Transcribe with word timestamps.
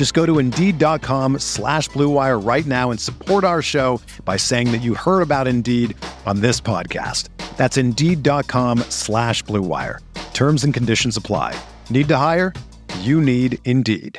Just 0.00 0.14
go 0.14 0.24
to 0.24 0.38
Indeed.com 0.38 1.40
slash 1.40 1.90
BlueWire 1.90 2.42
right 2.42 2.64
now 2.64 2.90
and 2.90 2.98
support 2.98 3.44
our 3.44 3.60
show 3.60 4.00
by 4.24 4.38
saying 4.38 4.72
that 4.72 4.78
you 4.78 4.94
heard 4.94 5.20
about 5.20 5.46
Indeed 5.46 5.94
on 6.24 6.40
this 6.40 6.58
podcast. 6.58 7.28
That's 7.58 7.76
Indeed.com 7.76 8.78
slash 8.88 9.44
BlueWire. 9.44 9.98
Terms 10.32 10.64
and 10.64 10.72
conditions 10.72 11.18
apply. 11.18 11.54
Need 11.90 12.08
to 12.08 12.16
hire? 12.16 12.54
You 13.00 13.20
need 13.20 13.58
Indeed. 13.66 14.18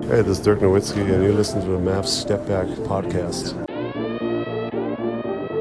Hey, 0.00 0.22
this 0.22 0.38
is 0.38 0.42
Dirk 0.42 0.60
Nowitzki, 0.60 1.02
and 1.12 1.22
you 1.22 1.32
listen 1.34 1.60
to 1.60 1.66
the 1.66 1.76
Mavs 1.76 2.06
Step 2.06 2.46
Back 2.46 2.66
podcast. 2.88 3.77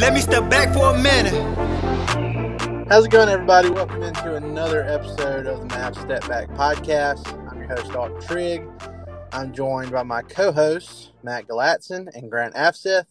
Let 0.00 0.14
me 0.14 0.20
step 0.20 0.48
back 0.50 0.72
for 0.72 0.94
a 0.94 0.98
minute. 0.98 1.32
How's 2.88 3.04
it 3.04 3.10
going, 3.10 3.28
everybody? 3.28 3.70
Welcome 3.70 4.02
into 4.02 4.34
another 4.34 4.82
episode 4.82 5.46
of 5.46 5.60
the 5.60 5.66
Mavs 5.74 6.00
Step 6.00 6.26
Back 6.28 6.48
Podcast. 6.50 7.26
I'm 7.50 7.58
your 7.58 7.68
host, 7.68 7.92
Dalton 7.92 8.20
Trigg. 8.20 8.66
I'm 9.32 9.52
joined 9.52 9.92
by 9.92 10.02
my 10.02 10.22
co-hosts, 10.22 11.10
Matt 11.22 11.46
Galatzan 11.46 12.14
and 12.14 12.30
Grant 12.30 12.54
Afseth. 12.54 13.06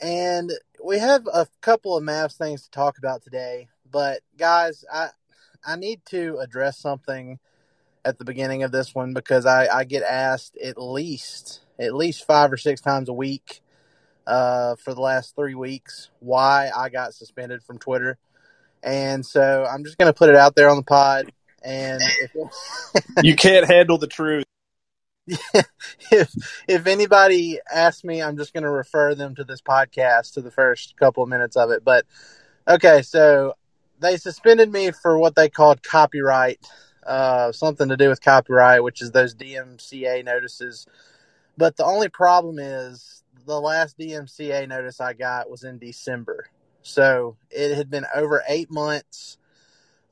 And 0.00 0.52
we 0.84 0.98
have 0.98 1.26
a 1.32 1.46
couple 1.60 1.96
of 1.96 2.04
Mavs 2.04 2.36
things 2.36 2.62
to 2.62 2.70
talk 2.70 2.98
about 2.98 3.22
today. 3.22 3.68
But 3.90 4.20
guys, 4.38 4.84
I 4.92 5.08
I 5.64 5.76
need 5.76 6.00
to 6.06 6.38
address 6.38 6.78
something 6.78 7.38
at 8.04 8.18
the 8.18 8.24
beginning 8.24 8.62
of 8.62 8.70
this 8.70 8.94
one 8.94 9.12
because 9.12 9.44
I, 9.44 9.66
I 9.66 9.84
get 9.84 10.04
asked 10.04 10.56
at 10.58 10.80
least 10.80 11.60
at 11.78 11.94
least 11.94 12.24
five 12.24 12.52
or 12.52 12.56
six 12.56 12.80
times 12.80 13.08
a 13.08 13.12
week 13.12 13.60
uh, 14.26 14.76
for 14.76 14.94
the 14.94 15.00
last 15.00 15.34
three 15.36 15.54
weeks 15.54 16.10
why 16.20 16.70
I 16.76 16.88
got 16.88 17.14
suspended 17.14 17.62
from 17.62 17.78
Twitter. 17.78 18.18
And 18.82 19.24
so 19.24 19.64
I'm 19.64 19.84
just 19.84 19.98
going 19.98 20.12
to 20.12 20.16
put 20.16 20.28
it 20.28 20.36
out 20.36 20.54
there 20.54 20.68
on 20.68 20.76
the 20.76 20.82
pod. 20.82 21.32
And 21.64 22.00
if, 22.20 23.04
you 23.22 23.34
can't 23.36 23.66
handle 23.66 23.98
the 23.98 24.06
truth. 24.06 24.44
if 26.12 26.32
if 26.68 26.86
anybody 26.86 27.58
asks 27.72 28.04
me, 28.04 28.22
I'm 28.22 28.36
just 28.36 28.52
going 28.52 28.62
to 28.62 28.70
refer 28.70 29.16
them 29.16 29.34
to 29.34 29.44
this 29.44 29.60
podcast 29.60 30.34
to 30.34 30.40
the 30.40 30.52
first 30.52 30.96
couple 30.96 31.24
of 31.24 31.28
minutes 31.28 31.56
of 31.56 31.70
it. 31.70 31.82
But 31.84 32.06
okay, 32.68 33.02
so 33.02 33.54
they 33.98 34.18
suspended 34.18 34.70
me 34.70 34.92
for 34.92 35.18
what 35.18 35.34
they 35.34 35.48
called 35.48 35.82
copyright, 35.82 36.60
uh, 37.04 37.50
something 37.50 37.88
to 37.88 37.96
do 37.96 38.08
with 38.08 38.20
copyright, 38.20 38.84
which 38.84 39.02
is 39.02 39.10
those 39.10 39.34
DMCA 39.34 40.24
notices. 40.24 40.86
But 41.58 41.76
the 41.76 41.84
only 41.84 42.08
problem 42.08 42.60
is 42.60 43.24
the 43.46 43.60
last 43.60 43.98
DMCA 43.98 44.68
notice 44.68 45.00
I 45.00 45.12
got 45.12 45.50
was 45.50 45.64
in 45.64 45.78
December. 45.78 46.46
So 46.82 47.36
it 47.50 47.74
had 47.74 47.90
been 47.90 48.06
over 48.14 48.42
eight 48.48 48.70
months. 48.70 49.38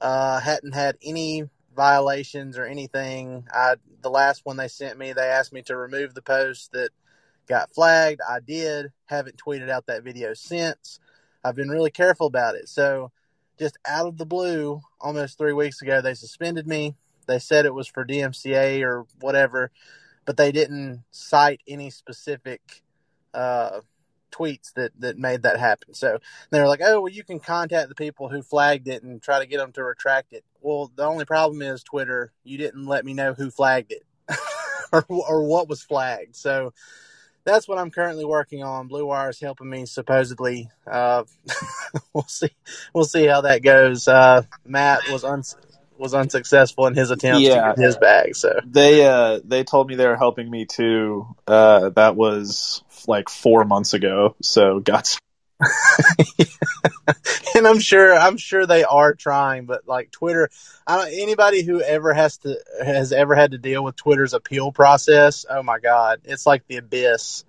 Uh, 0.00 0.40
hadn't 0.40 0.74
had 0.74 0.96
any 1.02 1.48
violations 1.74 2.58
or 2.58 2.64
anything. 2.64 3.46
I 3.52 3.76
the 4.02 4.10
last 4.10 4.44
one 4.44 4.56
they 4.56 4.68
sent 4.68 4.98
me, 4.98 5.12
they 5.12 5.22
asked 5.22 5.52
me 5.52 5.62
to 5.62 5.76
remove 5.76 6.14
the 6.14 6.22
post 6.22 6.72
that 6.72 6.90
got 7.48 7.74
flagged. 7.74 8.20
I 8.28 8.40
did. 8.40 8.92
Haven't 9.06 9.36
tweeted 9.36 9.70
out 9.70 9.86
that 9.86 10.04
video 10.04 10.34
since. 10.34 11.00
I've 11.42 11.56
been 11.56 11.70
really 11.70 11.90
careful 11.90 12.26
about 12.26 12.54
it. 12.54 12.68
So 12.68 13.10
just 13.58 13.78
out 13.86 14.06
of 14.06 14.16
the 14.16 14.26
blue, 14.26 14.80
almost 15.00 15.38
three 15.38 15.52
weeks 15.52 15.82
ago, 15.82 16.00
they 16.00 16.14
suspended 16.14 16.66
me. 16.66 16.94
They 17.26 17.38
said 17.38 17.66
it 17.66 17.74
was 17.74 17.88
for 17.88 18.04
DMCA 18.04 18.82
or 18.82 19.06
whatever, 19.20 19.70
but 20.24 20.36
they 20.36 20.52
didn't 20.52 21.04
cite 21.10 21.60
any 21.66 21.90
specific 21.90 22.83
uh, 23.34 23.80
tweets 24.30 24.72
that 24.74 24.92
that 25.00 25.18
made 25.18 25.42
that 25.42 25.58
happen. 25.58 25.94
So 25.94 26.18
they 26.50 26.60
were 26.60 26.68
like, 26.68 26.80
"Oh, 26.82 27.02
well, 27.02 27.12
you 27.12 27.24
can 27.24 27.40
contact 27.40 27.88
the 27.88 27.94
people 27.94 28.28
who 28.28 28.42
flagged 28.42 28.88
it 28.88 29.02
and 29.02 29.22
try 29.22 29.38
to 29.38 29.46
get 29.46 29.58
them 29.58 29.72
to 29.72 29.84
retract 29.84 30.32
it." 30.32 30.44
Well, 30.60 30.90
the 30.94 31.04
only 31.04 31.24
problem 31.24 31.62
is 31.62 31.82
Twitter. 31.82 32.32
You 32.42 32.58
didn't 32.58 32.86
let 32.86 33.04
me 33.04 33.14
know 33.14 33.34
who 33.34 33.50
flagged 33.50 33.92
it 33.92 34.02
or 34.92 35.04
or 35.08 35.44
what 35.44 35.68
was 35.68 35.82
flagged. 35.82 36.36
So 36.36 36.72
that's 37.44 37.68
what 37.68 37.78
I'm 37.78 37.90
currently 37.90 38.24
working 38.24 38.62
on. 38.62 38.88
Blue 38.88 39.06
Wire 39.06 39.30
is 39.30 39.40
helping 39.40 39.68
me 39.68 39.86
supposedly. 39.86 40.70
Uh, 40.86 41.24
we'll 42.12 42.24
see. 42.24 42.50
We'll 42.94 43.04
see 43.04 43.26
how 43.26 43.42
that 43.42 43.62
goes. 43.62 44.08
Uh, 44.08 44.42
Matt 44.64 45.02
was 45.10 45.24
un- 45.24 45.42
was 45.98 46.14
unsuccessful 46.14 46.86
in 46.86 46.94
his 46.94 47.10
attempts 47.10 47.42
yeah. 47.42 47.68
to 47.68 47.74
get 47.76 47.84
his 47.84 47.96
bag. 47.96 48.34
So 48.36 48.58
they 48.64 49.06
uh, 49.06 49.40
they 49.44 49.64
told 49.64 49.88
me 49.88 49.94
they 49.94 50.06
were 50.06 50.16
helping 50.16 50.50
me 50.50 50.64
too. 50.64 51.26
Uh, 51.46 51.90
that 51.90 52.16
was 52.16 52.82
like 53.08 53.28
four 53.28 53.64
months 53.64 53.94
ago. 53.94 54.36
So 54.42 54.80
got. 54.80 55.16
and 57.54 57.66
I'm 57.66 57.78
sure 57.78 58.14
I'm 58.14 58.36
sure 58.36 58.66
they 58.66 58.84
are 58.84 59.14
trying, 59.14 59.66
but 59.66 59.86
like 59.86 60.10
Twitter, 60.10 60.50
anybody 60.88 61.62
who 61.62 61.80
ever 61.80 62.12
has 62.12 62.38
to 62.38 62.58
has 62.84 63.12
ever 63.12 63.34
had 63.34 63.52
to 63.52 63.58
deal 63.58 63.84
with 63.84 63.96
Twitter's 63.96 64.34
appeal 64.34 64.72
process. 64.72 65.46
Oh 65.48 65.62
my 65.62 65.78
god, 65.78 66.22
it's 66.24 66.46
like 66.46 66.66
the 66.66 66.76
abyss. 66.78 67.44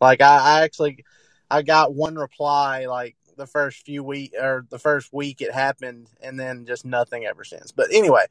Like 0.00 0.20
I, 0.20 0.38
I 0.38 0.62
actually 0.62 1.04
I 1.50 1.62
got 1.62 1.94
one 1.94 2.14
reply 2.14 2.86
like 2.86 3.16
the 3.36 3.46
first 3.46 3.84
few 3.84 4.04
week 4.04 4.34
or 4.40 4.66
the 4.70 4.78
first 4.78 5.12
week 5.12 5.40
it 5.40 5.52
happened, 5.52 6.08
and 6.22 6.38
then 6.38 6.66
just 6.66 6.84
nothing 6.84 7.24
ever 7.24 7.44
since. 7.44 7.72
But 7.72 7.88
anyway, 7.92 8.26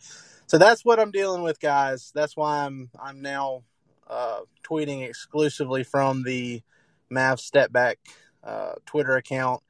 so 0.48 0.58
that's 0.58 0.86
what 0.86 1.00
I'm 1.00 1.12
dealing 1.12 1.44
with, 1.44 1.60
guys. 1.60 2.12
That's 2.16 2.36
why 2.36 2.66
I'm 2.66 2.90
I'm 3.02 3.22
now 3.22 3.64
uh, 4.12 4.42
tweeting 4.64 5.08
exclusively 5.08 5.84
from 5.84 6.24
the 6.24 6.62
Mav 7.10 7.40
Step 7.40 7.72
Back 7.72 7.98
uh, 8.44 8.74
Twitter 8.86 9.16
account, 9.16 9.64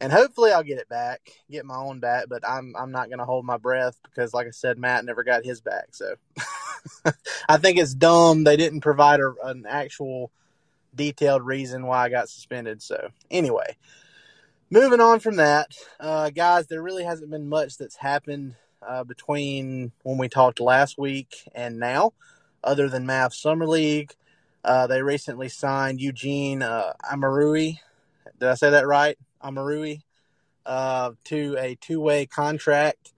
and 0.00 0.12
hopefully 0.12 0.52
I'll 0.52 0.62
get 0.62 0.78
it 0.78 0.88
back, 0.88 1.30
get 1.50 1.66
my 1.66 1.76
own 1.76 2.00
back. 2.00 2.24
But 2.28 2.42
I'm 2.48 2.74
I'm 2.76 2.90
not 2.90 3.08
going 3.08 3.18
to 3.18 3.24
hold 3.24 3.44
my 3.44 3.58
breath 3.58 3.98
because, 4.02 4.32
like 4.32 4.46
I 4.46 4.50
said, 4.50 4.78
Matt 4.78 5.04
never 5.04 5.22
got 5.22 5.44
his 5.44 5.60
back. 5.60 5.88
So 5.92 6.14
I 7.48 7.58
think 7.58 7.78
it's 7.78 7.94
dumb 7.94 8.44
they 8.44 8.56
didn't 8.56 8.80
provide 8.80 9.20
a, 9.20 9.34
an 9.44 9.66
actual 9.68 10.32
detailed 10.94 11.44
reason 11.44 11.86
why 11.86 12.04
I 12.04 12.08
got 12.08 12.28
suspended. 12.28 12.82
So 12.82 13.10
anyway, 13.30 13.76
moving 14.70 15.00
on 15.00 15.20
from 15.20 15.36
that, 15.36 15.72
uh, 16.00 16.30
guys, 16.30 16.66
there 16.66 16.82
really 16.82 17.04
hasn't 17.04 17.30
been 17.30 17.48
much 17.48 17.78
that's 17.78 17.96
happened 17.96 18.54
uh, 18.86 19.04
between 19.04 19.92
when 20.02 20.18
we 20.18 20.28
talked 20.28 20.60
last 20.60 20.98
week 20.98 21.48
and 21.54 21.78
now, 21.78 22.12
other 22.64 22.88
than 22.88 23.06
Mav 23.06 23.34
Summer 23.34 23.66
League. 23.66 24.14
Uh, 24.64 24.86
they 24.86 25.02
recently 25.02 25.48
signed 25.48 26.00
Eugene 26.00 26.62
uh, 26.62 26.94
Omoruyi. 27.12 27.78
Did 28.40 28.48
I 28.48 28.54
say 28.54 28.70
that 28.70 28.86
right? 28.86 29.16
Omoruyi 29.42 30.00
uh, 30.66 31.12
to 31.24 31.56
a 31.58 31.76
two-way 31.76 32.26
contract. 32.26 33.12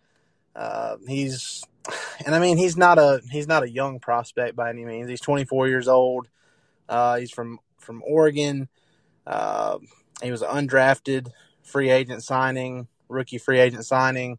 Uh, 0.54 0.96
he's, 1.06 1.64
and 2.24 2.34
I 2.34 2.40
mean, 2.40 2.56
he's 2.56 2.76
not 2.76 2.98
a 2.98 3.20
he's 3.30 3.46
not 3.46 3.62
a 3.62 3.70
young 3.70 4.00
prospect 4.00 4.56
by 4.56 4.70
any 4.70 4.84
means. 4.84 5.08
He's 5.08 5.20
24 5.20 5.68
years 5.68 5.88
old. 5.88 6.28
Uh, 6.88 7.16
he's 7.18 7.30
from 7.30 7.60
from 7.78 8.02
Oregon. 8.04 8.68
Uh, 9.26 9.78
he 10.22 10.30
was 10.30 10.42
undrafted 10.42 11.30
free 11.62 11.90
agent 11.90 12.22
signing, 12.22 12.88
rookie 13.08 13.38
free 13.38 13.60
agent 13.60 13.84
signing. 13.84 14.38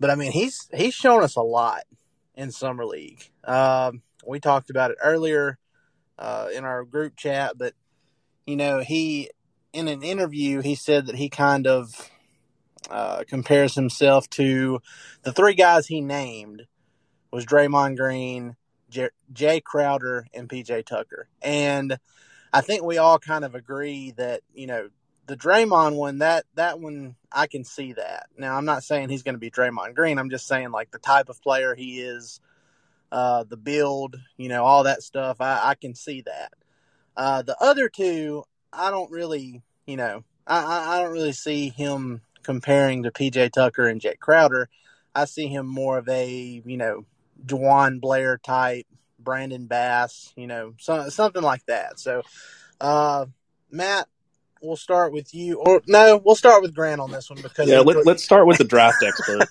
But 0.00 0.10
I 0.10 0.14
mean, 0.14 0.32
he's 0.32 0.68
he's 0.74 0.94
shown 0.94 1.22
us 1.22 1.36
a 1.36 1.42
lot 1.42 1.82
in 2.34 2.50
summer 2.50 2.84
league. 2.84 3.30
Um, 3.44 4.02
we 4.26 4.40
talked 4.40 4.70
about 4.70 4.90
it 4.90 4.98
earlier 5.02 5.58
uh, 6.18 6.48
in 6.54 6.64
our 6.64 6.84
group 6.84 7.16
chat, 7.16 7.56
but 7.56 7.74
you 8.46 8.56
know, 8.56 8.80
he 8.80 9.30
in 9.72 9.88
an 9.88 10.02
interview 10.02 10.60
he 10.60 10.74
said 10.74 11.06
that 11.06 11.16
he 11.16 11.28
kind 11.28 11.66
of 11.66 12.10
uh, 12.90 13.24
compares 13.28 13.74
himself 13.74 14.28
to 14.30 14.80
the 15.22 15.32
three 15.32 15.54
guys 15.54 15.86
he 15.86 16.00
named 16.00 16.66
was 17.30 17.46
Draymond 17.46 17.96
Green, 17.96 18.56
J- 18.90 19.10
Jae 19.32 19.62
Crowder, 19.62 20.26
and 20.34 20.48
PJ 20.48 20.84
Tucker, 20.84 21.28
and 21.40 21.98
I 22.52 22.60
think 22.60 22.82
we 22.82 22.98
all 22.98 23.18
kind 23.18 23.44
of 23.44 23.54
agree 23.54 24.12
that 24.12 24.42
you 24.54 24.66
know 24.66 24.90
the 25.26 25.36
Draymond 25.36 25.96
one 25.96 26.18
that 26.18 26.44
that 26.54 26.80
one 26.80 27.16
I 27.30 27.46
can 27.46 27.64
see 27.64 27.94
that. 27.94 28.26
Now 28.36 28.56
I'm 28.56 28.64
not 28.66 28.84
saying 28.84 29.08
he's 29.08 29.22
going 29.22 29.34
to 29.34 29.40
be 29.40 29.50
Draymond 29.50 29.94
Green. 29.94 30.18
I'm 30.18 30.30
just 30.30 30.46
saying 30.46 30.70
like 30.70 30.90
the 30.90 30.98
type 30.98 31.28
of 31.28 31.40
player 31.40 31.74
he 31.74 32.00
is, 32.00 32.40
uh, 33.12 33.44
the 33.44 33.58
build, 33.58 34.18
you 34.38 34.48
know, 34.48 34.64
all 34.64 34.84
that 34.84 35.02
stuff. 35.02 35.40
I, 35.40 35.60
I 35.62 35.74
can 35.74 35.94
see 35.94 36.22
that. 36.22 36.52
Uh, 37.14 37.42
the 37.42 37.54
other 37.62 37.90
two, 37.90 38.44
I 38.72 38.90
don't 38.90 39.10
really, 39.10 39.62
you 39.86 39.98
know, 39.98 40.24
I, 40.46 40.96
I 40.96 41.02
don't 41.02 41.12
really 41.12 41.32
see 41.32 41.68
him 41.68 42.22
comparing 42.42 43.02
to 43.02 43.10
PJ 43.10 43.52
Tucker 43.52 43.86
and 43.86 44.00
Jae 44.00 44.18
Crowder. 44.18 44.70
I 45.14 45.26
see 45.26 45.46
him 45.46 45.66
more 45.66 45.98
of 45.98 46.08
a, 46.08 46.62
you 46.64 46.76
know, 46.78 47.04
DeJuan 47.44 48.00
Blair 48.00 48.38
type, 48.38 48.86
Brandon 49.18 49.66
Bass, 49.66 50.32
you 50.34 50.46
know, 50.46 50.72
so, 50.78 51.10
something 51.10 51.42
like 51.42 51.66
that. 51.66 52.00
So, 52.00 52.22
uh, 52.80 53.26
Matt, 53.70 54.08
we'll 54.62 54.76
start 54.76 55.12
with 55.12 55.34
you. 55.34 55.58
Or 55.58 55.82
no, 55.86 56.20
we'll 56.24 56.36
start 56.36 56.62
with 56.62 56.74
Grant 56.74 57.00
on 57.00 57.10
this 57.10 57.28
one 57.28 57.42
because 57.42 57.68
yeah. 57.68 57.80
Let, 57.80 58.06
us 58.06 58.24
start 58.24 58.46
with 58.46 58.58
the 58.58 58.64
draft 58.64 59.02
expert. 59.02 59.48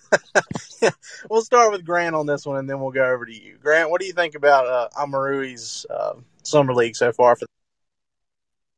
we'll 1.29 1.43
start 1.43 1.71
with 1.71 1.85
Grant 1.85 2.15
on 2.15 2.25
this 2.25 2.45
one, 2.45 2.57
and 2.57 2.69
then 2.69 2.79
we'll 2.79 2.91
go 2.91 3.03
over 3.03 3.25
to 3.25 3.33
you. 3.33 3.57
Grant, 3.61 3.89
what 3.89 4.01
do 4.01 4.07
you 4.07 4.13
think 4.13 4.35
about 4.35 4.67
uh, 4.67 4.89
Omoruyi's 4.97 5.85
uh, 5.89 6.13
summer 6.43 6.73
league 6.73 6.95
so 6.95 7.11
far? 7.11 7.35
For 7.35 7.45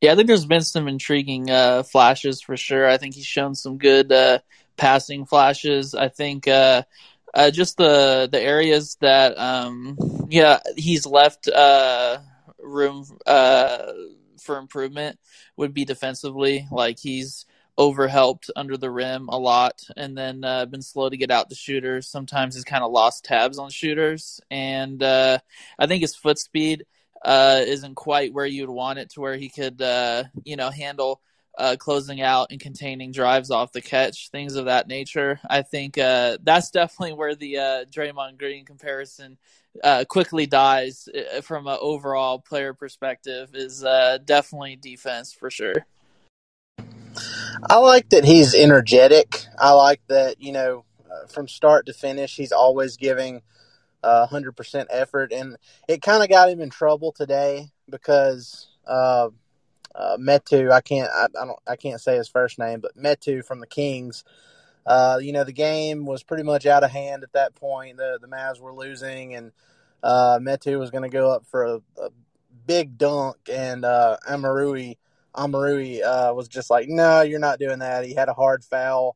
yeah, 0.02 0.12
I 0.12 0.16
think 0.16 0.28
there's 0.28 0.46
been 0.46 0.62
some 0.62 0.90
intriguing 0.90 1.50
uh, 1.50 1.84
flashes 1.84 2.42
for 2.42 2.58
sure. 2.58 2.90
I 2.90 2.98
think 2.98 3.16
he's 3.16 3.26
shown 3.26 3.56
some 3.56 3.78
good 3.78 4.12
uh, 4.12 4.40
passing 4.76 5.26
flashes. 5.26 5.96
I 5.96 6.10
think 6.10 6.48
uh, 6.48 6.84
uh, 7.34 7.52
just 7.52 7.78
the 7.78 8.28
the 8.32 8.42
areas 8.42 8.98
that 9.00 9.38
um, 9.40 9.98
yeah 10.30 10.60
he's 10.76 11.06
left 11.06 11.48
uh, 11.48 12.18
room 12.60 13.06
uh, 13.26 13.94
for 14.44 14.58
improvement 14.58 15.20
would 15.58 15.74
be 15.74 15.86
defensively. 15.86 16.68
Like 16.72 17.00
he's 17.00 17.46
overhelped 17.78 18.50
under 18.56 18.78
the 18.78 18.92
rim 18.92 19.28
a 19.30 19.38
lot, 19.38 19.82
and 19.98 20.18
then 20.18 20.44
uh, 20.44 20.66
been 20.66 20.82
slow 20.82 21.10
to 21.10 21.18
get 21.18 21.32
out 21.32 21.50
the 21.50 21.56
shooters. 21.56 22.08
Sometimes 22.08 22.56
he's 22.56 22.64
kind 22.64 22.84
of 22.84 22.92
lost 22.92 23.26
tabs 23.26 23.58
on 23.58 23.70
shooters, 23.70 24.40
and 24.52 25.02
uh, 25.02 25.40
I 25.80 25.88
think 25.88 26.02
his 26.02 26.16
foot 26.16 26.38
speed 26.38 26.86
uh, 27.24 27.62
isn't 27.66 27.96
quite 27.96 28.34
where 28.34 28.46
you'd 28.46 28.70
want 28.70 29.00
it 29.00 29.12
to 29.12 29.22
where 29.22 29.38
he 29.38 29.50
could 29.50 29.82
uh, 29.82 30.26
you 30.44 30.56
know 30.56 30.70
handle 30.70 31.22
uh, 31.58 31.76
closing 31.78 32.22
out 32.22 32.48
and 32.52 32.60
containing 32.60 33.12
drives 33.12 33.52
off 33.52 33.72
the 33.72 33.82
catch, 33.82 34.30
things 34.30 34.56
of 34.56 34.66
that 34.66 34.88
nature. 34.88 35.40
I 35.48 35.62
think 35.62 35.98
uh, 35.98 36.38
that's 36.42 36.72
definitely 36.72 37.14
where 37.14 37.36
the 37.36 37.58
uh, 37.58 37.86
Draymond 37.86 38.40
Green 38.40 38.66
comparison 38.66 39.38
uh, 39.84 40.06
quickly 40.08 40.46
dies 40.46 41.08
uh, 41.08 41.42
from 41.42 41.68
an 41.68 41.78
overall 41.80 42.40
player 42.40 42.74
perspective. 42.74 43.52
Is 43.54 43.84
uh, 43.84 44.18
definitely 44.24 44.78
defense 44.78 45.34
for 45.34 45.50
sure. 45.50 45.86
I 47.70 47.78
like 47.78 48.10
that 48.10 48.26
he's 48.26 48.56
energetic. 48.56 49.46
I 49.58 49.72
like 49.72 50.02
that 50.08 50.42
you 50.42 50.52
know 50.52 50.86
from 51.32 51.48
start 51.48 51.86
to 51.86 51.94
finish 51.94 52.36
he's 52.36 52.52
always 52.52 52.98
giving 52.98 53.42
hundred 54.04 54.54
percent 54.54 54.90
effort, 54.92 55.32
and 55.32 55.58
it 55.88 56.02
kind 56.02 56.24
of 56.24 56.30
got 56.30 56.50
him 56.50 56.62
in 56.62 56.72
trouble 56.72 57.12
today 57.12 57.68
because 57.88 58.68
uh, 59.96 60.18
Metu. 60.18 60.72
I 60.72 60.82
can't 60.82 61.10
I, 61.12 61.26
I, 61.26 61.46
don't 61.46 61.60
I 61.68 61.76
can't 61.76 62.02
say 62.02 62.16
his 62.16 62.28
first 62.28 62.60
name, 62.60 62.80
but 62.80 62.98
Metu 62.98 63.44
from 63.44 63.60
the 63.60 63.68
Kings. 63.68 64.24
Uh, 64.86 65.18
you 65.22 65.32
know 65.32 65.44
the 65.44 65.54
game 65.54 66.06
was 66.06 66.24
pretty 66.24 66.44
much 66.44 66.66
out 66.66 66.84
of 66.84 66.92
hand 66.92 67.24
at 67.24 67.34
that 67.34 67.56
point. 67.56 67.98
The 67.98 68.20
the 68.22 68.28
Mavs 68.28 68.60
were 68.60 68.74
losing, 68.74 69.34
and 69.34 69.52
uh, 70.02 70.40
Metu 70.42 70.78
was 70.78 70.92
going 70.92 71.04
to 71.04 71.10
go 71.10 71.32
up 71.32 71.46
for 71.46 71.64
a, 71.64 71.76
a, 72.02 72.10
big 72.66 72.98
dunk, 72.98 73.38
and 73.52 73.86
uh, 73.86 74.18
Omoruyi 74.30 74.98
Omoruyi 75.36 76.02
uh, 76.04 76.34
was 76.34 76.48
just 76.48 76.70
like, 76.70 76.88
"No, 76.90 77.22
you're 77.22 77.40
not 77.40 77.60
doing 77.60 77.80
that." 77.80 78.06
He 78.06 78.14
had 78.14 78.30
a 78.30 78.34
hard 78.34 78.64
foul. 78.64 79.16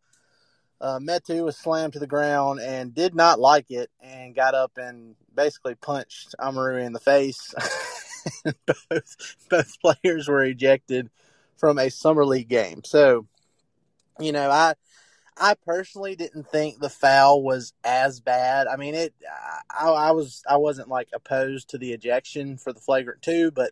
Uh, 0.80 1.00
Metu 1.00 1.44
was 1.44 1.58
slammed 1.58 1.94
to 1.94 2.00
the 2.00 2.08
ground 2.08 2.60
and 2.60 2.94
did 2.94 3.16
not 3.16 3.40
like 3.40 3.70
it, 3.70 3.90
and 4.02 4.36
got 4.36 4.56
up 4.56 4.78
and 4.78 5.16
basically 5.34 5.76
punched 5.76 6.36
Omoruyi 6.40 6.86
in 6.86 6.94
the 6.94 7.00
face. 7.00 7.54
both 8.90 9.38
both 9.50 9.82
players 9.82 10.28
were 10.28 10.44
ejected 10.44 11.10
from 11.58 11.80
a 11.80 11.90
summer 11.90 12.26
league 12.26 12.50
game. 12.50 12.82
So, 12.84 13.28
you 14.20 14.32
know, 14.32 14.50
I 14.50 14.76
I 15.40 15.56
personally 15.66 16.16
didn't 16.16 16.48
think 16.48 16.80
the 16.80 16.90
foul 16.90 17.44
was 17.44 17.74
as 17.84 18.20
bad. 18.20 18.68
I 18.68 18.76
mean, 18.76 18.96
it. 18.96 19.14
I, 19.70 19.90
I 19.90 20.12
was 20.12 20.44
I 20.50 20.58
wasn't 20.58 20.90
like 20.90 21.10
opposed 21.14 21.70
to 21.70 21.78
the 21.78 21.94
ejection 21.94 22.58
for 22.58 22.74
the 22.74 22.80
flagrant 22.80 23.22
two, 23.22 23.52
but 23.52 23.72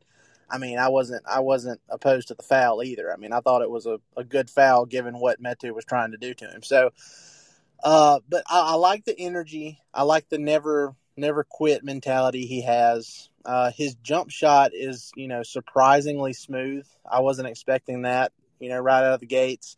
I 0.49 0.57
mean, 0.57 0.77
I 0.77 0.89
wasn't 0.89 1.23
I 1.27 1.39
wasn't 1.39 1.81
opposed 1.89 2.27
to 2.29 2.35
the 2.35 2.43
foul 2.43 2.83
either. 2.83 3.11
I 3.11 3.17
mean, 3.17 3.33
I 3.33 3.39
thought 3.39 3.61
it 3.61 3.69
was 3.69 3.85
a, 3.85 3.99
a 4.15 4.23
good 4.23 4.49
foul 4.49 4.85
given 4.85 5.19
what 5.19 5.41
Metu 5.41 5.73
was 5.73 5.85
trying 5.85 6.11
to 6.11 6.17
do 6.17 6.33
to 6.35 6.45
him. 6.45 6.61
So, 6.61 6.91
uh, 7.83 8.19
but 8.29 8.43
I, 8.49 8.73
I 8.73 8.73
like 8.75 9.05
the 9.05 9.19
energy. 9.19 9.79
I 9.93 10.03
like 10.03 10.29
the 10.29 10.37
never 10.37 10.95
never 11.17 11.43
quit 11.43 11.83
mentality 11.83 12.45
he 12.45 12.61
has. 12.61 13.29
Uh, 13.45 13.71
his 13.71 13.95
jump 13.95 14.31
shot 14.31 14.71
is, 14.73 15.11
you 15.15 15.27
know, 15.27 15.43
surprisingly 15.43 16.33
smooth. 16.33 16.85
I 17.09 17.19
wasn't 17.19 17.47
expecting 17.47 18.03
that, 18.03 18.31
you 18.59 18.69
know, 18.69 18.79
right 18.79 19.03
out 19.03 19.13
of 19.13 19.19
the 19.19 19.25
gates. 19.25 19.75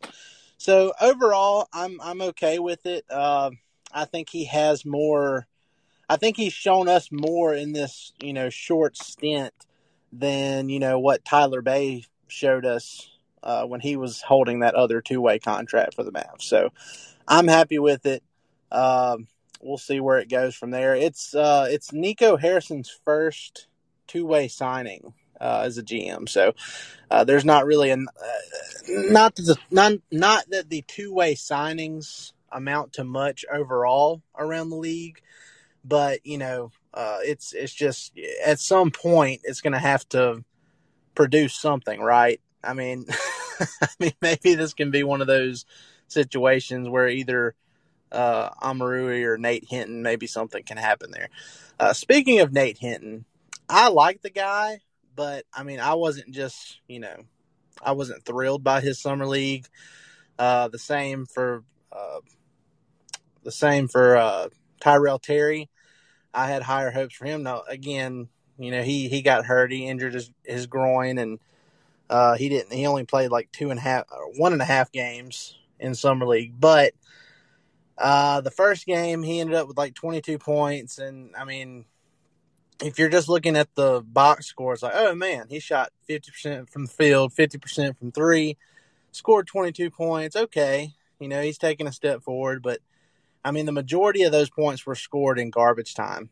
So 0.56 0.92
overall, 1.00 1.68
I'm 1.72 2.00
I'm 2.00 2.20
okay 2.22 2.58
with 2.58 2.86
it. 2.86 3.04
Uh, 3.10 3.50
I 3.92 4.04
think 4.04 4.30
he 4.30 4.44
has 4.46 4.84
more. 4.84 5.46
I 6.08 6.16
think 6.16 6.36
he's 6.36 6.52
shown 6.52 6.88
us 6.88 7.10
more 7.12 7.54
in 7.54 7.72
this, 7.72 8.12
you 8.20 8.32
know, 8.32 8.50
short 8.50 8.96
stint 8.96 9.52
than 10.12 10.68
you 10.68 10.80
know 10.80 10.98
what 10.98 11.24
Tyler 11.24 11.62
Bey 11.62 12.04
showed 12.26 12.64
us 12.64 13.10
uh, 13.42 13.64
when 13.64 13.80
he 13.80 13.96
was 13.96 14.22
holding 14.22 14.60
that 14.60 14.74
other 14.74 15.00
two 15.00 15.20
way 15.20 15.38
contract 15.38 15.94
for 15.94 16.02
the 16.02 16.12
Mavs. 16.12 16.42
So 16.42 16.70
I'm 17.26 17.48
happy 17.48 17.78
with 17.78 18.06
it. 18.06 18.22
Um, 18.72 19.28
we'll 19.60 19.78
see 19.78 20.00
where 20.00 20.18
it 20.18 20.28
goes 20.28 20.54
from 20.54 20.70
there. 20.70 20.94
It's 20.94 21.34
uh, 21.34 21.66
it's 21.70 21.92
Nico 21.92 22.36
Harrison's 22.36 22.90
first 23.04 23.66
two 24.06 24.26
way 24.26 24.48
signing 24.48 25.14
uh, 25.40 25.62
as 25.64 25.78
a 25.78 25.82
GM, 25.82 26.28
so 26.28 26.54
uh, 27.10 27.24
there's 27.24 27.44
not 27.44 27.66
really 27.66 27.90
a 27.90 27.96
uh, 27.96 27.98
not 28.88 29.36
the 29.36 29.56
not 29.70 29.92
not 30.10 30.44
that 30.50 30.68
the 30.68 30.82
two 30.86 31.12
way 31.12 31.34
signings 31.34 32.32
amount 32.50 32.94
to 32.94 33.04
much 33.04 33.44
overall 33.52 34.22
around 34.36 34.70
the 34.70 34.76
league, 34.76 35.20
but 35.84 36.24
you 36.24 36.38
know 36.38 36.70
uh, 36.94 37.18
it's 37.22 37.52
it's 37.52 37.74
just 37.74 38.12
at 38.44 38.58
some 38.58 38.90
point 38.90 39.40
it's 39.44 39.60
going 39.60 39.72
to 39.72 39.78
have 39.78 40.08
to 40.10 40.44
produce 41.14 41.54
something, 41.54 42.00
right? 42.00 42.40
I 42.62 42.74
mean, 42.74 43.06
I 43.82 43.88
mean 43.98 44.12
maybe 44.20 44.54
this 44.54 44.74
can 44.74 44.90
be 44.90 45.02
one 45.02 45.20
of 45.20 45.26
those 45.26 45.64
situations 46.08 46.88
where 46.88 47.08
either 47.08 47.54
uh, 48.12 48.50
Omoruyi 48.62 49.24
or 49.24 49.38
Nate 49.38 49.64
Hinton, 49.68 50.02
maybe 50.02 50.26
something 50.26 50.62
can 50.62 50.76
happen 50.76 51.10
there. 51.10 51.28
Uh, 51.78 51.92
speaking 51.92 52.40
of 52.40 52.52
Nate 52.52 52.78
Hinton, 52.78 53.24
I 53.68 53.88
like 53.88 54.22
the 54.22 54.30
guy, 54.30 54.80
but 55.14 55.44
I 55.52 55.62
mean, 55.62 55.80
I 55.80 55.94
wasn't 55.94 56.30
just 56.30 56.80
you 56.88 57.00
know, 57.00 57.24
I 57.82 57.92
wasn't 57.92 58.24
thrilled 58.24 58.64
by 58.64 58.80
his 58.80 59.00
summer 59.00 59.26
league. 59.26 59.66
Uh, 60.38 60.68
the 60.68 60.78
same 60.78 61.26
for 61.26 61.64
uh, 61.92 62.20
the 63.42 63.52
same 63.52 63.88
for 63.88 64.16
uh, 64.16 64.48
Tyrell 64.80 65.18
Terry. 65.18 65.68
I 66.32 66.48
had 66.48 66.62
higher 66.62 66.90
hopes 66.90 67.14
for 67.14 67.24
him. 67.24 67.42
Now, 67.42 67.62
again, 67.66 68.28
you 68.58 68.70
know, 68.70 68.82
he 68.82 69.08
he 69.08 69.22
got 69.22 69.46
hurt. 69.46 69.72
He 69.72 69.86
injured 69.86 70.14
his 70.14 70.30
his 70.44 70.66
groin, 70.66 71.18
and 71.18 71.38
uh, 72.10 72.36
he 72.36 72.48
didn't. 72.48 72.72
He 72.72 72.86
only 72.86 73.04
played 73.04 73.30
like 73.30 73.50
two 73.52 73.70
and 73.70 73.78
a 73.78 73.82
half, 73.82 74.04
one 74.36 74.52
and 74.52 74.62
a 74.62 74.66
half 74.66 74.92
games 74.92 75.58
in 75.78 75.94
summer 75.94 76.26
league. 76.26 76.54
But 76.58 76.92
uh, 77.98 78.40
the 78.40 78.50
first 78.50 78.86
game, 78.86 79.22
he 79.22 79.40
ended 79.40 79.56
up 79.56 79.66
with 79.66 79.76
like 79.76 79.94
22 79.94 80.38
points, 80.38 80.98
and 80.98 81.34
I 81.36 81.44
mean, 81.44 81.84
if 82.82 82.98
you're 82.98 83.08
just 83.08 83.28
looking 83.28 83.56
at 83.56 83.74
the 83.74 84.02
box 84.06 84.46
score, 84.46 84.72
it's 84.72 84.82
like, 84.82 84.94
oh 84.94 85.14
man, 85.14 85.46
he 85.48 85.58
shot 85.58 85.90
50% 86.08 86.70
from 86.70 86.86
the 86.86 86.92
field, 86.92 87.32
50% 87.32 87.98
from 87.98 88.12
three, 88.12 88.56
scored 89.10 89.48
22 89.48 89.90
points. 89.90 90.36
Okay, 90.36 90.94
you 91.18 91.28
know, 91.28 91.42
he's 91.42 91.58
taking 91.58 91.88
a 91.88 91.92
step 91.92 92.22
forward, 92.22 92.62
but 92.62 92.78
I 93.44 93.50
mean, 93.50 93.66
the 93.66 93.72
majority 93.72 94.22
of 94.22 94.32
those 94.32 94.50
points 94.50 94.86
were 94.86 94.94
scored 94.94 95.38
in 95.38 95.50
garbage 95.50 95.94
time. 95.94 96.30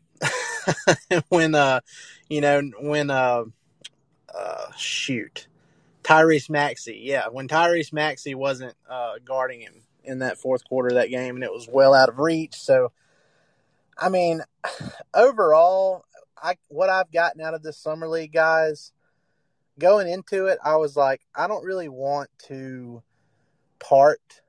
when, 1.29 1.53
uh, 1.53 1.81
you 2.29 2.41
know, 2.41 2.61
when, 2.79 3.09
uh, 3.09 3.43
uh, 4.33 4.71
shoot, 4.77 5.47
Tyrese 6.03 6.49
Maxey, 6.49 7.01
yeah, 7.03 7.27
when 7.29 7.47
Tyrese 7.47 7.91
Maxey 7.91 8.35
wasn't 8.35 8.75
uh, 8.89 9.13
guarding 9.25 9.61
him 9.61 9.83
in 10.07 10.19
that 10.19 10.37
fourth 10.37 10.63
quarter 10.63 10.89
of 10.89 10.95
that 10.95 11.09
game, 11.09 11.35
and 11.35 11.43
it 11.43 11.51
was 11.51 11.67
well 11.71 11.93
out 11.93 12.09
of 12.09 12.17
reach. 12.17 12.55
So, 12.55 12.91
I 13.97 14.09
mean, 14.09 14.41
overall, 15.13 16.05
I 16.41 16.55
what 16.69 16.89
I've 16.89 17.11
gotten 17.11 17.41
out 17.41 17.53
of 17.53 17.61
this 17.61 17.77
summer 17.77 18.07
league, 18.07 18.33
guys, 18.33 18.91
going 19.77 20.07
into 20.07 20.47
it, 20.47 20.57
I 20.63 20.77
was 20.77 20.95
like, 20.95 21.21
I 21.35 21.47
don't 21.47 21.65
really 21.65 21.89
want 21.89 22.29
to 22.47 23.03
part 23.79 24.41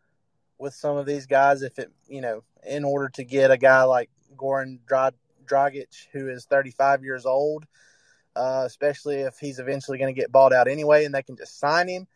with 0.58 0.74
some 0.74 0.96
of 0.96 1.06
these 1.06 1.26
guys 1.26 1.62
if 1.62 1.78
it, 1.78 1.90
you 2.08 2.20
know, 2.20 2.42
in 2.66 2.84
order 2.84 3.08
to 3.10 3.24
get 3.24 3.50
a 3.50 3.58
guy 3.58 3.82
like 3.82 4.10
Goran 4.36 4.78
Dragic, 5.46 6.06
who 6.12 6.28
is 6.28 6.44
35 6.46 7.04
years 7.04 7.26
old, 7.26 7.64
uh, 8.34 8.64
especially 8.66 9.16
if 9.16 9.38
he's 9.38 9.58
eventually 9.58 9.98
going 9.98 10.12
to 10.12 10.20
get 10.20 10.32
bought 10.32 10.52
out 10.52 10.68
anyway 10.68 11.04
and 11.04 11.14
they 11.14 11.22
can 11.22 11.36
just 11.36 11.58
sign 11.58 11.88
him. 11.88 12.06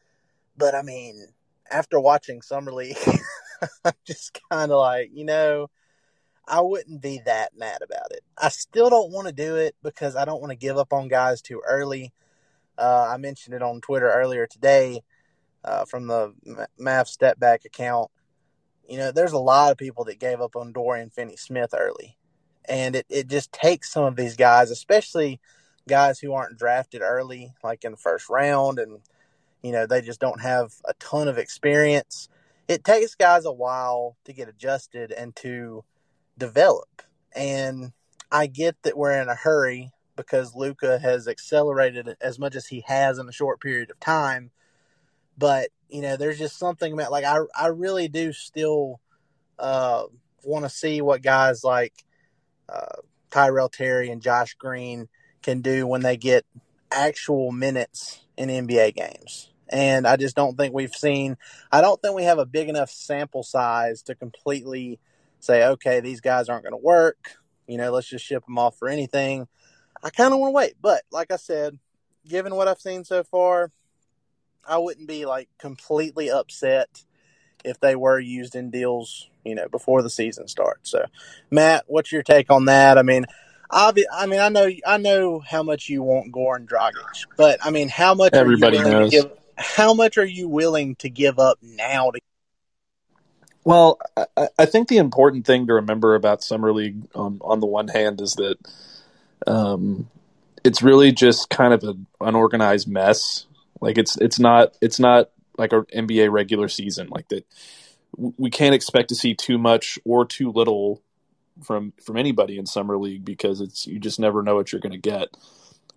But 0.56 0.74
I 0.74 0.82
mean, 0.82 1.26
after 1.70 1.98
watching 1.98 2.42
Summer 2.42 2.72
League, 2.72 2.98
I'm 3.84 3.92
just 4.04 4.38
kind 4.50 4.70
of 4.72 4.78
like, 4.78 5.10
you 5.12 5.24
know, 5.24 5.68
I 6.46 6.60
wouldn't 6.60 7.00
be 7.00 7.20
that 7.24 7.56
mad 7.56 7.82
about 7.82 8.10
it. 8.10 8.22
I 8.36 8.48
still 8.48 8.90
don't 8.90 9.12
want 9.12 9.28
to 9.28 9.32
do 9.32 9.56
it 9.56 9.76
because 9.82 10.16
I 10.16 10.24
don't 10.24 10.40
want 10.40 10.50
to 10.50 10.56
give 10.56 10.76
up 10.76 10.92
on 10.92 11.08
guys 11.08 11.40
too 11.40 11.62
early. 11.66 12.12
Uh, 12.76 13.08
I 13.10 13.16
mentioned 13.16 13.54
it 13.54 13.62
on 13.62 13.80
Twitter 13.80 14.10
earlier 14.10 14.46
today 14.46 15.02
uh, 15.64 15.84
from 15.84 16.06
the 16.06 16.34
Mavs 16.80 17.08
Step 17.08 17.38
Back 17.38 17.64
account. 17.64 18.10
You 18.88 18.98
know, 18.98 19.12
there's 19.12 19.32
a 19.32 19.38
lot 19.38 19.70
of 19.70 19.78
people 19.78 20.04
that 20.04 20.18
gave 20.18 20.40
up 20.40 20.56
on 20.56 20.72
Dorian 20.72 21.10
Finney 21.10 21.36
Smith 21.36 21.74
early. 21.76 22.16
And 22.68 22.96
it, 22.96 23.06
it 23.08 23.28
just 23.28 23.52
takes 23.52 23.92
some 23.92 24.04
of 24.04 24.16
these 24.16 24.36
guys, 24.36 24.70
especially 24.70 25.40
guys 25.88 26.18
who 26.18 26.32
aren't 26.32 26.58
drafted 26.58 27.02
early, 27.02 27.52
like 27.62 27.84
in 27.84 27.92
the 27.92 27.96
first 27.96 28.28
round, 28.28 28.78
and, 28.78 29.00
you 29.62 29.72
know, 29.72 29.86
they 29.86 30.00
just 30.00 30.20
don't 30.20 30.40
have 30.40 30.72
a 30.84 30.94
ton 30.94 31.28
of 31.28 31.38
experience. 31.38 32.28
It 32.72 32.84
takes 32.84 33.14
guys 33.14 33.44
a 33.44 33.52
while 33.52 34.16
to 34.24 34.32
get 34.32 34.48
adjusted 34.48 35.12
and 35.12 35.36
to 35.36 35.84
develop. 36.38 37.02
And 37.36 37.92
I 38.30 38.46
get 38.46 38.82
that 38.82 38.96
we're 38.96 39.20
in 39.20 39.28
a 39.28 39.34
hurry 39.34 39.92
because 40.16 40.54
Luka 40.54 40.98
has 40.98 41.28
accelerated 41.28 42.16
as 42.22 42.38
much 42.38 42.56
as 42.56 42.66
he 42.66 42.82
has 42.86 43.18
in 43.18 43.28
a 43.28 43.32
short 43.32 43.60
period 43.60 43.90
of 43.90 44.00
time. 44.00 44.52
But 45.36 45.68
you 45.90 46.00
know, 46.00 46.16
there's 46.16 46.38
just 46.38 46.58
something 46.58 46.94
about 46.94 47.10
like 47.10 47.26
I 47.26 47.40
I 47.54 47.66
really 47.66 48.08
do 48.08 48.32
still 48.32 49.00
uh, 49.58 50.04
want 50.42 50.64
to 50.64 50.70
see 50.70 51.02
what 51.02 51.20
guys 51.20 51.62
like 51.62 51.92
uh, 52.70 53.02
Tyrell 53.30 53.68
Terry 53.68 54.10
and 54.10 54.22
Josh 54.22 54.54
Green 54.54 55.08
can 55.42 55.60
do 55.60 55.86
when 55.86 56.00
they 56.00 56.16
get 56.16 56.46
actual 56.90 57.52
minutes 57.52 58.22
in 58.38 58.48
NBA 58.48 58.94
games. 58.94 59.51
And 59.72 60.06
I 60.06 60.16
just 60.16 60.36
don't 60.36 60.56
think 60.56 60.74
we've 60.74 60.94
seen. 60.94 61.36
I 61.72 61.80
don't 61.80 62.00
think 62.00 62.14
we 62.14 62.24
have 62.24 62.38
a 62.38 62.46
big 62.46 62.68
enough 62.68 62.90
sample 62.90 63.42
size 63.42 64.02
to 64.02 64.14
completely 64.14 65.00
say, 65.40 65.66
okay, 65.66 66.00
these 66.00 66.20
guys 66.20 66.48
aren't 66.48 66.64
going 66.64 66.74
to 66.74 66.76
work. 66.76 67.36
You 67.66 67.78
know, 67.78 67.90
let's 67.90 68.08
just 68.08 68.24
ship 68.24 68.44
them 68.44 68.58
off 68.58 68.78
for 68.78 68.88
anything. 68.88 69.48
I 70.02 70.10
kind 70.10 70.32
of 70.32 70.40
want 70.40 70.50
to 70.50 70.56
wait, 70.56 70.74
but 70.80 71.02
like 71.10 71.30
I 71.32 71.36
said, 71.36 71.78
given 72.28 72.54
what 72.54 72.68
I've 72.68 72.80
seen 72.80 73.04
so 73.04 73.22
far, 73.22 73.70
I 74.66 74.78
wouldn't 74.78 75.08
be 75.08 75.26
like 75.26 75.48
completely 75.58 76.30
upset 76.30 77.04
if 77.64 77.80
they 77.80 77.96
were 77.96 78.18
used 78.18 78.54
in 78.54 78.70
deals, 78.70 79.28
you 79.44 79.54
know, 79.54 79.68
before 79.68 80.02
the 80.02 80.10
season 80.10 80.48
starts. 80.48 80.90
So, 80.90 81.06
Matt, 81.50 81.84
what's 81.86 82.12
your 82.12 82.22
take 82.22 82.50
on 82.50 82.64
that? 82.66 82.98
I 82.98 83.02
mean, 83.02 83.26
obvi- 83.70 84.04
I 84.12 84.26
mean, 84.26 84.40
I 84.40 84.48
know, 84.48 84.68
I 84.86 84.96
know 84.98 85.40
how 85.40 85.62
much 85.62 85.88
you 85.88 86.02
want 86.02 86.32
Goran 86.32 86.66
Dragic, 86.66 87.26
but 87.36 87.64
I 87.64 87.70
mean, 87.70 87.88
how 87.88 88.14
much 88.14 88.34
everybody 88.34 88.78
knows? 88.78 89.10
Give, 89.10 89.30
how 89.62 89.94
much 89.94 90.18
are 90.18 90.24
you 90.24 90.48
willing 90.48 90.96
to 90.96 91.08
give 91.08 91.38
up 91.38 91.58
now 91.62 92.10
to 92.10 92.20
well, 93.64 94.00
I, 94.16 94.48
I, 94.58 94.66
think 94.66 94.88
the 94.88 94.96
important 94.96 95.46
thing 95.46 95.68
to 95.68 95.74
remember 95.74 96.16
about 96.16 96.42
summer 96.42 96.72
league, 96.72 97.06
on 97.14 97.38
on 97.42 97.60
the 97.60 97.66
one 97.66 97.88
hand, 97.88 98.20
is 98.20 98.34
that 98.34 98.56
um, 99.46 100.10
it's 100.64 100.82
really 100.82 101.12
just 101.12 101.48
kind 101.48 101.72
of 101.72 101.84
an 101.84 102.06
unorganized 102.20 102.88
mess. 102.88 103.46
Like 103.80 103.98
it's 103.98 104.16
it's 104.16 104.40
not 104.40 104.76
it's 104.80 104.98
not 104.98 105.30
like 105.58 105.72
an 105.72 105.84
NBA 105.94 106.32
regular 106.32 106.68
season 106.68 107.08
like 107.08 107.28
that. 107.28 107.46
We 108.16 108.50
can't 108.50 108.74
expect 108.74 109.08
to 109.10 109.14
see 109.14 109.34
too 109.34 109.58
much 109.58 109.98
or 110.04 110.26
too 110.26 110.50
little 110.50 111.00
from 111.62 111.92
from 112.04 112.16
anybody 112.16 112.58
in 112.58 112.66
summer 112.66 112.98
league 112.98 113.24
because 113.24 113.60
it's 113.60 113.86
you 113.86 114.00
just 114.00 114.18
never 114.18 114.42
know 114.42 114.56
what 114.56 114.72
you're 114.72 114.80
going 114.80 114.92
to 114.92 114.98
get. 114.98 115.28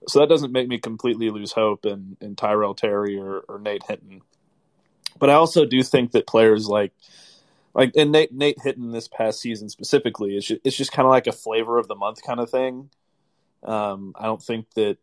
So 0.07 0.19
that 0.19 0.29
doesn't 0.29 0.51
make 0.51 0.67
me 0.67 0.77
completely 0.77 1.29
lose 1.29 1.51
hope 1.51 1.85
in 1.85 2.17
in 2.21 2.35
Tyrell 2.35 2.75
Terry 2.75 3.17
or, 3.17 3.39
or 3.47 3.59
Nate 3.59 3.83
Hinton. 3.83 4.21
But 5.17 5.29
I 5.29 5.33
also 5.33 5.65
do 5.65 5.81
think 5.83 6.11
that 6.11 6.27
players 6.27 6.67
like 6.67 6.91
like 7.73 7.91
and 7.95 8.11
Nate 8.11 8.33
Nate 8.33 8.61
Hinton 8.61 8.91
this 8.91 9.07
past 9.07 9.39
season 9.39 9.69
specifically, 9.69 10.35
it's 10.35 10.47
just, 10.47 10.61
it's 10.63 10.77
just 10.77 10.91
kind 10.91 11.05
of 11.05 11.11
like 11.11 11.27
a 11.27 11.31
flavor 11.31 11.77
of 11.77 11.87
the 11.87 11.95
month 11.95 12.21
kind 12.23 12.39
of 12.39 12.49
thing. 12.49 12.89
Um, 13.63 14.13
I 14.15 14.25
don't 14.25 14.41
think 14.41 14.71
that 14.75 14.97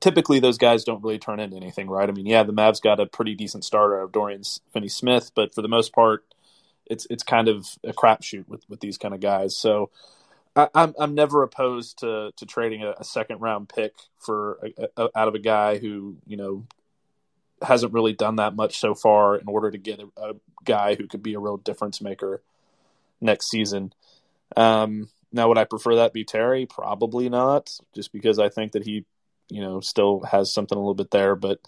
typically 0.00 0.40
those 0.40 0.58
guys 0.58 0.84
don't 0.84 1.02
really 1.02 1.18
turn 1.18 1.40
into 1.40 1.56
anything, 1.56 1.88
right? 1.88 2.08
I 2.08 2.12
mean, 2.12 2.26
yeah, 2.26 2.42
the 2.42 2.52
Mavs 2.52 2.82
got 2.82 3.00
a 3.00 3.06
pretty 3.06 3.34
decent 3.34 3.64
starter 3.64 4.00
of 4.00 4.12
Dorian 4.12 4.42
Finney 4.72 4.88
Smith, 4.88 5.30
but 5.34 5.54
for 5.54 5.62
the 5.62 5.68
most 5.68 5.92
part, 5.92 6.24
it's 6.84 7.06
it's 7.10 7.22
kind 7.22 7.48
of 7.48 7.66
a 7.84 7.92
crapshoot 7.92 8.48
with 8.48 8.64
with 8.68 8.80
these 8.80 8.98
kind 8.98 9.14
of 9.14 9.20
guys. 9.20 9.56
So. 9.56 9.90
I, 10.56 10.62
am 10.62 10.68
I'm, 10.74 10.94
I'm 10.98 11.14
never 11.14 11.42
opposed 11.42 11.98
to 12.00 12.32
to 12.36 12.46
trading 12.46 12.82
a, 12.82 12.94
a 12.98 13.04
second 13.04 13.40
round 13.40 13.68
pick 13.68 13.94
for 14.18 14.58
a, 14.78 14.88
a, 14.96 15.08
out 15.14 15.28
of 15.28 15.34
a 15.34 15.38
guy 15.38 15.78
who 15.78 16.16
you 16.26 16.36
know 16.36 16.64
hasn't 17.62 17.92
really 17.92 18.12
done 18.12 18.36
that 18.36 18.54
much 18.56 18.78
so 18.78 18.94
far 18.94 19.36
in 19.36 19.48
order 19.48 19.70
to 19.70 19.78
get 19.78 20.00
a, 20.16 20.34
guy 20.64 20.96
who 20.96 21.06
could 21.06 21.22
be 21.22 21.34
a 21.34 21.38
real 21.38 21.56
difference 21.56 22.00
maker 22.00 22.42
next 23.20 23.48
season. 23.48 23.92
Um, 24.56 25.08
now, 25.32 25.48
would 25.48 25.58
I 25.58 25.64
prefer 25.64 25.94
that 25.96 26.12
be 26.12 26.24
Terry? 26.24 26.66
Probably 26.66 27.28
not, 27.28 27.78
just 27.94 28.12
because 28.12 28.40
I 28.40 28.48
think 28.48 28.72
that 28.72 28.84
he, 28.84 29.04
you 29.48 29.60
know, 29.60 29.80
still 29.80 30.20
has 30.20 30.52
something 30.52 30.76
a 30.76 30.80
little 30.80 30.94
bit 30.94 31.12
there. 31.12 31.36
But 31.36 31.60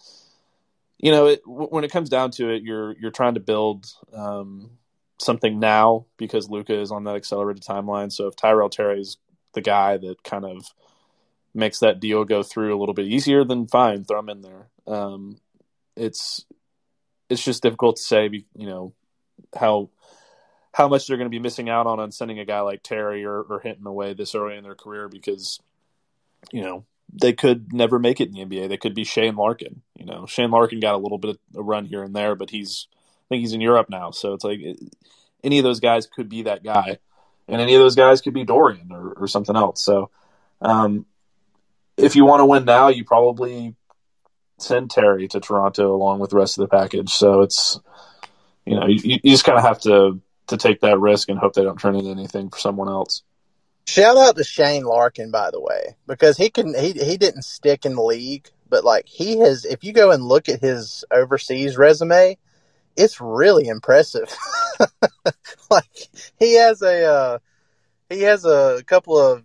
you 0.98 1.12
know, 1.12 1.26
it, 1.26 1.42
when 1.46 1.84
it 1.84 1.92
comes 1.92 2.08
down 2.08 2.32
to 2.32 2.50
it, 2.50 2.62
you're 2.62 2.92
you're 2.98 3.12
trying 3.12 3.34
to 3.34 3.40
build 3.40 3.86
um, 4.12 4.70
something 5.18 5.58
now 5.58 6.06
because 6.16 6.48
Luka 6.48 6.78
is 6.78 6.90
on 6.90 7.04
that 7.04 7.16
accelerated 7.16 7.62
timeline. 7.62 8.12
So 8.12 8.26
if 8.26 8.36
Tyrell 8.36 8.70
Terry 8.70 9.00
is 9.00 9.16
the 9.54 9.60
guy 9.60 9.96
that 9.96 10.22
kind 10.22 10.44
of 10.44 10.66
makes 11.54 11.80
that 11.80 12.00
deal 12.00 12.24
go 12.24 12.42
through 12.42 12.76
a 12.76 12.78
little 12.78 12.94
bit 12.94 13.06
easier, 13.06 13.44
then 13.44 13.66
fine, 13.66 14.04
throw 14.04 14.20
him 14.20 14.28
in 14.28 14.42
there. 14.42 14.68
Um, 14.86 15.38
it's 15.96 16.44
it's 17.28 17.44
just 17.44 17.62
difficult 17.62 17.96
to 17.96 18.02
say, 18.02 18.30
you 18.54 18.66
know, 18.66 18.94
how 19.56 19.90
how 20.72 20.88
much 20.88 21.06
they're 21.06 21.16
going 21.16 21.26
to 21.26 21.34
be 21.34 21.40
missing 21.40 21.68
out 21.68 21.86
on 21.86 22.00
on 22.00 22.12
sending 22.12 22.38
a 22.38 22.44
guy 22.44 22.60
like 22.60 22.82
Terry 22.82 23.24
or, 23.24 23.40
or 23.42 23.60
Hinton 23.60 23.86
away 23.86 24.14
this 24.14 24.34
early 24.34 24.56
in 24.56 24.64
their 24.64 24.74
career 24.74 25.08
because, 25.08 25.60
you 26.52 26.62
know, 26.62 26.84
they 27.12 27.32
could 27.32 27.72
never 27.72 27.98
make 27.98 28.20
it 28.20 28.28
in 28.28 28.34
the 28.34 28.44
NBA. 28.44 28.68
They 28.68 28.76
could 28.76 28.94
be 28.94 29.04
Shane 29.04 29.34
Larkin. 29.34 29.82
You 29.96 30.06
know, 30.06 30.26
Shane 30.26 30.50
Larkin 30.50 30.80
got 30.80 30.94
a 30.94 30.98
little 30.98 31.18
bit 31.18 31.30
of 31.30 31.38
a 31.56 31.62
run 31.62 31.86
here 31.86 32.02
and 32.02 32.14
there, 32.14 32.34
but 32.34 32.50
he's 32.50 32.86
think 33.28 33.40
he's 33.40 33.52
in 33.52 33.60
Europe 33.60 33.88
now. 33.90 34.10
So 34.10 34.34
it's 34.34 34.44
like 34.44 34.60
any 35.42 35.58
of 35.58 35.64
those 35.64 35.80
guys 35.80 36.06
could 36.06 36.28
be 36.28 36.42
that 36.42 36.62
guy, 36.62 36.98
and 37.46 37.60
any 37.60 37.74
of 37.74 37.80
those 37.80 37.96
guys 37.96 38.20
could 38.20 38.34
be 38.34 38.44
Dorian 38.44 38.92
or, 38.92 39.12
or 39.12 39.28
something 39.28 39.56
else. 39.56 39.82
So, 39.82 40.10
um, 40.60 41.06
if 41.96 42.16
you 42.16 42.24
want 42.24 42.40
to 42.40 42.46
win 42.46 42.64
now, 42.64 42.88
you 42.88 43.04
probably 43.04 43.74
send 44.58 44.90
Terry 44.90 45.28
to 45.28 45.40
Toronto 45.40 45.94
along 45.94 46.18
with 46.20 46.30
the 46.30 46.36
rest 46.36 46.58
of 46.58 46.62
the 46.62 46.76
package. 46.76 47.10
So 47.10 47.42
it's 47.42 47.80
you 48.66 48.78
know 48.78 48.86
you, 48.86 49.18
you 49.22 49.30
just 49.30 49.44
kind 49.44 49.58
of 49.58 49.64
have 49.64 49.80
to 49.82 50.20
to 50.48 50.56
take 50.56 50.80
that 50.80 50.98
risk 50.98 51.28
and 51.28 51.38
hope 51.38 51.54
they 51.54 51.62
don't 51.62 51.78
turn 51.78 51.96
into 51.96 52.10
anything 52.10 52.50
for 52.50 52.58
someone 52.58 52.88
else. 52.88 53.22
Shout 53.86 54.18
out 54.18 54.36
to 54.36 54.44
Shane 54.44 54.84
Larkin, 54.84 55.30
by 55.30 55.50
the 55.50 55.60
way, 55.60 55.96
because 56.06 56.36
he 56.36 56.50
can 56.50 56.74
he 56.74 56.92
he 56.92 57.16
didn't 57.16 57.42
stick 57.42 57.86
in 57.86 57.94
the 57.94 58.02
league, 58.02 58.48
but 58.68 58.84
like 58.84 59.06
he 59.06 59.38
has. 59.38 59.64
If 59.64 59.82
you 59.82 59.92
go 59.92 60.10
and 60.10 60.22
look 60.22 60.48
at 60.48 60.60
his 60.60 61.04
overseas 61.10 61.78
resume, 61.78 62.36
it's 62.98 63.20
really 63.20 63.68
impressive. 63.68 64.36
like 65.70 66.08
he 66.38 66.56
has 66.56 66.82
a 66.82 67.04
uh, 67.04 67.38
he 68.08 68.22
has 68.22 68.44
a 68.44 68.82
couple 68.86 69.18
of 69.18 69.44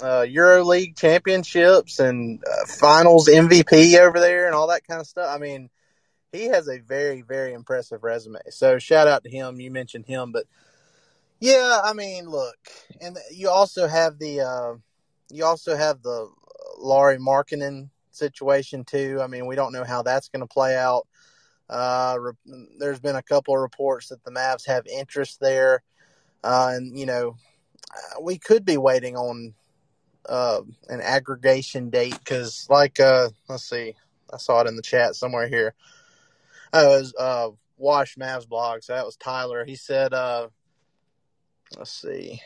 uh, 0.00 0.24
EuroLeague 0.26 0.96
championships 0.96 1.98
and 1.98 2.42
uh, 2.44 2.66
Finals 2.66 3.28
MVP 3.28 3.98
over 3.98 4.20
there 4.20 4.46
and 4.46 4.54
all 4.54 4.68
that 4.68 4.86
kind 4.86 5.00
of 5.00 5.06
stuff. 5.06 5.28
I 5.34 5.38
mean, 5.38 5.68
he 6.30 6.44
has 6.44 6.68
a 6.68 6.78
very 6.78 7.22
very 7.22 7.52
impressive 7.52 8.04
resume. 8.04 8.40
So 8.50 8.78
shout 8.78 9.08
out 9.08 9.24
to 9.24 9.30
him. 9.30 9.60
You 9.60 9.70
mentioned 9.70 10.06
him, 10.06 10.32
but 10.32 10.44
yeah, 11.40 11.80
I 11.82 11.92
mean, 11.92 12.28
look, 12.28 12.56
and 13.00 13.18
you 13.32 13.50
also 13.50 13.88
have 13.88 14.18
the 14.18 14.42
uh, 14.42 14.74
you 15.28 15.44
also 15.44 15.76
have 15.76 16.02
the 16.02 16.30
Lauri 16.78 17.18
Markkanen 17.18 17.90
situation 18.12 18.84
too. 18.84 19.18
I 19.20 19.26
mean, 19.26 19.46
we 19.46 19.56
don't 19.56 19.72
know 19.72 19.84
how 19.84 20.02
that's 20.02 20.28
going 20.28 20.46
to 20.46 20.46
play 20.46 20.76
out. 20.76 21.08
Uh, 21.72 22.16
re- 22.20 22.66
there's 22.78 23.00
been 23.00 23.16
a 23.16 23.22
couple 23.22 23.54
of 23.54 23.62
reports 23.62 24.08
that 24.08 24.22
the 24.24 24.30
Mavs 24.30 24.66
have 24.66 24.86
interest 24.86 25.40
there, 25.40 25.82
uh, 26.44 26.72
and 26.74 26.98
you 26.98 27.06
know, 27.06 27.36
uh, 27.90 28.20
we 28.20 28.38
could 28.38 28.64
be 28.64 28.76
waiting 28.76 29.16
on 29.16 29.54
uh, 30.28 30.60
an 30.88 31.00
aggregation 31.00 31.88
date 31.88 32.18
because, 32.18 32.66
like, 32.68 33.00
uh, 33.00 33.30
let's 33.48 33.68
see, 33.68 33.94
I 34.32 34.36
saw 34.36 34.60
it 34.60 34.68
in 34.68 34.76
the 34.76 34.82
chat 34.82 35.16
somewhere 35.16 35.48
here. 35.48 35.74
Oh, 36.74 36.96
it 36.96 37.00
was 37.00 37.14
uh, 37.18 37.48
Wash 37.78 38.16
Mavs 38.16 38.46
blog, 38.46 38.82
so 38.82 38.94
that 38.94 39.06
was 39.06 39.16
Tyler. 39.16 39.64
He 39.64 39.76
said. 39.76 40.12
Uh, 40.12 40.48
let's 41.78 41.90
see. 41.90 42.40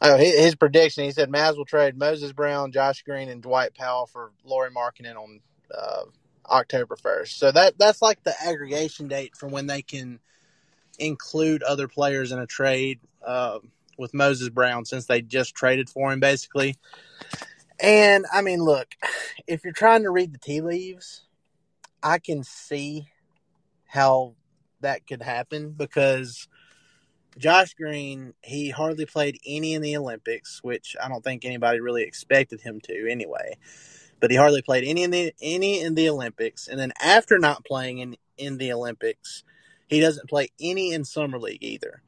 Oh, 0.00 0.16
his 0.16 0.54
prediction. 0.54 1.04
He 1.04 1.10
said 1.10 1.28
Mavs 1.28 1.56
will 1.56 1.64
trade 1.64 1.98
Moses 1.98 2.32
Brown, 2.32 2.70
Josh 2.70 3.02
Green, 3.02 3.28
and 3.28 3.42
Dwight 3.42 3.74
Powell 3.74 4.06
for 4.06 4.30
Lauri 4.44 4.70
Markkanen 4.70 5.16
on 5.16 5.40
uh, 5.76 6.02
October 6.50 6.96
first. 6.96 7.38
So 7.38 7.52
that 7.52 7.78
that's 7.78 8.02
like 8.02 8.22
the 8.22 8.34
aggregation 8.44 9.08
date 9.08 9.36
for 9.36 9.48
when 9.48 9.66
they 9.66 9.82
can 9.82 10.20
include 10.98 11.62
other 11.62 11.88
players 11.88 12.32
in 12.32 12.38
a 12.38 12.46
trade 12.46 13.00
uh, 13.24 13.58
with 13.96 14.14
Moses 14.14 14.48
Brown, 14.48 14.84
since 14.84 15.06
they 15.06 15.22
just 15.22 15.54
traded 15.54 15.88
for 15.88 16.12
him, 16.12 16.20
basically. 16.20 16.76
And 17.80 18.26
I 18.32 18.42
mean, 18.42 18.60
look, 18.60 18.88
if 19.46 19.64
you're 19.64 19.72
trying 19.72 20.02
to 20.02 20.10
read 20.10 20.32
the 20.32 20.38
tea 20.38 20.60
leaves, 20.60 21.22
I 22.02 22.18
can 22.18 22.44
see 22.44 23.08
how 23.86 24.34
that 24.80 25.06
could 25.06 25.22
happen 25.22 25.70
because 25.70 26.48
Josh 27.38 27.74
Green, 27.74 28.34
he 28.42 28.70
hardly 28.70 29.06
played 29.06 29.38
any 29.46 29.74
in 29.74 29.82
the 29.82 29.96
Olympics, 29.96 30.60
which 30.62 30.96
I 31.02 31.08
don't 31.08 31.22
think 31.22 31.44
anybody 31.44 31.80
really 31.80 32.02
expected 32.02 32.60
him 32.60 32.80
to 32.82 33.10
anyway. 33.10 33.56
But 34.20 34.30
he 34.30 34.36
hardly 34.36 34.62
played 34.62 34.84
any 34.84 35.02
in 35.02 35.10
the 35.10 35.32
any 35.40 35.80
in 35.80 35.94
the 35.94 36.08
Olympics, 36.08 36.68
and 36.68 36.78
then 36.78 36.92
after 37.00 37.38
not 37.38 37.64
playing 37.64 37.98
in 37.98 38.16
in 38.36 38.58
the 38.58 38.72
Olympics, 38.72 39.44
he 39.88 40.00
doesn't 40.00 40.28
play 40.28 40.48
any 40.60 40.92
in 40.92 41.04
summer 41.04 41.38
league 41.38 41.62
either, 41.62 42.02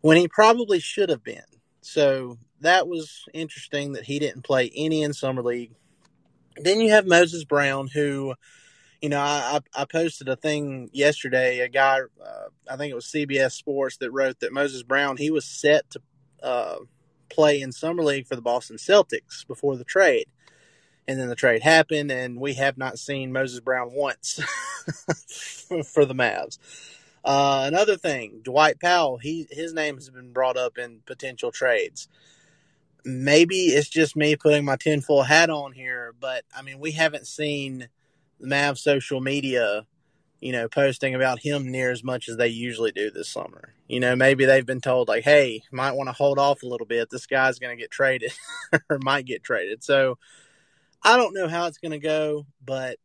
when 0.00 0.16
he 0.16 0.28
probably 0.28 0.80
should 0.80 1.08
have 1.08 1.24
been. 1.24 1.42
So 1.80 2.38
that 2.60 2.88
was 2.88 3.24
interesting 3.32 3.92
that 3.92 4.04
he 4.04 4.18
didn't 4.18 4.42
play 4.42 4.70
any 4.74 5.02
in 5.02 5.12
summer 5.12 5.42
league. 5.42 5.72
Then 6.56 6.80
you 6.80 6.90
have 6.90 7.06
Moses 7.06 7.44
Brown, 7.44 7.88
who 7.88 8.34
you 9.04 9.10
know, 9.10 9.20
I, 9.20 9.60
I 9.74 9.84
posted 9.84 10.30
a 10.30 10.36
thing 10.36 10.88
yesterday. 10.94 11.60
A 11.60 11.68
guy, 11.68 11.98
uh, 12.24 12.46
I 12.70 12.76
think 12.78 12.90
it 12.90 12.94
was 12.94 13.04
CBS 13.04 13.52
Sports, 13.52 13.98
that 13.98 14.10
wrote 14.10 14.40
that 14.40 14.50
Moses 14.50 14.82
Brown 14.82 15.18
he 15.18 15.30
was 15.30 15.44
set 15.44 15.90
to 15.90 16.00
uh, 16.42 16.76
play 17.28 17.60
in 17.60 17.70
summer 17.70 18.02
league 18.02 18.26
for 18.26 18.34
the 18.34 18.40
Boston 18.40 18.78
Celtics 18.78 19.46
before 19.46 19.76
the 19.76 19.84
trade, 19.84 20.24
and 21.06 21.18
then 21.18 21.28
the 21.28 21.34
trade 21.34 21.62
happened, 21.62 22.10
and 22.10 22.38
we 22.38 22.54
have 22.54 22.78
not 22.78 22.98
seen 22.98 23.32
Moses 23.32 23.60
Brown 23.60 23.90
once 23.92 24.40
for 25.86 26.04
the 26.04 26.14
Mavs. 26.14 26.58
Uh, 27.24 27.64
another 27.66 27.96
thing, 27.96 28.40
Dwight 28.42 28.78
Powell, 28.78 29.16
he 29.16 29.46
his 29.50 29.72
name 29.72 29.94
has 29.94 30.10
been 30.10 30.32
brought 30.32 30.56
up 30.56 30.76
in 30.76 31.00
potential 31.06 31.50
trades. 31.50 32.08
Maybe 33.04 33.66
it's 33.66 33.88
just 33.88 34.16
me 34.16 34.36
putting 34.36 34.64
my 34.64 34.76
tinfoil 34.76 35.22
hat 35.22 35.50
on 35.50 35.72
here, 35.72 36.14
but 36.20 36.44
I 36.56 36.62
mean, 36.62 36.78
we 36.78 36.92
haven't 36.92 37.26
seen 37.26 37.88
the 38.40 38.46
Mavs 38.46 38.78
social 38.78 39.20
media, 39.20 39.86
you 40.40 40.52
know, 40.52 40.68
posting 40.68 41.14
about 41.14 41.40
him 41.40 41.70
near 41.70 41.90
as 41.90 42.04
much 42.04 42.28
as 42.28 42.36
they 42.36 42.48
usually 42.48 42.92
do 42.92 43.10
this 43.10 43.28
summer. 43.28 43.74
You 43.88 44.00
know, 44.00 44.16
maybe 44.16 44.44
they've 44.44 44.64
been 44.66 44.80
told 44.82 45.08
like, 45.08 45.24
"Hey, 45.24 45.62
might 45.72 45.92
want 45.92 46.08
to 46.08 46.14
hold 46.14 46.38
off 46.38 46.62
a 46.62 46.66
little 46.68 46.86
bit. 46.86 47.08
This 47.10 47.26
guy's 47.26 47.58
going 47.58 47.76
to 47.76 47.80
get 47.80 47.90
traded 47.90 48.32
or 48.90 48.98
might 48.98 49.24
get 49.24 49.42
traded." 49.42 49.82
So, 49.82 50.18
I 51.04 51.16
don't 51.16 51.34
know 51.34 51.48
how 51.48 51.66
it's 51.66 51.78
going 51.78 51.92
to 51.92 51.98
go, 51.98 52.46
but 52.64 52.98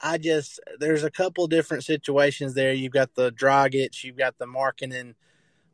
I 0.00 0.18
just 0.18 0.58
there's 0.78 1.04
a 1.04 1.10
couple 1.10 1.46
different 1.46 1.84
situations 1.84 2.54
there. 2.54 2.72
You've 2.72 2.92
got 2.92 3.14
the 3.14 3.30
Dragic, 3.30 4.02
you've 4.02 4.16
got 4.16 4.38
the 4.38 4.46
Markkanen 4.46 5.14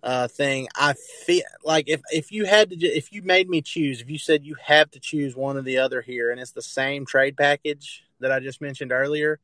uh, 0.03 0.29
thing. 0.29 0.69
I 0.77 0.95
feel 1.25 1.45
like 1.65 1.89
if 1.89 2.01
if 2.13 2.33
you 2.33 2.45
had 2.45 2.71
to, 2.71 2.87
if 2.87 3.13
you 3.13 3.23
made 3.23 3.49
me 3.49 3.63
choose, 3.63 4.01
if 4.01 4.11
you 4.11 4.19
said 4.19 4.45
you 4.45 4.57
have 4.65 4.91
to 4.93 5.01
choose 5.01 5.37
one 5.37 5.57
or 5.57 5.63
the 5.63 5.79
other 5.79 6.03
here, 6.03 6.31
and 6.31 6.41
it's 6.41 6.53
the 6.53 6.63
same 6.63 7.07
trade 7.07 7.37
package, 7.37 8.05
that 8.21 8.33
I 8.33 8.41
just 8.41 8.61
mentioned 8.61 8.93
earlier, 8.93 9.39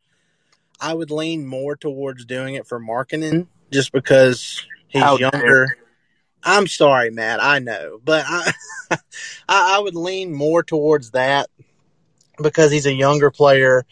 I 0.80 0.94
would 0.94 1.10
lean 1.10 1.46
more 1.46 1.76
towards 1.76 2.24
doing 2.24 2.54
it 2.54 2.66
for 2.66 2.80
Markkanen 2.80 3.46
just 3.70 3.92
because 3.92 4.66
he's 4.88 5.02
How 5.02 5.16
younger. 5.16 5.66
Dare. 5.66 5.76
I'm 6.42 6.66
sorry, 6.68 7.10
Matt. 7.10 7.42
I 7.42 7.58
know, 7.58 8.00
but 8.02 8.24
I, 8.26 8.52
I, 9.48 9.76
I 9.76 9.78
would 9.80 9.96
lean 9.96 10.32
more 10.32 10.62
towards 10.62 11.10
that 11.10 11.50
because 12.42 12.70
he's 12.70 12.86
a 12.86 12.92
younger 12.92 13.30
player. 13.30 13.84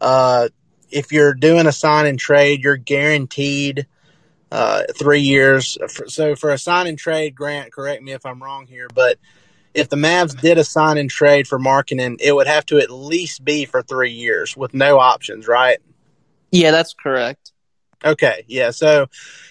Uh, 0.00 0.48
if 0.90 1.12
you're 1.12 1.34
doing 1.34 1.66
a 1.66 1.72
sign 1.72 2.06
and 2.06 2.18
trade, 2.18 2.62
you're 2.62 2.76
guaranteed 2.76 3.86
uh, 4.50 4.84
three 4.98 5.20
years. 5.20 5.76
So 6.06 6.36
for 6.36 6.50
a 6.50 6.58
sign 6.58 6.86
and 6.86 6.98
trade, 6.98 7.34
Grant, 7.34 7.72
correct 7.72 8.02
me 8.02 8.12
if 8.12 8.24
I'm 8.24 8.42
wrong 8.42 8.66
here, 8.66 8.88
but 8.94 9.18
if 9.74 9.90
the 9.90 9.96
Mavs 9.96 10.40
did 10.40 10.58
a 10.58 10.64
sign 10.64 10.96
and 10.96 11.10
trade 11.10 11.46
for 11.46 11.58
Markkanen, 11.58 12.16
it 12.20 12.34
would 12.34 12.46
have 12.46 12.64
to 12.66 12.78
at 12.78 12.90
least 12.90 13.44
be 13.44 13.66
for 13.66 13.82
three 13.82 14.12
years 14.12 14.56
with 14.56 14.72
no 14.72 14.98
options, 14.98 15.46
right? 15.46 15.78
Yeah, 16.50 16.70
that's 16.70 16.94
correct. 16.94 17.52
Okay, 18.04 18.44
yeah. 18.46 18.70
So 18.70 19.06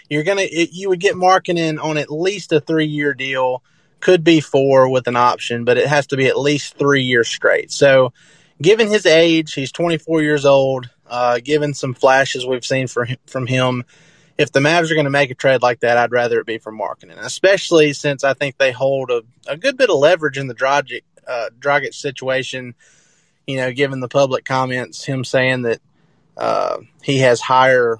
you're 0.09 0.23
gonna 0.23 0.43
it, 0.43 0.69
you 0.71 0.89
would 0.89 0.99
get 0.99 1.15
Markkanen 1.15 1.81
on 1.83 1.97
at 1.97 2.11
least 2.11 2.51
a 2.51 2.59
three 2.59 2.87
year 2.87 3.13
deal, 3.13 3.63
could 4.05 4.23
be 4.23 4.39
four 4.39 4.87
with 4.87 5.07
an 5.07 5.15
option, 5.15 5.65
but 5.65 5.79
it 5.79 5.87
has 5.87 6.05
to 6.05 6.15
be 6.15 6.27
at 6.27 6.37
least 6.37 6.77
three 6.77 7.01
years 7.01 7.27
straight. 7.27 7.71
So, 7.71 8.13
given 8.61 8.87
his 8.87 9.07
age, 9.07 9.53
he's 9.53 9.71
24 9.71 10.21
years 10.21 10.45
old. 10.45 10.91
Uh, 11.07 11.39
given 11.43 11.73
some 11.73 11.95
flashes 11.95 12.45
we've 12.45 12.63
seen 12.63 12.85
for, 12.85 13.07
from 13.25 13.47
him, 13.47 13.83
if 14.37 14.51
the 14.51 14.59
Mavs 14.59 14.91
are 14.91 14.93
going 14.93 15.05
to 15.05 15.09
make 15.09 15.31
a 15.31 15.33
trade 15.35 15.63
like 15.63 15.79
that, 15.79 15.97
I'd 15.97 16.11
rather 16.11 16.39
it 16.39 16.45
be 16.45 16.59
for 16.59 16.71
Markkanen, 16.71 17.17
especially 17.17 17.93
since 17.93 18.23
I 18.23 18.35
think 18.35 18.59
they 18.59 18.71
hold 18.71 19.09
a, 19.09 19.23
a 19.47 19.57
good 19.57 19.75
bit 19.75 19.89
of 19.89 19.97
leverage 19.97 20.37
in 20.37 20.45
the 20.45 20.53
Dragic, 20.53 21.01
uh, 21.27 21.49
situation. 21.89 22.75
You 23.47 23.57
know, 23.57 23.73
given 23.73 24.01
the 24.01 24.07
public 24.07 24.45
comments, 24.45 25.03
him 25.03 25.23
saying 25.23 25.63
that 25.63 25.81
uh, 26.37 26.77
he 27.01 27.19
has 27.19 27.41
higher 27.41 27.97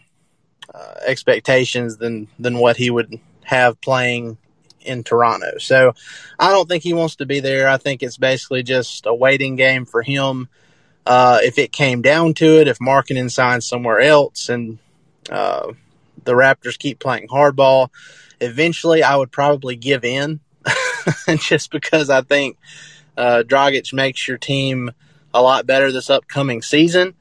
uh, 0.72 0.94
expectations 1.04 1.98
than 1.98 2.28
than 2.38 2.60
what 2.60 2.78
he 2.78 2.92
would 2.92 3.20
have 3.44 3.82
playing 3.82 4.38
in 4.86 5.04
Toronto. 5.04 5.58
So 5.60 5.94
I 6.40 6.52
don't 6.52 6.68
think 6.68 6.84
he 6.84 6.94
wants 6.94 7.18
to 7.18 7.26
be 7.26 7.40
there. 7.40 7.68
I 7.68 7.78
think 7.78 8.04
it's 8.04 8.18
basically 8.18 8.64
just 8.64 9.06
a 9.06 9.14
waiting 9.14 9.56
game 9.56 9.86
for 9.86 10.02
him. 10.02 10.48
Uh, 11.06 11.40
if 11.44 11.60
it 11.60 11.72
came 11.72 12.02
down 12.02 12.34
to 12.36 12.60
it, 12.60 12.68
if 12.68 12.80
Markkanen 12.80 13.32
signs 13.32 13.68
somewhere 13.68 14.00
else 14.00 14.50
and 14.50 14.80
uh, 15.30 15.72
the 16.24 16.34
Raptors 16.34 16.80
keep 16.80 17.00
playing 17.00 17.28
hardball, 17.28 17.90
eventually 18.42 19.04
I 19.04 19.16
would 19.16 19.32
probably 19.32 19.76
give 19.76 20.04
in 20.04 20.40
just 21.38 21.72
because 21.72 22.10
I 22.10 22.22
think 22.22 22.58
uh, 23.18 23.44
Dragic 23.46 23.94
makes 23.94 24.28
your 24.28 24.38
team 24.38 24.92
a 25.34 25.42
lot 25.42 25.68
better 25.68 25.92
this 25.92 26.10
upcoming 26.10 26.62
season. 26.62 27.14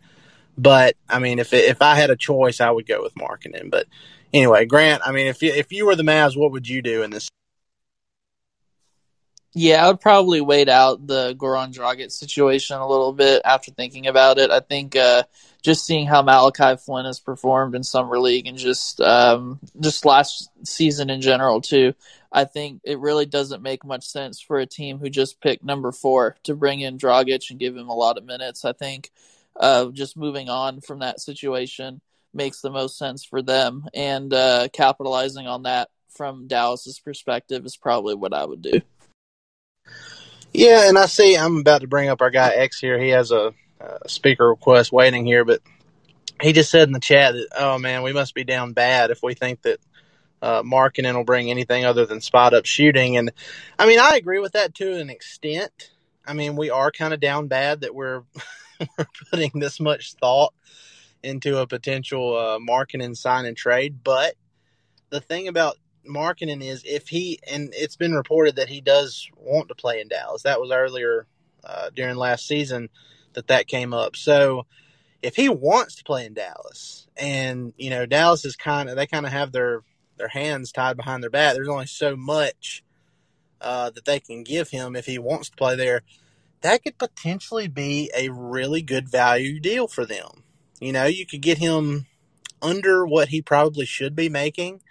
But 0.56 0.96
I 1.08 1.18
mean, 1.18 1.38
if 1.38 1.52
it, 1.52 1.64
if 1.64 1.82
I 1.82 1.96
had 1.96 2.10
a 2.10 2.16
choice, 2.16 2.60
I 2.60 2.70
would 2.70 2.86
go 2.86 3.02
with 3.02 3.14
Markkanen. 3.14 3.70
But 3.70 3.86
anyway, 4.32 4.66
Grant, 4.66 5.02
I 5.04 5.12
mean, 5.12 5.26
if 5.26 5.42
you, 5.42 5.52
if 5.52 5.72
you 5.72 5.86
were 5.86 5.96
the 5.96 6.02
Mavs, 6.02 6.36
what 6.36 6.52
would 6.52 6.68
you 6.68 6.80
do 6.80 7.02
in 7.02 7.10
this? 7.10 7.28
Yeah, 9.56 9.84
I 9.84 9.88
would 9.88 10.00
probably 10.00 10.40
wait 10.40 10.68
out 10.68 11.06
the 11.06 11.34
Goran 11.36 11.72
Dragic 11.72 12.10
situation 12.10 12.76
a 12.76 12.88
little 12.88 13.12
bit 13.12 13.40
after 13.44 13.70
thinking 13.70 14.08
about 14.08 14.38
it. 14.38 14.50
I 14.50 14.58
think 14.58 14.96
uh, 14.96 15.22
just 15.62 15.86
seeing 15.86 16.06
how 16.06 16.22
Malachi 16.22 16.76
Flynn 16.76 17.04
has 17.04 17.20
performed 17.20 17.76
in 17.76 17.84
summer 17.84 18.18
league 18.18 18.48
and 18.48 18.58
just 18.58 19.00
um, 19.00 19.60
just 19.80 20.04
last 20.04 20.50
season 20.64 21.08
in 21.08 21.20
general 21.20 21.60
too, 21.60 21.94
I 22.32 22.46
think 22.46 22.80
it 22.82 22.98
really 22.98 23.26
doesn't 23.26 23.62
make 23.62 23.84
much 23.84 24.04
sense 24.04 24.40
for 24.40 24.58
a 24.58 24.66
team 24.66 24.98
who 24.98 25.08
just 25.08 25.40
picked 25.40 25.64
number 25.64 25.92
four 25.92 26.34
to 26.42 26.56
bring 26.56 26.80
in 26.80 26.98
Dragic 26.98 27.48
and 27.48 27.60
give 27.60 27.76
him 27.76 27.88
a 27.88 27.94
lot 27.94 28.18
of 28.18 28.24
minutes. 28.24 28.64
I 28.64 28.72
think 28.72 29.12
uh, 29.54 29.86
just 29.92 30.16
moving 30.16 30.48
on 30.48 30.80
from 30.80 30.98
that 30.98 31.20
situation 31.20 32.00
makes 32.32 32.60
the 32.60 32.70
most 32.70 32.98
sense 32.98 33.24
for 33.24 33.40
them, 33.40 33.86
and 33.94 34.34
uh, 34.34 34.66
capitalizing 34.72 35.46
on 35.46 35.62
that 35.62 35.90
from 36.10 36.48
Dallas's 36.48 36.98
perspective 36.98 37.64
is 37.64 37.76
probably 37.76 38.16
what 38.16 38.34
I 38.34 38.44
would 38.44 38.62
do. 38.62 38.80
Yeah, 40.52 40.88
and 40.88 40.96
I 40.96 41.06
see 41.06 41.36
I'm 41.36 41.58
about 41.58 41.80
to 41.80 41.88
bring 41.88 42.08
up 42.08 42.22
our 42.22 42.30
guy 42.30 42.50
X 42.50 42.78
here. 42.78 42.98
He 42.98 43.08
has 43.08 43.32
a, 43.32 43.52
a 43.80 44.08
speaker 44.08 44.48
request 44.48 44.92
waiting 44.92 45.26
here, 45.26 45.44
but 45.44 45.60
he 46.40 46.52
just 46.52 46.70
said 46.70 46.88
in 46.88 46.92
the 46.92 47.00
chat 47.00 47.34
that, 47.34 47.48
oh 47.58 47.78
man, 47.78 48.02
we 48.02 48.12
must 48.12 48.34
be 48.34 48.44
down 48.44 48.72
bad 48.72 49.10
if 49.10 49.20
we 49.22 49.34
think 49.34 49.62
that 49.62 49.80
uh, 50.40 50.62
Markkanen 50.62 51.14
will 51.14 51.24
bring 51.24 51.50
anything 51.50 51.84
other 51.84 52.06
than 52.06 52.20
spot 52.20 52.54
up 52.54 52.66
shooting. 52.66 53.16
And 53.16 53.32
I 53.78 53.86
mean, 53.86 53.98
I 53.98 54.16
agree 54.16 54.38
with 54.38 54.52
that 54.52 54.74
to 54.76 54.96
an 54.96 55.10
extent. 55.10 55.90
I 56.24 56.34
mean, 56.34 56.54
we 56.54 56.70
are 56.70 56.92
kind 56.92 57.12
of 57.12 57.20
down 57.20 57.48
bad 57.48 57.80
that 57.80 57.94
we're, 57.94 58.22
we're 58.98 59.06
putting 59.30 59.50
this 59.54 59.80
much 59.80 60.14
thought 60.14 60.54
into 61.22 61.58
a 61.58 61.66
potential 61.66 62.36
uh, 62.36 62.58
Markkanen 62.58 63.16
sign 63.16 63.46
and 63.46 63.56
trade. 63.56 64.04
But 64.04 64.34
the 65.10 65.20
thing 65.20 65.48
about 65.48 65.76
Markkanen 66.08 66.62
is 66.62 66.82
if 66.84 67.08
he, 67.08 67.38
and 67.50 67.72
it's 67.74 67.96
been 67.96 68.14
reported 68.14 68.56
that 68.56 68.68
he 68.68 68.80
does 68.80 69.28
want 69.36 69.68
to 69.68 69.74
play 69.74 70.00
in 70.00 70.08
Dallas. 70.08 70.42
That 70.42 70.60
was 70.60 70.70
earlier 70.70 71.26
uh, 71.64 71.90
during 71.94 72.16
last 72.16 72.46
season 72.46 72.88
that 73.34 73.48
that 73.48 73.66
came 73.66 73.92
up. 73.92 74.16
So 74.16 74.66
if 75.22 75.36
he 75.36 75.48
wants 75.48 75.96
to 75.96 76.04
play 76.04 76.26
in 76.26 76.34
Dallas, 76.34 77.06
and 77.16 77.72
you 77.76 77.90
know 77.90 78.06
Dallas 78.06 78.44
is 78.44 78.56
kind 78.56 78.88
of 78.88 78.96
they 78.96 79.06
kind 79.06 79.26
of 79.26 79.32
have 79.32 79.52
their 79.52 79.82
their 80.16 80.28
hands 80.28 80.72
tied 80.72 80.96
behind 80.96 81.22
their 81.22 81.30
back. 81.30 81.54
There's 81.54 81.68
only 81.68 81.86
so 81.86 82.16
much 82.16 82.84
uh, 83.60 83.90
that 83.90 84.04
they 84.04 84.20
can 84.20 84.44
give 84.44 84.70
him 84.70 84.94
if 84.94 85.06
he 85.06 85.18
wants 85.18 85.50
to 85.50 85.56
play 85.56 85.76
there. 85.76 86.02
That 86.60 86.82
could 86.82 86.98
potentially 86.98 87.68
be 87.68 88.10
a 88.16 88.28
really 88.30 88.82
good 88.82 89.08
value 89.08 89.60
deal 89.60 89.88
for 89.88 90.06
them. 90.06 90.44
You 90.80 90.92
know, 90.92 91.04
you 91.04 91.26
could 91.26 91.42
get 91.42 91.58
him 91.58 92.06
under 92.62 93.06
what 93.06 93.28
he 93.28 93.42
probably 93.42 93.86
should 93.86 94.16
be 94.16 94.28
making. 94.28 94.82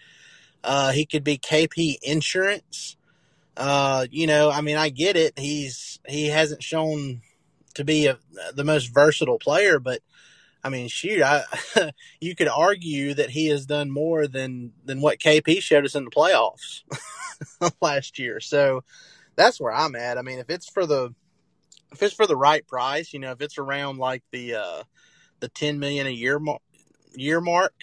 Uh, 0.63 0.91
he 0.91 1.05
could 1.05 1.23
be 1.23 1.37
KP 1.37 1.97
insurance. 2.01 2.95
Uh, 3.55 4.07
you 4.09 4.27
know, 4.27 4.49
I 4.49 4.61
mean, 4.61 4.77
I 4.77 4.89
get 4.89 5.15
it. 5.15 5.37
He's 5.37 5.99
he 6.07 6.27
hasn't 6.27 6.63
shown 6.63 7.21
to 7.75 7.83
be 7.83 8.07
a, 8.07 8.17
the 8.53 8.63
most 8.63 8.87
versatile 8.87 9.39
player, 9.39 9.79
but 9.79 10.01
I 10.63 10.69
mean, 10.69 10.87
shoot, 10.87 11.21
I 11.21 11.43
you 12.21 12.35
could 12.35 12.47
argue 12.47 13.13
that 13.13 13.31
he 13.31 13.47
has 13.47 13.65
done 13.65 13.91
more 13.91 14.27
than 14.27 14.73
than 14.85 15.01
what 15.01 15.19
KP 15.19 15.61
showed 15.61 15.85
us 15.85 15.95
in 15.95 16.05
the 16.05 16.11
playoffs 16.11 16.83
last 17.81 18.17
year. 18.17 18.39
So 18.39 18.83
that's 19.35 19.59
where 19.59 19.73
I'm 19.73 19.95
at. 19.95 20.17
I 20.17 20.21
mean, 20.21 20.39
if 20.39 20.49
it's 20.49 20.69
for 20.69 20.85
the 20.85 21.13
if 21.91 22.01
it's 22.01 22.13
for 22.13 22.25
the 22.25 22.35
right 22.35 22.65
price, 22.65 23.13
you 23.13 23.19
know, 23.19 23.31
if 23.31 23.41
it's 23.41 23.57
around 23.57 23.97
like 23.97 24.23
the 24.31 24.55
uh 24.55 24.83
the 25.41 25.49
10 25.49 25.77
million 25.77 26.07
a 26.07 26.11
year 26.11 26.39
mar- 26.39 26.59
year 27.15 27.41
mark, 27.41 27.73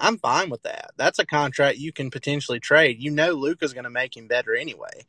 I'm 0.00 0.18
fine 0.18 0.50
with 0.50 0.62
that. 0.62 0.92
That's 0.96 1.18
a 1.18 1.26
contract 1.26 1.78
you 1.78 1.92
can 1.92 2.10
potentially 2.10 2.58
trade. 2.58 3.02
You 3.02 3.10
know 3.10 3.32
Luka's 3.32 3.74
going 3.74 3.84
to 3.84 3.90
make 3.90 4.16
him 4.16 4.26
better 4.26 4.54
anyway. 4.56 5.04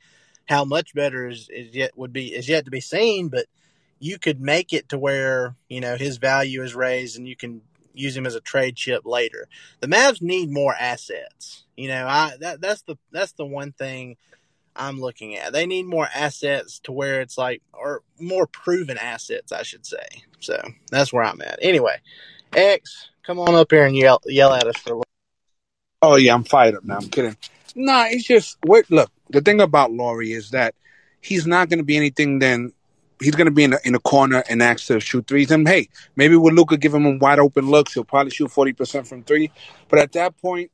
How 0.48 0.66
much 0.66 0.94
better 0.94 1.30
is, 1.30 1.48
is 1.50 1.74
yet 1.74 1.98
would 1.98 2.12
be 2.12 2.34
is 2.34 2.50
yet 2.50 2.66
to 2.66 2.72
be 2.72 2.82
seen, 2.82 3.30
but 3.30 3.46
you 4.00 4.20
could 4.20 4.42
make 4.42 4.74
it 4.74 4.90
to 4.90 4.98
where 4.98 5.56
you 5.70 5.80
know 5.80 5.96
his 5.96 6.18
value 6.18 6.62
is 6.62 6.76
raised 6.76 7.18
and 7.18 7.28
you 7.28 7.36
can 7.36 7.62
use 7.94 8.16
him 8.16 8.26
as 8.26 8.36
a 8.36 8.42
trade 8.42 8.76
chip 8.76 9.06
later. 9.06 9.48
The 9.80 9.88
Mavs 9.88 10.22
need 10.22 10.50
more 10.50 10.74
assets. 10.74 11.64
You 11.78 11.88
know, 11.88 12.06
I 12.08 12.34
that 12.42 12.60
that's 12.60 12.82
the 12.82 12.98
that's 13.12 13.34
the 13.34 13.46
one 13.46 13.72
thing 13.72 14.18
I'm 14.76 15.00
looking 15.00 15.36
at. 15.36 15.54
They 15.54 15.66
need 15.66 15.86
more 15.86 16.08
assets 16.14 16.80
to 16.82 16.92
where 16.92 17.22
it's 17.22 17.38
like 17.38 17.62
or 17.74 18.04
more 18.20 18.48
proven 18.48 18.98
assets, 18.98 19.52
I 19.52 19.64
should 19.64 19.86
say. 19.86 20.06
So 20.40 20.60
that's 20.90 21.14
where 21.14 21.24
I'm 21.24 21.42
at. 21.42 21.60
Anyway, 21.62 21.98
X, 22.54 23.10
come 23.32 23.40
on 23.40 23.56
up 23.56 23.72
here 23.72 23.86
and 23.86 23.96
yell 23.96 24.22
yell 24.26 24.54
at 24.54 24.68
us 24.68 24.78
for 24.78 24.90
a 24.90 24.98
little. 24.98 25.06
Oh 26.02 26.16
yeah, 26.18 26.34
I'm 26.34 26.44
fired 26.44 26.76
up 26.76 26.84
now. 26.84 26.98
I'm 26.98 27.10
kidding. 27.10 27.38
Nah, 27.76 28.06
it's 28.08 28.26
just 28.26 28.58
wait. 28.66 28.90
Look, 28.92 29.10
the 29.30 29.42
thing 29.42 29.62
about 29.62 29.92
Lauri 29.92 30.34
is 30.34 30.50
that 30.52 30.76
he's 31.22 31.48
not 31.48 31.70
going 31.70 31.80
to 31.80 31.86
be 31.86 31.96
anything 31.96 32.40
Then 32.40 32.74
he's 33.22 33.36
going 33.36 33.46
to 33.46 33.52
be 33.52 33.64
in 33.64 33.74
a, 33.74 33.78
in 33.86 33.96
a 33.96 34.00
corner 34.00 34.44
and 34.50 34.62
ask 34.62 34.88
to 34.88 35.00
shoot 35.00 35.28
threes. 35.28 35.52
And 35.52 35.68
hey, 35.68 35.88
maybe 36.16 36.36
with 36.36 36.54
Luka 36.54 36.76
giving 36.76 37.06
him 37.06 37.20
wide 37.20 37.40
open 37.40 37.70
looks, 37.70 37.94
he'll 37.94 38.04
probably 38.04 38.32
shoot 38.32 38.52
forty 38.52 38.74
percent 38.74 39.08
from 39.08 39.24
three. 39.24 39.52
But 39.88 40.00
at 40.00 40.12
that 40.14 40.38
point, 40.42 40.72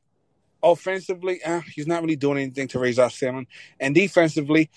offensively, 0.62 1.40
eh, 1.44 1.60
he's 1.72 1.86
not 1.86 2.02
really 2.02 2.16
doing 2.16 2.38
anything 2.38 2.68
to 2.68 2.78
raise 2.80 2.98
our 2.98 3.10
ceiling. 3.10 3.46
And 3.78 3.94
defensively, 3.94 4.70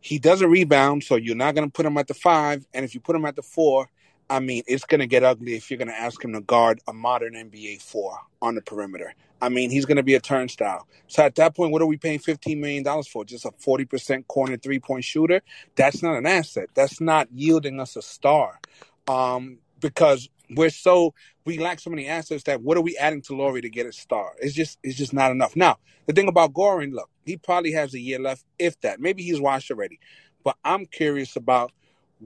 he 0.00 0.18
doesn't 0.18 0.50
rebound, 0.50 1.04
so 1.04 1.16
you're 1.16 1.36
not 1.36 1.54
going 1.54 1.66
to 1.66 1.72
put 1.72 1.86
him 1.86 1.96
at 1.96 2.08
the 2.08 2.14
five. 2.14 2.66
And 2.74 2.84
if 2.84 2.94
you 2.94 3.00
put 3.00 3.16
him 3.16 3.24
at 3.24 3.36
the 3.36 3.42
four, 3.42 3.88
I 4.34 4.40
mean, 4.40 4.64
it's 4.66 4.84
going 4.84 4.98
to 4.98 5.06
get 5.06 5.22
ugly 5.22 5.54
if 5.54 5.70
you're 5.70 5.78
going 5.78 5.86
to 5.86 5.96
ask 5.96 6.24
him 6.24 6.32
to 6.32 6.40
guard 6.40 6.80
a 6.88 6.92
modern 6.92 7.34
NBA 7.34 7.80
four 7.80 8.18
on 8.42 8.56
the 8.56 8.62
perimeter. 8.62 9.14
I 9.40 9.48
mean, 9.48 9.70
he's 9.70 9.84
going 9.84 9.96
to 9.96 10.02
be 10.02 10.16
a 10.16 10.20
turnstile. 10.20 10.88
So 11.06 11.22
at 11.22 11.36
that 11.36 11.54
point, 11.54 11.70
what 11.70 11.82
are 11.82 11.86
we 11.86 11.98
paying 11.98 12.18
$15 12.18 12.58
million 12.58 12.84
for? 13.04 13.24
Just 13.24 13.44
a 13.44 13.52
40% 13.52 14.26
corner 14.26 14.56
three 14.56 14.80
point 14.80 15.04
shooter? 15.04 15.40
That's 15.76 16.02
not 16.02 16.16
an 16.16 16.26
asset. 16.26 16.68
That's 16.74 17.00
not 17.00 17.28
yielding 17.32 17.78
us 17.78 17.94
a 17.94 18.02
star. 18.02 18.58
Um, 19.06 19.58
because 19.78 20.28
we're 20.50 20.70
so 20.70 21.14
we 21.46 21.58
lack 21.58 21.78
so 21.78 21.90
many 21.90 22.08
assets 22.08 22.42
that 22.44 22.60
what 22.60 22.76
are 22.76 22.82
we 22.82 22.96
adding 22.96 23.22
to 23.22 23.36
Lauri 23.36 23.60
to 23.60 23.70
get 23.70 23.86
a 23.86 23.92
star? 23.92 24.32
It's 24.40 24.54
just 24.54 24.80
it's 24.82 24.96
just 24.96 25.12
not 25.12 25.30
enough. 25.30 25.54
Now, 25.54 25.78
the 26.06 26.12
thing 26.12 26.26
about 26.26 26.54
Goran, 26.54 26.92
look, 26.92 27.08
he 27.24 27.36
probably 27.36 27.70
has 27.72 27.94
a 27.94 28.00
year 28.00 28.18
left, 28.18 28.44
if 28.58 28.80
that. 28.80 28.98
Maybe 28.98 29.22
he's 29.22 29.40
washed 29.40 29.70
already. 29.70 30.00
But 30.42 30.56
I'm 30.64 30.86
curious 30.86 31.36
about 31.36 31.70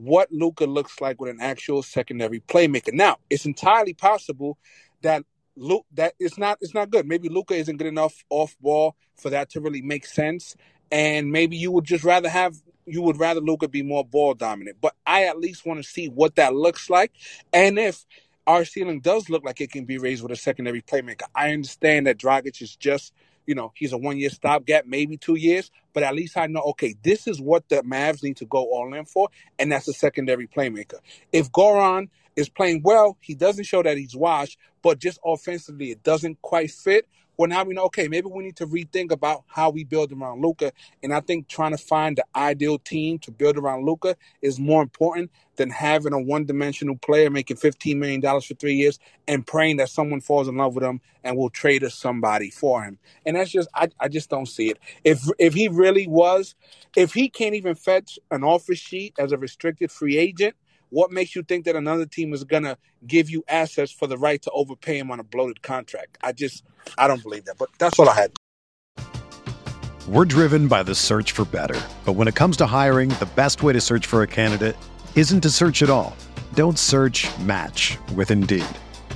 what 0.03 0.31
Luka 0.31 0.65
looks 0.65 1.01
like 1.01 1.19
with 1.19 1.29
an 1.29 1.41
actual 1.41 1.83
secondary 1.83 2.39
playmaker. 2.39 2.93
Now, 2.93 3.17
it's 3.29 3.45
entirely 3.45 3.93
possible 3.93 4.57
that 5.01 5.23
Luke 5.55 5.85
that 5.93 6.13
it's 6.19 6.37
not 6.37 6.57
it's 6.61 6.73
not 6.73 6.89
good. 6.89 7.05
Maybe 7.05 7.29
Luka 7.29 7.53
isn't 7.53 7.77
good 7.77 7.87
enough 7.87 8.23
off 8.29 8.55
ball 8.61 8.95
for 9.15 9.29
that 9.29 9.49
to 9.51 9.61
really 9.61 9.81
make 9.81 10.05
sense. 10.05 10.55
And 10.91 11.31
maybe 11.31 11.57
you 11.57 11.71
would 11.71 11.85
just 11.85 12.03
rather 12.03 12.29
have 12.29 12.55
you 12.85 13.01
would 13.01 13.19
rather 13.19 13.41
Luka 13.41 13.67
be 13.67 13.83
more 13.83 14.05
ball 14.05 14.33
dominant. 14.33 14.77
But 14.81 14.95
I 15.05 15.25
at 15.25 15.39
least 15.39 15.65
want 15.65 15.83
to 15.83 15.87
see 15.87 16.07
what 16.07 16.35
that 16.35 16.55
looks 16.55 16.89
like. 16.89 17.11
And 17.53 17.77
if 17.77 18.05
our 18.47 18.65
ceiling 18.65 19.01
does 19.01 19.29
look 19.29 19.43
like 19.43 19.61
it 19.61 19.71
can 19.71 19.85
be 19.85 19.97
raised 19.97 20.23
with 20.23 20.31
a 20.31 20.35
secondary 20.35 20.81
playmaker, 20.81 21.23
I 21.35 21.51
understand 21.51 22.07
that 22.07 22.17
Dragic 22.17 22.61
is 22.61 22.75
just 22.75 23.13
you 23.49 23.55
know, 23.55 23.71
he's 23.73 23.93
a 23.93 23.97
one 23.97 24.19
year 24.19 24.29
stopgap, 24.29 24.85
maybe 24.85 25.17
two 25.17 25.33
years, 25.33 25.71
but 25.91 26.03
at 26.03 26.13
least 26.13 26.37
I 26.37 26.45
know, 26.45 26.61
okay, 26.67 26.93
this 27.01 27.25
is 27.25 27.41
what 27.41 27.67
the 27.67 27.77
Mavs 27.77 28.21
need 28.21 28.37
to 28.37 28.45
go 28.45 28.59
all 28.59 28.93
in 28.93 29.05
for, 29.05 29.27
and 29.57 29.71
that's 29.71 29.87
a 29.87 29.93
secondary 29.93 30.45
playmaker. 30.45 30.99
If 31.33 31.51
Goran 31.51 32.09
is 32.35 32.47
playing 32.47 32.81
well, 32.83 33.17
he 33.21 33.33
doesn't 33.33 33.63
show 33.63 33.81
that 33.81 33.97
he's 33.97 34.15
washed, 34.15 34.59
but 34.83 34.99
just 34.99 35.17
offensively, 35.25 35.89
it 35.89 36.03
doesn't 36.03 36.39
quite 36.43 36.69
fit 36.69 37.07
well, 37.39 37.47
now 37.47 37.63
we 37.63 37.73
know, 37.73 37.85
okay, 37.85 38.09
maybe 38.09 38.27
we 38.27 38.43
need 38.43 38.57
to 38.57 38.67
rethink 38.67 39.13
about 39.13 39.45
how 39.47 39.69
we 39.69 39.85
build 39.85 40.11
around 40.11 40.41
Luka. 40.41 40.73
And 41.01 41.13
I 41.13 41.21
think 41.21 41.47
trying 41.47 41.71
to 41.71 41.77
find 41.77 42.17
the 42.17 42.25
ideal 42.35 42.79
team 42.79 43.17
to 43.19 43.31
build 43.31 43.57
around 43.57 43.85
Luka 43.85 44.17
is 44.41 44.59
more 44.59 44.83
important 44.83 45.31
than 45.55 45.69
having 45.69 46.11
a 46.11 46.19
one 46.19 46.43
dimensional 46.45 46.97
player 46.97 47.29
making 47.29 47.55
$15 47.55 47.95
million 47.95 48.21
for 48.21 48.55
three 48.55 48.75
years 48.75 48.99
and 49.25 49.47
praying 49.47 49.77
that 49.77 49.87
someone 49.87 50.19
falls 50.19 50.49
in 50.49 50.57
love 50.57 50.75
with 50.75 50.83
him 50.83 50.99
and 51.23 51.37
will 51.37 51.49
trade 51.49 51.81
us 51.85 51.95
somebody 51.95 52.49
for 52.49 52.83
him. 52.83 52.99
And 53.25 53.37
that's 53.37 53.51
just, 53.51 53.69
I, 53.73 53.87
I 54.01 54.09
just 54.09 54.29
don't 54.29 54.47
see 54.47 54.71
it. 54.71 54.79
If, 55.05 55.23
if 55.39 55.53
he 55.53 55.69
really 55.69 56.07
was, 56.07 56.55
if 56.97 57.13
he 57.13 57.29
can't 57.29 57.55
even 57.55 57.75
fetch 57.75 58.19
an 58.31 58.43
offer 58.43 58.75
sheet 58.75 59.15
as 59.17 59.31
a 59.31 59.37
restricted 59.37 59.93
free 59.93 60.17
agent, 60.17 60.55
what 60.89 61.11
makes 61.11 61.35
you 61.35 61.43
think 61.43 61.65
that 61.65 61.75
another 61.75 62.05
team 62.05 62.33
is 62.33 62.43
to 62.43 62.77
give 63.05 63.29
you 63.29 63.43
assets 63.47 63.91
for 63.91 64.07
the 64.07 64.17
right 64.17 64.41
to 64.41 64.51
overpay 64.51 64.97
him 64.97 65.11
on 65.11 65.19
a 65.19 65.23
bloated 65.23 65.61
contract? 65.61 66.17
I 66.21 66.31
just, 66.31 66.63
I 66.97 67.07
don't 67.07 67.21
believe 67.21 67.45
that. 67.45 67.57
But 67.57 67.69
that's 67.77 67.99
all 67.99 68.09
I 68.09 68.15
had. 68.15 68.31
We're 70.07 70.25
driven 70.25 70.67
by 70.67 70.81
the 70.83 70.95
search 70.95 71.33
for 71.33 71.45
better. 71.45 71.79
But 72.03 72.13
when 72.13 72.27
it 72.27 72.33
comes 72.35 72.57
to 72.57 72.65
hiring, 72.65 73.09
the 73.09 73.29
best 73.35 73.61
way 73.61 73.73
to 73.73 73.81
search 73.81 74.07
for 74.07 74.23
a 74.23 74.27
candidate 74.27 74.75
isn't 75.15 75.41
to 75.41 75.49
search 75.51 75.83
at 75.83 75.89
all. 75.89 76.15
Don't 76.55 76.79
search 76.79 77.27
match 77.39 77.97
with 78.15 78.31
Indeed. 78.31 78.65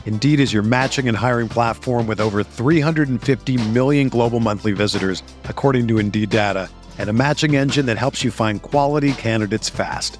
Indeed 0.05 0.39
is 0.39 0.53
your 0.53 0.62
matching 0.62 1.07
and 1.07 1.17
hiring 1.17 1.49
platform 1.49 2.05
with 2.05 2.19
over 2.19 2.43
350 2.43 3.69
million 3.69 4.09
global 4.09 4.39
monthly 4.39 4.73
visitors, 4.73 5.23
according 5.45 5.88
to 5.88 5.97
Indeed 5.97 6.29
data, 6.29 6.69
and 6.99 7.09
a 7.09 7.13
matching 7.13 7.55
engine 7.55 7.88
that 7.88 7.97
helps 7.97 8.23
you 8.23 8.29
find 8.29 8.62
quality 8.62 9.13
candidates 9.13 9.69
fast. 9.69 10.19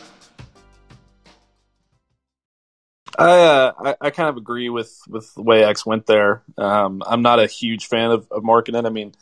I, 3.17 3.41
uh, 3.41 3.73
I, 3.77 3.95
I 4.01 4.09
kind 4.09 4.29
of 4.29 4.37
agree 4.37 4.69
with 4.69 4.97
with 5.07 5.33
the 5.35 5.41
way 5.41 5.63
X 5.63 5.85
went 5.85 6.05
there. 6.05 6.43
Um, 6.57 7.03
I'm 7.05 7.21
not 7.21 7.39
a 7.39 7.47
huge 7.47 7.87
fan 7.87 8.11
of, 8.11 8.27
of 8.31 8.43
Markkanen. 8.43 8.85
I 8.85 8.89
mean, 8.89 9.13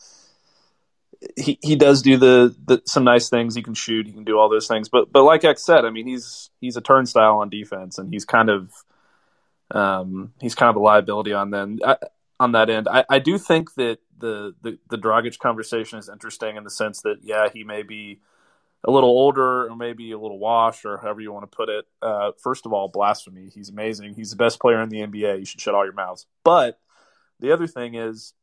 he 1.36 1.58
he 1.62 1.76
does 1.76 2.02
do 2.02 2.18
the, 2.18 2.56
the 2.66 2.82
some 2.86 3.04
nice 3.04 3.30
things. 3.30 3.56
He 3.56 3.64
can 3.64 3.74
shoot. 3.74 4.06
He 4.08 4.14
can 4.14 4.24
do 4.24 4.38
all 4.38 4.50
those 4.50 4.68
things. 4.68 4.90
But 4.90 5.12
but 5.12 5.24
like 5.24 5.44
X 5.44 5.64
said, 5.64 5.86
I 5.86 5.90
mean, 5.90 6.08
he's 6.08 6.50
he's 6.62 6.78
a 6.78 6.82
turnstile 6.82 7.38
on 7.38 7.50
defense, 7.50 7.98
and 7.98 8.12
he's 8.14 8.26
kind 8.26 8.50
of 8.50 8.72
um, 9.72 10.34
he's 10.40 10.56
kind 10.56 10.70
of 10.70 10.76
a 10.76 10.80
liability 10.80 11.34
on 11.34 11.52
then 11.52 11.80
on 12.40 12.54
that 12.54 12.70
end. 12.70 12.88
I, 12.88 13.06
I 13.10 13.20
do 13.20 13.38
think 13.38 13.74
that 13.76 14.00
the, 14.18 14.56
the 14.62 14.78
the 14.90 14.98
Dragic 14.98 15.38
conversation 15.40 16.00
is 16.00 16.10
interesting 16.10 16.56
in 16.56 16.64
the 16.64 16.70
sense 16.70 17.02
that 17.02 17.18
yeah, 17.22 17.50
he 17.54 17.64
may 17.64 17.84
be 17.84 18.20
a 18.86 18.92
little 18.92 19.10
older 19.10 19.70
or 19.70 19.76
maybe 19.76 20.12
a 20.12 20.18
little 20.20 20.40
washed 20.40 20.86
or 20.86 20.98
however 20.98 21.22
you 21.22 21.32
want 21.32 21.50
to 21.50 21.56
put 21.56 21.70
it. 21.70 21.86
Uh, 22.02 22.32
first 22.42 22.66
of 22.66 22.74
all, 22.74 22.88
blasphemy. 22.88 23.50
He's 23.54 23.70
amazing. 23.70 24.14
He's 24.14 24.30
the 24.30 24.38
best 24.38 24.60
player 24.60 24.82
in 24.82 24.90
the 24.90 25.00
NBA. 25.00 25.40
You 25.40 25.46
should 25.46 25.62
shut 25.62 25.76
all 25.76 25.84
your 25.84 25.94
mouths. 25.94 26.26
But 26.44 26.80
the 27.40 27.52
other 27.52 27.68
thing 27.68 27.96
is, 27.96 28.34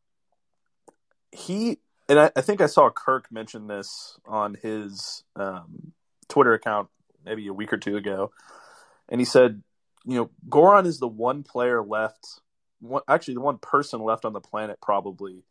he 1.33 1.79
and 2.09 2.21
I, 2.21 2.31
I 2.37 2.41
think 2.41 2.61
I 2.61 2.67
saw 2.67 2.91
Kirk 2.91 3.33
mention 3.33 3.67
this 3.67 4.19
on 4.27 4.55
his 4.55 5.25
um, 5.35 5.93
Twitter 6.29 6.55
account 6.55 6.89
maybe 7.25 7.47
a 7.49 7.53
week 7.53 7.73
or 7.73 7.79
two 7.79 7.97
ago, 7.97 8.31
and 9.09 9.21
he 9.21 9.25
said, 9.25 9.63
you 10.05 10.15
know, 10.15 10.31
Goran 10.49 10.87
is 10.87 10.99
the 10.99 11.09
one 11.09 11.43
player 11.43 11.83
left, 11.83 12.41
one, 12.81 13.03
actually 13.09 13.35
the 13.35 13.41
one 13.41 13.59
person 13.59 14.01
left 14.01 14.25
on 14.25 14.33
the 14.33 14.41
planet 14.41 14.79
probably 14.81 15.43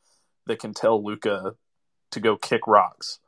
that 0.47 0.59
can 0.59 0.73
tell 0.73 1.03
Luka 1.03 1.55
to 2.11 2.19
go 2.21 2.37
kick 2.37 2.67
rocks 2.67 3.19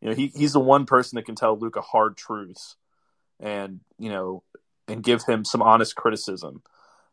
you 0.00 0.08
know, 0.08 0.14
he 0.14 0.28
he's 0.28 0.52
the 0.52 0.60
one 0.60 0.86
person 0.86 1.16
that 1.16 1.26
can 1.26 1.34
tell 1.34 1.58
Luka 1.58 1.80
hard 1.80 2.16
truths, 2.16 2.76
and 3.40 3.80
you 3.98 4.10
know, 4.10 4.42
and 4.86 5.02
give 5.02 5.24
him 5.24 5.44
some 5.44 5.62
honest 5.62 5.96
criticism, 5.96 6.62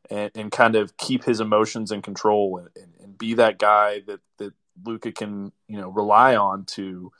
and, 0.10 0.32
and 0.36 0.52
kind 0.52 0.76
of 0.76 0.96
keep 0.98 1.24
his 1.24 1.40
emotions 1.40 1.92
in 1.92 2.02
control, 2.02 2.58
and, 2.58 2.70
and, 2.76 2.94
and 3.02 3.18
be 3.18 3.34
that 3.36 3.58
guy 3.58 4.02
that 4.08 4.20
that 4.38 4.54
Luka 4.84 5.12
can 5.12 5.52
you 5.68 5.80
know 5.80 5.90
rely 5.90 6.36
on 6.36 6.66
to, 6.66 7.12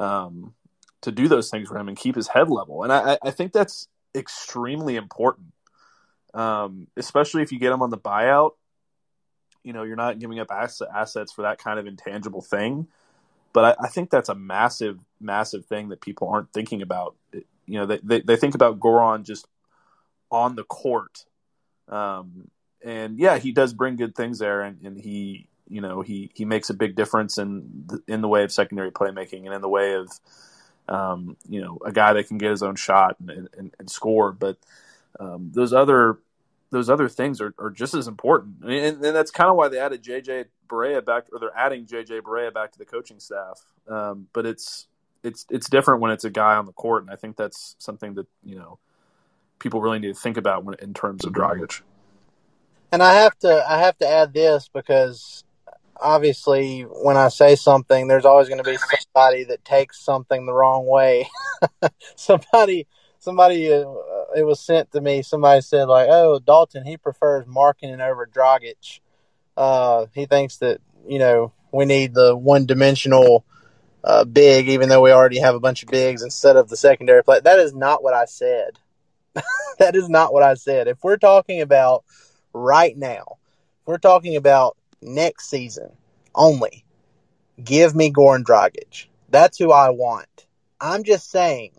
um, 0.00 0.54
to 1.02 1.12
do 1.12 1.28
those 1.28 1.48
things 1.48 1.68
for 1.68 1.78
him 1.78 1.88
and 1.88 1.96
keep 1.96 2.16
his 2.16 2.28
head 2.28 2.50
level. 2.50 2.82
And 2.82 2.92
I 2.92 3.18
I 3.22 3.30
think 3.30 3.52
that's 3.52 3.86
extremely 4.16 4.96
important, 4.96 5.52
um, 6.34 6.88
especially 6.96 7.42
if 7.42 7.52
you 7.52 7.60
get 7.60 7.72
him 7.72 7.82
on 7.82 7.90
the 7.90 7.98
buyout. 7.98 8.52
You 9.62 9.74
know, 9.74 9.82
you're 9.84 9.96
not 9.96 10.18
giving 10.18 10.40
up 10.40 10.50
assets 10.50 11.32
for 11.32 11.42
that 11.42 11.58
kind 11.58 11.78
of 11.78 11.86
intangible 11.86 12.40
thing 12.40 12.88
but 13.52 13.78
I, 13.78 13.84
I, 13.84 13.88
think 13.88 14.10
that's 14.10 14.28
a 14.28 14.34
massive, 14.34 14.98
massive 15.20 15.66
thing 15.66 15.88
that 15.88 16.00
people 16.00 16.28
aren't 16.28 16.52
thinking 16.52 16.82
about. 16.82 17.16
You 17.32 17.44
know, 17.80 17.86
they, 17.86 18.00
they, 18.02 18.20
they 18.20 18.36
think 18.36 18.54
about 18.54 18.80
Goran 18.80 19.24
just 19.24 19.46
on 20.30 20.54
the 20.54 20.64
court. 20.64 21.24
Um, 21.88 22.50
and 22.84 23.18
yeah, 23.18 23.38
he 23.38 23.52
does 23.52 23.72
bring 23.72 23.96
good 23.96 24.14
things 24.14 24.38
there, 24.38 24.62
and, 24.62 24.80
and 24.82 24.98
he, 24.98 25.48
you 25.68 25.80
know, 25.80 26.02
he, 26.02 26.30
he 26.34 26.44
makes 26.44 26.70
a 26.70 26.74
big 26.74 26.94
difference 26.94 27.38
in 27.38 27.84
the, 27.86 28.02
in 28.06 28.20
the 28.20 28.28
way 28.28 28.44
of 28.44 28.52
secondary 28.52 28.90
playmaking 28.90 29.44
and 29.44 29.54
in 29.54 29.60
the 29.60 29.68
way 29.68 29.94
of, 29.94 30.10
um, 30.88 31.36
you 31.48 31.60
know, 31.60 31.78
a 31.84 31.92
guy 31.92 32.12
that 32.12 32.28
can 32.28 32.38
get 32.38 32.50
his 32.50 32.62
own 32.62 32.76
shot 32.76 33.16
and, 33.20 33.48
and, 33.56 33.74
and 33.78 33.90
score. 33.90 34.32
But 34.32 34.56
um, 35.18 35.50
those 35.52 35.72
other 35.72 36.18
those 36.70 36.90
other 36.90 37.08
things 37.08 37.40
are, 37.40 37.54
are 37.58 37.70
just 37.70 37.94
as 37.94 38.08
important. 38.08 38.64
and, 38.64 39.04
and 39.04 39.16
that's 39.16 39.30
kind 39.30 39.50
of 39.50 39.56
why 39.56 39.68
they 39.68 39.78
added 39.78 40.02
JJ 40.02 40.46
Barea 40.68 41.04
back, 41.04 41.26
or 41.32 41.38
they're 41.38 41.56
adding 41.56 41.86
JJ 41.86 42.22
Barea 42.22 42.52
back 42.52 42.72
to 42.72 42.78
the 42.78 42.84
coaching 42.84 43.20
staff. 43.20 43.60
Um, 43.88 44.28
but 44.32 44.46
it's 44.46 44.86
it's 45.22 45.46
it's 45.50 45.68
different 45.68 46.00
when 46.00 46.10
it's 46.10 46.24
a 46.24 46.30
guy 46.30 46.56
on 46.56 46.66
the 46.66 46.72
court, 46.72 47.02
and 47.02 47.10
I 47.10 47.16
think 47.16 47.36
that's 47.36 47.74
something 47.78 48.14
that 48.14 48.26
you 48.44 48.56
know 48.56 48.78
people 49.58 49.80
really 49.80 49.98
need 49.98 50.14
to 50.14 50.20
think 50.20 50.36
about 50.36 50.64
when 50.64 50.76
in 50.80 50.94
terms 50.94 51.24
of 51.24 51.32
Dragic. 51.32 51.80
And 52.92 53.02
I 53.02 53.14
have 53.14 53.38
to 53.40 53.64
I 53.68 53.78
have 53.78 53.98
to 53.98 54.08
add 54.08 54.32
this 54.32 54.68
because 54.72 55.44
obviously 56.00 56.82
when 56.82 57.16
I 57.16 57.28
say 57.28 57.56
something, 57.56 58.08
there's 58.08 58.24
always 58.24 58.48
going 58.48 58.62
to 58.62 58.70
be 58.70 58.76
somebody 58.76 59.44
that 59.44 59.64
takes 59.64 60.00
something 60.00 60.46
the 60.46 60.52
wrong 60.52 60.86
way. 60.86 61.28
somebody 62.16 62.86
somebody 63.18 63.72
uh, 63.72 63.84
it 64.36 64.44
was 64.44 64.60
sent 64.60 64.92
to 64.92 65.00
me. 65.00 65.22
Somebody 65.22 65.60
said 65.60 65.84
like, 65.84 66.08
"Oh, 66.10 66.38
Dalton, 66.38 66.84
he 66.84 66.96
prefers 66.96 67.46
Markkanen 67.46 68.00
over 68.00 68.26
Dragic. 68.26 69.00
Uh, 69.56 70.06
he 70.14 70.26
thinks 70.26 70.58
that 70.58 70.80
you 71.06 71.18
know 71.18 71.52
we 71.72 71.84
need 71.84 72.14
the 72.14 72.36
one 72.36 72.66
dimensional 72.66 73.44
uh, 74.04 74.24
big, 74.24 74.68
even 74.68 74.88
though 74.88 75.00
we 75.00 75.12
already 75.12 75.40
have 75.40 75.54
a 75.54 75.60
bunch 75.60 75.82
of 75.82 75.88
bigs 75.88 76.22
instead 76.22 76.56
of 76.56 76.68
the 76.68 76.76
secondary 76.76 77.22
play." 77.22 77.40
That 77.40 77.58
is 77.58 77.74
not 77.74 78.02
what 78.02 78.14
I 78.14 78.24
said. 78.24 78.78
that 79.78 79.94
is 79.94 80.08
not 80.08 80.32
what 80.32 80.42
I 80.42 80.54
said. 80.54 80.88
If 80.88 80.98
we're 81.02 81.16
talking 81.16 81.60
about 81.60 82.04
right 82.52 82.96
now, 82.96 83.38
if 83.80 83.86
we're 83.86 83.98
talking 83.98 84.36
about 84.36 84.76
next 85.02 85.48
season 85.48 85.92
only. 86.34 86.84
Give 87.62 87.94
me 87.94 88.12
Goran 88.12 88.44
Dragic. 88.44 89.06
That's 89.28 89.58
who 89.58 89.72
I 89.72 89.90
want. 89.90 90.46
I'm 90.80 91.02
just 91.02 91.30
saying, 91.30 91.72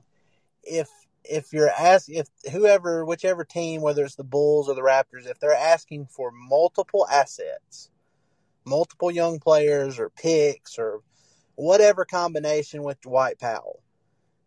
if 0.64 0.90
if 1.30 1.54
you're 1.54 1.70
asking 1.70 2.16
if 2.16 2.28
whoever 2.52 3.06
whichever 3.06 3.44
team 3.44 3.82
whether 3.82 4.04
it's 4.04 4.16
the 4.16 4.24
bulls 4.24 4.68
or 4.68 4.76
the 4.76 4.82
raptors 4.82 5.28
if 5.28 5.40
they're 5.40 5.54
asking 5.54 6.06
for 6.06 6.32
multiple 6.32 7.08
assets 7.10 7.90
multiple 8.66 9.12
young 9.12 9.40
players 9.40 10.00
or 10.00 10.10
picks 10.10 10.78
or 10.78 11.02
whatever 11.56 12.06
combination 12.06 12.84
with 12.84 13.00
dwight 13.02 13.40
powell 13.40 13.82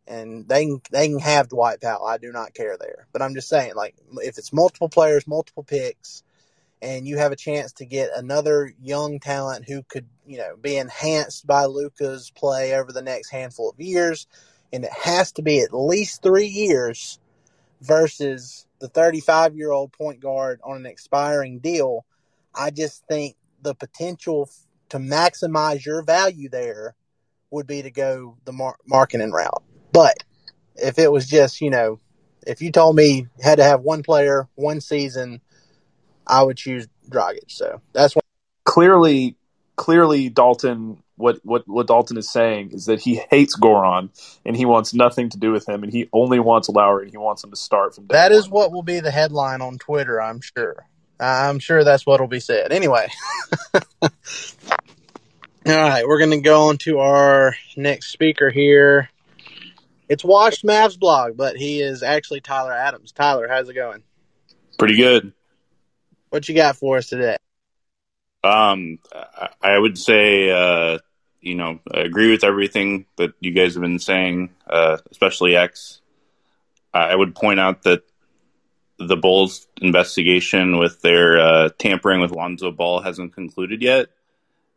and 0.06 0.48
they 0.48 0.64
can 0.64 0.80
they 0.90 1.08
can 1.08 1.18
have 1.18 1.48
dwight 1.48 1.80
powell 1.80 2.06
i 2.06 2.18
do 2.18 2.32
not 2.32 2.54
care 2.54 2.76
there. 2.78 3.06
But 3.12 3.22
i'm 3.22 3.34
just 3.34 3.48
saying 3.48 3.74
like 3.74 3.94
if 4.16 4.38
it's 4.38 4.52
multiple 4.52 4.88
players 4.88 5.26
multiple 5.26 5.62
picks 5.62 6.22
and 6.80 7.06
you 7.06 7.18
have 7.18 7.30
a 7.30 7.36
chance 7.36 7.72
to 7.74 7.86
get 7.86 8.10
another 8.16 8.72
young 8.82 9.20
talent 9.20 9.66
who 9.68 9.82
could 9.84 10.06
you 10.26 10.38
know 10.38 10.56
be 10.60 10.76
enhanced 10.76 11.46
by 11.46 11.64
luka's 11.66 12.30
play 12.30 12.74
over 12.74 12.92
the 12.92 13.02
next 13.02 13.30
handful 13.30 13.70
of 13.70 13.80
years 13.80 14.26
and 14.72 14.84
it 14.84 14.92
has 14.92 15.32
to 15.32 15.42
be 15.42 15.60
at 15.60 15.74
least 15.74 16.22
three 16.22 16.46
years 16.46 17.18
versus 17.80 18.66
the 18.80 18.88
35 18.88 19.56
year 19.56 19.70
old 19.70 19.92
point 19.92 20.20
guard 20.20 20.60
on 20.64 20.76
an 20.76 20.86
expiring 20.86 21.58
deal. 21.58 22.04
I 22.54 22.70
just 22.70 23.04
think 23.06 23.36
the 23.62 23.74
potential 23.74 24.48
to 24.90 24.98
maximize 24.98 25.84
your 25.84 26.02
value 26.02 26.48
there 26.48 26.94
would 27.50 27.66
be 27.66 27.82
to 27.82 27.90
go 27.90 28.36
the 28.44 28.52
mar- 28.52 28.76
Markkanen 28.90 29.32
route. 29.32 29.62
But 29.92 30.16
if 30.76 30.98
it 30.98 31.10
was 31.10 31.26
just, 31.28 31.60
you 31.60 31.70
know, 31.70 32.00
if 32.46 32.60
you 32.60 32.72
told 32.72 32.96
me 32.96 33.28
had 33.40 33.56
to 33.56 33.64
have 33.64 33.82
one 33.82 34.02
player, 34.02 34.48
one 34.54 34.80
season, 34.80 35.40
I 36.26 36.42
would 36.42 36.56
choose 36.56 36.88
Dragic. 37.08 37.48
So 37.48 37.80
that's 37.92 38.16
what. 38.16 38.24
Clearly, 38.64 39.36
clearly, 39.76 40.28
Dalton 40.28 41.02
what 41.16 41.40
what 41.44 41.66
what 41.68 41.86
Dalton 41.86 42.16
is 42.16 42.30
saying 42.30 42.70
is 42.72 42.86
that 42.86 43.00
he 43.00 43.20
hates 43.30 43.56
Goran 43.56 44.10
and 44.44 44.56
he 44.56 44.64
wants 44.64 44.94
nothing 44.94 45.28
to 45.30 45.38
do 45.38 45.52
with 45.52 45.68
him 45.68 45.82
and 45.82 45.92
he 45.92 46.08
only 46.12 46.40
wants 46.40 46.68
Lauri 46.68 47.04
and 47.04 47.10
he 47.10 47.18
wants 47.18 47.44
him 47.44 47.50
to 47.50 47.56
start 47.56 47.94
from. 47.94 48.06
That 48.08 48.32
is 48.32 48.48
what 48.48 48.72
will 48.72 48.82
be 48.82 49.00
the 49.00 49.10
headline 49.10 49.60
on 49.60 49.78
Twitter. 49.78 50.20
I'm 50.20 50.40
sure. 50.40 50.86
I'm 51.20 51.58
sure 51.58 51.84
that's 51.84 52.04
what 52.04 52.20
will 52.20 52.28
be 52.28 52.40
said. 52.40 52.72
Anyway. 52.72 53.08
All 55.64 55.72
right, 55.72 56.04
we're 56.08 56.18
going 56.18 56.32
to 56.32 56.40
go 56.40 56.70
on 56.70 56.78
to 56.78 56.98
our 56.98 57.54
next 57.76 58.08
speaker 58.08 58.50
here. 58.50 59.08
It's 60.08 60.24
Washed 60.24 60.64
Mavs 60.64 60.98
blog, 60.98 61.36
but 61.36 61.56
he 61.56 61.80
is 61.80 62.02
actually 62.02 62.40
Tyler 62.40 62.72
Adams. 62.72 63.12
Tyler, 63.12 63.46
how's 63.48 63.68
it 63.68 63.74
going? 63.74 64.02
Pretty 64.76 64.96
good. 64.96 65.32
What 66.30 66.48
you 66.48 66.56
got 66.56 66.76
for 66.76 66.96
us 66.96 67.06
today? 67.06 67.36
Um, 68.44 68.98
I 69.62 69.78
would 69.78 69.96
say, 69.96 70.50
uh, 70.50 70.98
you 71.40 71.54
know, 71.54 71.80
I 71.92 72.00
agree 72.00 72.30
with 72.30 72.44
everything 72.44 73.06
that 73.16 73.34
you 73.40 73.52
guys 73.52 73.74
have 73.74 73.82
been 73.82 73.98
saying, 73.98 74.50
uh, 74.68 74.98
especially 75.10 75.56
X. 75.56 76.00
I 76.94 77.14
would 77.14 77.34
point 77.34 77.58
out 77.58 77.82
that 77.84 78.02
the 78.98 79.16
Bulls' 79.16 79.66
investigation 79.80 80.78
with 80.78 81.00
their 81.02 81.38
uh, 81.38 81.68
tampering 81.78 82.20
with 82.20 82.32
Lonzo 82.32 82.70
Ball 82.70 83.00
hasn't 83.00 83.34
concluded 83.34 83.82
yet, 83.82 84.08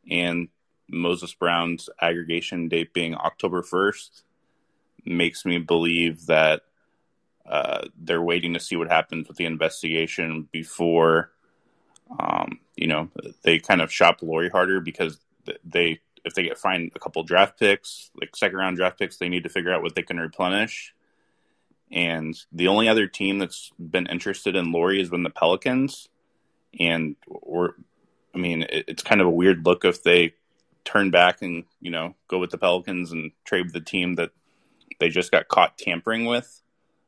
and 0.09 0.47
Moses 0.87 1.33
Brown's 1.33 1.89
aggregation 1.99 2.69
date 2.69 2.93
being 2.93 3.15
October 3.15 3.61
1st 3.61 4.23
makes 5.05 5.45
me 5.45 5.57
believe 5.57 6.27
that 6.27 6.61
uh, 7.45 7.87
they're 7.97 8.21
waiting 8.21 8.53
to 8.53 8.59
see 8.59 8.75
what 8.75 8.89
happens 8.89 9.27
with 9.27 9.37
the 9.37 9.45
investigation 9.45 10.47
before 10.51 11.31
um, 12.19 12.59
you 12.75 12.87
know, 12.87 13.09
they 13.43 13.59
kind 13.59 13.81
of 13.81 13.91
shop 13.91 14.21
Lauri 14.21 14.49
harder 14.49 14.79
because 14.79 15.19
they, 15.63 15.99
if 16.23 16.33
they 16.33 16.43
get 16.43 16.57
find 16.57 16.91
a 16.95 16.99
couple 16.99 17.23
draft 17.23 17.59
picks, 17.59 18.09
like 18.19 18.35
second 18.35 18.57
round 18.57 18.77
draft 18.77 18.99
picks, 18.99 19.17
they 19.17 19.29
need 19.29 19.43
to 19.43 19.49
figure 19.49 19.73
out 19.73 19.83
what 19.83 19.95
they 19.95 20.01
can 20.01 20.19
replenish. 20.19 20.93
And 21.91 22.35
the 22.51 22.67
only 22.67 22.87
other 22.87 23.07
team 23.07 23.37
that's 23.37 23.71
been 23.79 24.07
interested 24.07 24.55
in 24.55 24.71
Lauri 24.71 24.99
has 24.99 25.09
been 25.09 25.23
the 25.23 25.29
Pelicans. 25.29 26.09
And 26.79 27.15
we're, 27.27 27.71
I 28.33 28.37
mean, 28.37 28.63
it, 28.63 28.85
it's 28.87 29.03
kind 29.03 29.21
of 29.21 29.27
a 29.27 29.31
weird 29.31 29.65
look 29.65 29.85
if 29.85 30.03
they 30.03 30.33
turn 30.85 31.09
back 31.09 31.41
and 31.41 31.63
you 31.81 31.89
know 31.89 32.15
go 32.27 32.37
with 32.37 32.51
the 32.51 32.57
Pelicans 32.57 33.11
and 33.11 33.31
trade 33.43 33.73
the 33.73 33.81
team 33.81 34.15
that 34.15 34.31
they 34.99 35.09
just 35.09 35.31
got 35.31 35.47
caught 35.49 35.77
tampering 35.77 36.25
with. 36.25 36.61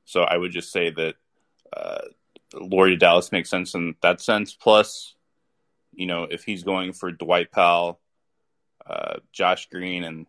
So 0.03 0.23
I 0.23 0.36
would 0.36 0.51
just 0.51 0.71
say 0.71 0.89
that 0.89 1.15
uh, 1.71 2.01
To 2.51 2.95
Dallas 2.95 3.31
makes 3.31 3.49
sense 3.49 3.75
in 3.75 3.95
that 4.01 4.21
sense. 4.21 4.53
Plus, 4.53 5.15
you 5.93 6.05
know, 6.05 6.23
if 6.23 6.43
he's 6.43 6.63
going 6.63 6.93
for 6.93 7.12
Dwight 7.12 7.51
Powell, 7.51 7.99
uh, 8.86 9.15
Josh 9.33 9.67
Green, 9.69 10.03
and 10.03 10.27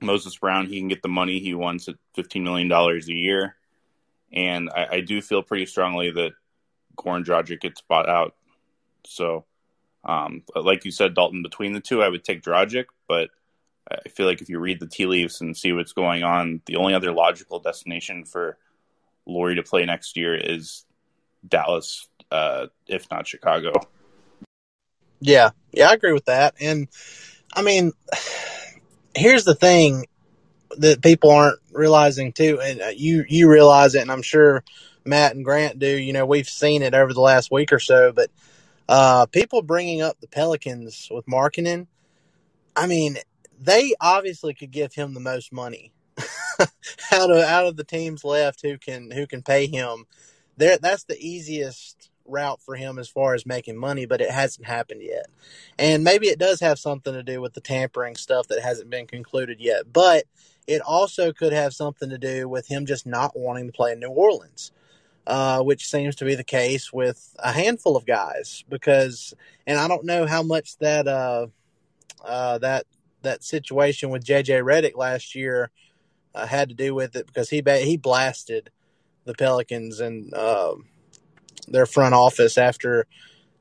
Moses 0.00 0.36
Brown, 0.36 0.66
he 0.66 0.78
can 0.78 0.88
get 0.88 1.02
the 1.02 1.08
money 1.08 1.38
he 1.38 1.54
wants 1.54 1.88
at 1.88 1.96
$15 2.16 2.42
million 2.42 2.70
a 2.72 3.00
year. 3.06 3.56
And 4.32 4.70
I, 4.70 4.86
I 4.92 5.00
do 5.00 5.20
feel 5.20 5.42
pretty 5.42 5.66
strongly 5.66 6.10
that 6.10 6.32
Goran 6.96 7.24
Dragic 7.24 7.60
gets 7.60 7.80
bought 7.82 8.08
out. 8.08 8.34
So, 9.06 9.44
um, 10.04 10.42
like 10.54 10.84
you 10.84 10.90
said, 10.90 11.14
Dalton, 11.14 11.42
between 11.42 11.72
the 11.72 11.80
two, 11.80 12.02
I 12.02 12.08
would 12.08 12.24
take 12.24 12.42
Dragic, 12.42 12.86
but 13.08 13.30
I 13.90 14.08
feel 14.08 14.26
like 14.26 14.40
if 14.40 14.48
you 14.48 14.58
read 14.58 14.80
the 14.80 14.86
tea 14.86 15.06
leaves 15.06 15.40
and 15.40 15.56
see 15.56 15.72
what's 15.72 15.92
going 15.92 16.22
on, 16.22 16.62
the 16.66 16.76
only 16.76 16.94
other 16.94 17.12
logical 17.12 17.58
destination 17.58 18.24
for 18.24 18.56
Lauri 19.26 19.56
to 19.56 19.62
play 19.62 19.84
next 19.84 20.16
year 20.16 20.34
is 20.34 20.84
Dallas, 21.46 22.08
uh, 22.30 22.66
if 22.86 23.10
not 23.10 23.26
Chicago. 23.26 23.72
Yeah, 25.20 25.50
yeah, 25.72 25.90
I 25.90 25.94
agree 25.94 26.12
with 26.12 26.26
that. 26.26 26.54
And 26.60 26.88
I 27.52 27.62
mean, 27.62 27.92
here's 29.14 29.44
the 29.44 29.54
thing 29.54 30.06
that 30.78 31.02
people 31.02 31.30
aren't 31.30 31.58
realizing 31.72 32.32
too, 32.32 32.60
and 32.60 32.80
uh, 32.80 32.88
you 32.94 33.24
you 33.28 33.50
realize 33.50 33.94
it, 33.94 34.02
and 34.02 34.12
I'm 34.12 34.22
sure 34.22 34.64
Matt 35.04 35.34
and 35.34 35.44
Grant 35.44 35.78
do. 35.78 35.88
You 35.88 36.12
know, 36.12 36.26
we've 36.26 36.48
seen 36.48 36.82
it 36.82 36.94
over 36.94 37.12
the 37.12 37.20
last 37.20 37.50
week 37.50 37.72
or 37.72 37.80
so, 37.80 38.12
but 38.12 38.30
uh, 38.88 39.26
people 39.26 39.62
bringing 39.62 40.02
up 40.02 40.20
the 40.20 40.28
Pelicans 40.28 41.08
with 41.10 41.26
Markkanen, 41.26 41.86
I 42.74 42.86
mean, 42.86 43.18
they 43.60 43.94
obviously 44.00 44.54
could 44.54 44.70
give 44.70 44.94
him 44.94 45.14
the 45.14 45.20
most 45.20 45.52
money 45.52 45.92
out 47.12 47.30
of 47.30 47.38
out 47.38 47.66
of 47.66 47.76
the 47.76 47.84
teams 47.84 48.24
left 48.24 48.62
who 48.62 48.78
can 48.78 49.10
who 49.10 49.26
can 49.26 49.42
pay 49.42 49.66
him. 49.66 50.06
There, 50.56 50.78
that's 50.78 51.04
the 51.04 51.18
easiest 51.18 52.10
route 52.26 52.60
for 52.62 52.76
him 52.76 52.98
as 52.98 53.08
far 53.08 53.34
as 53.34 53.44
making 53.44 53.76
money, 53.76 54.06
but 54.06 54.20
it 54.20 54.30
hasn't 54.30 54.66
happened 54.66 55.02
yet. 55.02 55.26
And 55.78 56.04
maybe 56.04 56.28
it 56.28 56.38
does 56.38 56.60
have 56.60 56.78
something 56.78 57.12
to 57.12 57.22
do 57.22 57.40
with 57.40 57.54
the 57.54 57.60
tampering 57.60 58.16
stuff 58.16 58.48
that 58.48 58.62
hasn't 58.62 58.90
been 58.90 59.06
concluded 59.06 59.60
yet, 59.60 59.92
but 59.92 60.24
it 60.66 60.80
also 60.82 61.32
could 61.32 61.52
have 61.52 61.74
something 61.74 62.10
to 62.10 62.18
do 62.18 62.48
with 62.48 62.68
him 62.68 62.86
just 62.86 63.06
not 63.06 63.36
wanting 63.36 63.66
to 63.66 63.72
play 63.72 63.92
in 63.92 64.00
New 64.00 64.10
Orleans. 64.10 64.72
Uh, 65.26 65.60
which 65.62 65.86
seems 65.86 66.16
to 66.16 66.24
be 66.24 66.34
the 66.34 66.42
case 66.42 66.92
with 66.92 67.36
a 67.38 67.52
handful 67.52 67.94
of 67.94 68.06
guys 68.06 68.64
because, 68.68 69.34
and 69.66 69.78
I 69.78 69.86
don't 69.86 70.04
know 70.04 70.26
how 70.26 70.42
much 70.42 70.76
that 70.78 71.06
uh, 71.06 71.48
uh, 72.24 72.58
that 72.58 72.86
that 73.22 73.44
situation 73.44 74.10
with 74.10 74.24
JJ 74.24 74.62
Redick 74.64 74.96
last 74.96 75.34
year 75.34 75.70
uh, 76.34 76.46
had 76.46 76.70
to 76.70 76.74
do 76.74 76.94
with 76.94 77.14
it 77.14 77.26
because 77.26 77.50
he 77.50 77.62
he 77.64 77.96
blasted 77.96 78.70
the 79.30 79.34
Pelicans 79.34 80.00
and 80.00 80.34
um, 80.34 80.86
their 81.68 81.86
front 81.86 82.14
office 82.14 82.58
after 82.58 83.06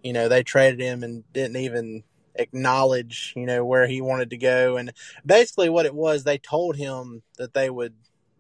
you 0.04 0.14
know 0.14 0.28
they 0.28 0.42
traded 0.42 0.80
him 0.80 1.04
and 1.04 1.24
didn't 1.32 1.58
even 1.58 2.04
acknowledge 2.36 3.34
you 3.36 3.46
know 3.46 3.64
where 3.64 3.86
he 3.86 4.02
wanted 4.02 4.32
to 4.32 4.38
go. 4.38 4.78
And 4.78 4.92
basically 5.26 5.70
what 5.70 5.86
it 5.86 5.94
was 5.94 6.24
they 6.24 6.40
told 6.40 6.76
him 6.76 7.22
that 7.38 7.54
they 7.54 7.70
would 7.70 7.94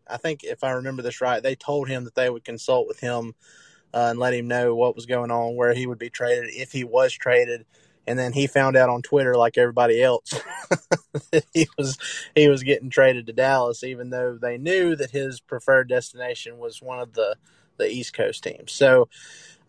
I 0.07 0.17
think 0.17 0.43
if 0.43 0.63
I 0.63 0.71
remember 0.71 1.03
this 1.03 1.21
right 1.21 1.43
they 1.43 1.55
told 1.55 1.87
him 1.87 2.03
that 2.05 2.15
they 2.15 2.29
would 2.29 2.43
consult 2.43 2.87
with 2.87 2.99
him 2.99 3.35
uh, 3.93 4.07
and 4.09 4.19
let 4.19 4.33
him 4.33 4.47
know 4.47 4.73
what 4.73 4.95
was 4.95 5.05
going 5.05 5.29
on 5.29 5.55
where 5.55 5.73
he 5.73 5.85
would 5.85 5.99
be 5.99 6.09
traded 6.09 6.49
if 6.49 6.71
he 6.71 6.83
was 6.83 7.13
traded 7.13 7.65
and 8.09 8.19
then 8.19 8.33
he 8.33 8.47
found 8.47 8.75
out 8.75 8.89
on 8.89 9.01
Twitter 9.01 9.35
like 9.35 9.57
everybody 9.57 10.01
else 10.01 10.29
that 11.31 11.45
he 11.53 11.67
was 11.77 11.97
he 12.35 12.49
was 12.49 12.63
getting 12.63 12.89
traded 12.89 13.27
to 13.27 13.33
Dallas 13.33 13.83
even 13.83 14.09
though 14.09 14.37
they 14.41 14.57
knew 14.57 14.95
that 14.95 15.11
his 15.11 15.39
preferred 15.39 15.87
destination 15.87 16.57
was 16.57 16.81
one 16.81 16.99
of 16.99 17.13
the 17.13 17.35
the 17.77 17.89
East 17.89 18.13
Coast 18.13 18.43
teams 18.43 18.71
so 18.71 19.07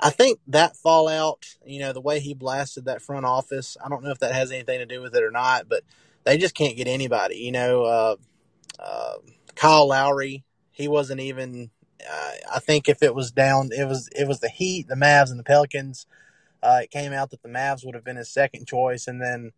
I 0.01 0.11
think 0.11 0.41
that 0.49 0.77
fallout, 0.77 1.57
you 1.65 1.81
know, 1.81 1.93
the 1.93 2.01
way 2.01 2.21
he 2.21 2.33
blasted 2.33 2.87
that 2.87 3.03
front 3.03 3.27
office, 3.27 3.77
I 3.85 3.91
don't 3.91 4.03
know 4.03 4.11
if 4.11 4.21
that 4.21 4.33
has 4.33 4.51
anything 4.51 4.79
to 4.79 4.87
do 4.87 5.03
with 5.03 5.15
it 5.15 5.23
or 5.23 5.31
not, 5.31 5.69
but 5.69 5.83
they 6.25 6.39
just 6.39 6.55
can't 6.55 6.77
get 6.77 6.89
anybody. 6.89 7.37
You 7.37 7.53
know, 7.53 7.83
uh, 7.83 8.17
uh, 8.79 9.15
Kyle 9.55 9.87
Lowry, 9.89 10.43
he 10.73 10.89
wasn't 10.89 11.21
even. 11.21 11.71
Uh, 12.11 12.31
I 12.55 12.61
think 12.61 12.89
if 12.89 13.03
it 13.03 13.15
was 13.15 13.31
down, 13.31 13.71
it 13.77 13.87
was 13.87 14.09
it 14.17 14.27
was 14.27 14.41
the 14.41 14.49
Heat, 14.49 14.89
the 14.89 14.95
Mavs, 14.95 15.31
and 15.31 15.39
the 15.39 15.45
Pelicans. 15.45 16.07
Uh, 16.63 16.81
it 16.83 16.91
came 16.91 17.13
out 17.13 17.31
that 17.31 17.43
the 17.43 17.49
Mavs 17.49 17.85
would 17.85 17.95
have 17.95 18.05
been 18.05 18.17
his 18.17 18.29
second 18.29 18.67
choice, 18.67 19.07
and 19.07 19.21
then, 19.21 19.53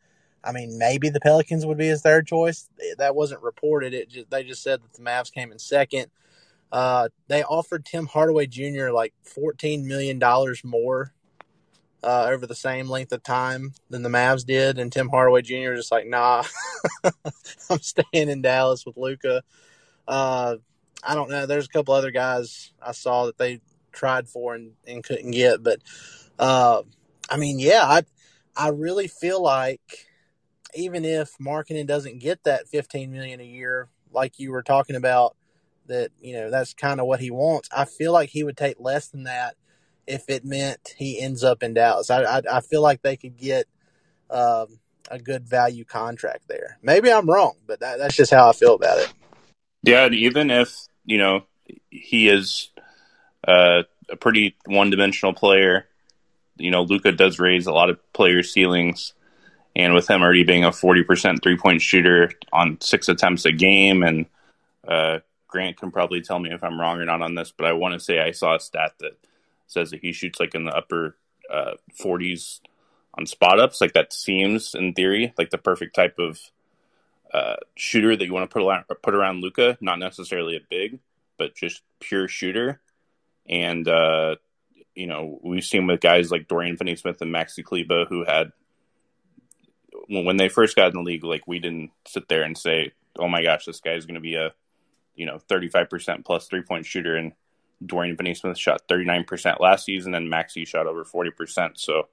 I 0.45 0.53
mean, 0.53 0.79
maybe 0.79 1.09
the 1.09 1.21
Pelicans 1.21 1.67
would 1.67 1.79
be 1.79 1.89
his 1.89 2.03
third 2.03 2.27
choice. 2.27 2.69
That 2.99 3.15
wasn't 3.15 3.43
reported. 3.43 3.95
It 3.95 4.09
just, 4.09 4.31
they 4.31 4.45
just 4.45 4.63
said 4.63 4.83
that 4.83 4.93
the 4.93 5.03
Mavs 5.03 5.33
came 5.33 5.53
in 5.53 5.59
second. 5.59 6.11
Uh, 6.73 7.11
they 7.29 7.43
offered 7.43 7.85
Tim 7.85 8.07
Hardaway 8.07 8.47
Jr. 8.47 8.91
like 8.91 9.13
$14 9.27 9.85
million 9.85 10.19
more 10.65 11.13
uh, 12.03 12.27
over 12.31 12.47
the 12.47 12.55
same 12.55 12.89
length 12.89 13.13
of 13.13 13.23
time 13.23 13.75
than 13.91 14.03
the 14.03 14.09
Mavs 14.09 14.45
did. 14.47 14.79
And 14.79 14.91
Tim 14.91 15.11
Hardaway 15.11 15.43
Jr. 15.43 15.75
just 15.75 15.93
like, 15.93 16.07
nah, 16.07 16.45
I'm 17.05 17.81
staying 17.81 18.31
in 18.31 18.41
Dallas 18.41 18.87
with 18.87 18.97
Luka. 18.97 19.43
Uh, 20.09 20.57
I 21.03 21.15
don't 21.15 21.31
know. 21.31 21.47
There's 21.47 21.67
a 21.67 21.71
couple 21.71 21.95
other 21.95 22.11
guys 22.11 22.73
I 22.81 22.93
saw 22.93 23.27
that 23.27 23.37
they 23.37 23.61
tried 23.93 24.29
for 24.29 24.55
and, 24.55 24.73
and 24.87 25.05
couldn't 25.05 25.33
get. 25.33 25.63
But, 25.63 25.81
uh, 26.43 26.83
I 27.31 27.37
mean, 27.37 27.61
yeah, 27.61 27.85
I, 27.85 28.03
I 28.57 28.71
really 28.71 29.07
feel 29.07 29.41
like 29.41 30.09
even 30.75 31.05
if 31.05 31.39
Markkanen 31.39 31.87
doesn't 31.87 32.19
get 32.19 32.43
that 32.45 32.67
15 32.67 33.13
million 33.13 33.41
a 33.41 33.45
year, 33.45 33.89
like 34.13 34.41
you 34.41 34.51
were 34.51 34.65
talking 34.65 34.97
about, 34.97 35.37
that 35.87 36.11
you 36.21 36.33
know 36.35 36.51
that's 36.51 36.75
kind 36.75 37.01
of 37.01 37.07
what 37.07 37.21
he 37.21 37.31
wants. 37.31 37.69
I 37.77 37.85
feel 37.85 38.13
like 38.13 38.31
he 38.31 38.43
would 38.43 38.57
take 38.57 38.81
less 38.81 39.09
than 39.09 39.25
that 39.25 39.55
if 40.07 40.29
it 40.29 40.45
meant 40.45 40.95
he 40.97 41.21
ends 41.21 41.45
up 41.45 41.63
in 41.63 41.75
Dallas. 41.75 42.11
I 42.11 42.23
I, 42.23 42.43
I 42.51 42.61
feel 42.61 42.83
like 42.83 43.03
they 43.03 43.17
could 43.17 43.37
get 43.37 43.67
um, 44.31 44.81
a 45.11 45.19
good 45.19 45.47
value 45.49 45.85
contract 45.85 46.49
there. 46.49 46.79
Maybe 46.83 47.13
I'm 47.13 47.29
wrong, 47.29 47.55
but 47.67 47.81
that, 47.81 47.99
that's 47.99 48.17
just 48.17 48.33
how 48.33 48.49
I 48.49 48.53
feel 48.53 48.75
about 48.75 48.99
it. 48.99 49.13
Yeah, 49.85 50.07
and 50.07 50.15
even 50.15 50.51
if 50.51 50.73
you 51.05 51.19
know 51.19 51.43
he 51.91 52.29
is 52.29 52.71
uh, 53.47 53.83
a 54.09 54.17
pretty 54.17 54.57
one-dimensional 54.67 55.35
player, 55.35 55.87
you 56.57 56.71
know 56.71 56.83
Luka 56.83 57.13
does 57.13 57.39
raise 57.39 57.67
a 57.67 57.73
lot 57.73 57.91
of 57.91 58.13
player 58.13 58.43
ceilings. 58.43 59.15
And 59.75 59.95
with 59.95 60.09
him 60.09 60.21
already 60.21 60.45
being 60.45 60.65
a 60.65 60.71
40% 60.71 61.43
three 61.43 61.57
point 61.57 61.81
shooter 61.81 62.31
on 62.53 62.79
six 62.83 63.09
attempts 63.09 63.47
a 63.47 63.53
game 63.53 64.03
and 64.03 64.27
uh, 64.87 65.21
Grant 65.49 65.77
can 65.77 65.91
probably 65.91 66.23
tell 66.23 66.39
me 66.39 66.51
if 66.51 66.65
I'm 66.65 66.81
wrong 66.81 66.99
or 66.99 67.05
not 67.05 67.23
on 67.23 67.35
this, 67.35 67.53
but 67.57 67.67
I 67.67 67.73
want 67.73 67.95
to 67.95 68.01
say 68.01 68.19
I 68.19 68.33
saw 68.33 68.57
a 68.57 68.61
stat 68.61 68.95
that 69.01 69.19
says 69.67 69.91
that 69.91 70.01
he 70.01 70.13
shoots 70.13 70.41
like 70.41 70.55
in 70.55 70.65
the 70.65 70.75
upper 70.75 71.17
uh, 71.51 71.73
40s 72.01 72.61
on 73.15 73.27
spot 73.27 73.61
ups. 73.61 73.81
Like 73.81 73.93
that 73.93 74.13
seems, 74.13 74.75
in 74.75 74.95
theory, 74.95 75.35
like 75.37 75.51
the 75.51 75.59
perfect 75.59 75.95
type 75.95 76.17
of 76.19 76.41
uh, 77.33 77.57
shooter 77.75 78.17
that 78.17 78.25
you 78.25 78.33
want 78.33 78.49
to 78.49 78.53
put 78.53 78.67
around, 78.67 78.85
put 79.03 79.15
around 79.15 79.43
Luka. 79.43 79.77
Not 79.81 79.99
necessarily 79.99 80.57
a 80.57 80.61
big, 80.69 81.01
but 81.39 81.55
just 81.55 81.83
pure 82.01 82.29
shooter. 82.29 82.81
And 83.47 83.87
uh, 83.87 84.37
you 84.95 85.07
know, 85.07 85.39
we've 85.43 85.65
seen 85.65 85.87
with 85.87 86.01
guys 86.01 86.31
like 86.31 86.49
Dorian 86.49 86.77
Finney-Smith 86.77 87.21
and 87.21 87.35
Maxi 87.35 87.65
Kleber 87.65 88.05
who 88.07 88.25
had 88.25 88.53
when 90.09 90.37
they 90.37 90.49
first 90.49 90.77
got 90.77 90.89
in 90.89 90.95
the 90.95 91.03
league, 91.03 91.25
like 91.25 91.47
we 91.47 91.59
didn't 91.59 91.91
sit 92.07 92.29
there 92.29 92.43
and 92.43 92.57
say, 92.57 92.93
"Oh 93.19 93.29
my 93.29 93.43
gosh, 93.43 93.65
this 93.65 93.81
guy 93.81 93.93
is 93.93 94.07
going 94.07 94.15
to 94.15 94.21
be 94.21 94.35
a 94.35 94.53
you 95.15 95.27
know, 95.27 95.39
35% 95.49 96.25
plus 96.25 96.47
three 96.47 96.63
point 96.63 96.87
shooter. 96.87 97.17
And 97.17 97.33
Dorian 97.85 98.17
Finney 98.17 98.35
Smith 98.35 98.59
shot 98.59 98.83
39% 98.89 99.61
last 99.61 99.85
season, 99.85 100.15
and 100.15 100.33
Maxi 100.33 100.67
shot 100.67 100.87
over 100.87 101.05
40%. 101.05 101.79
So 101.79 102.09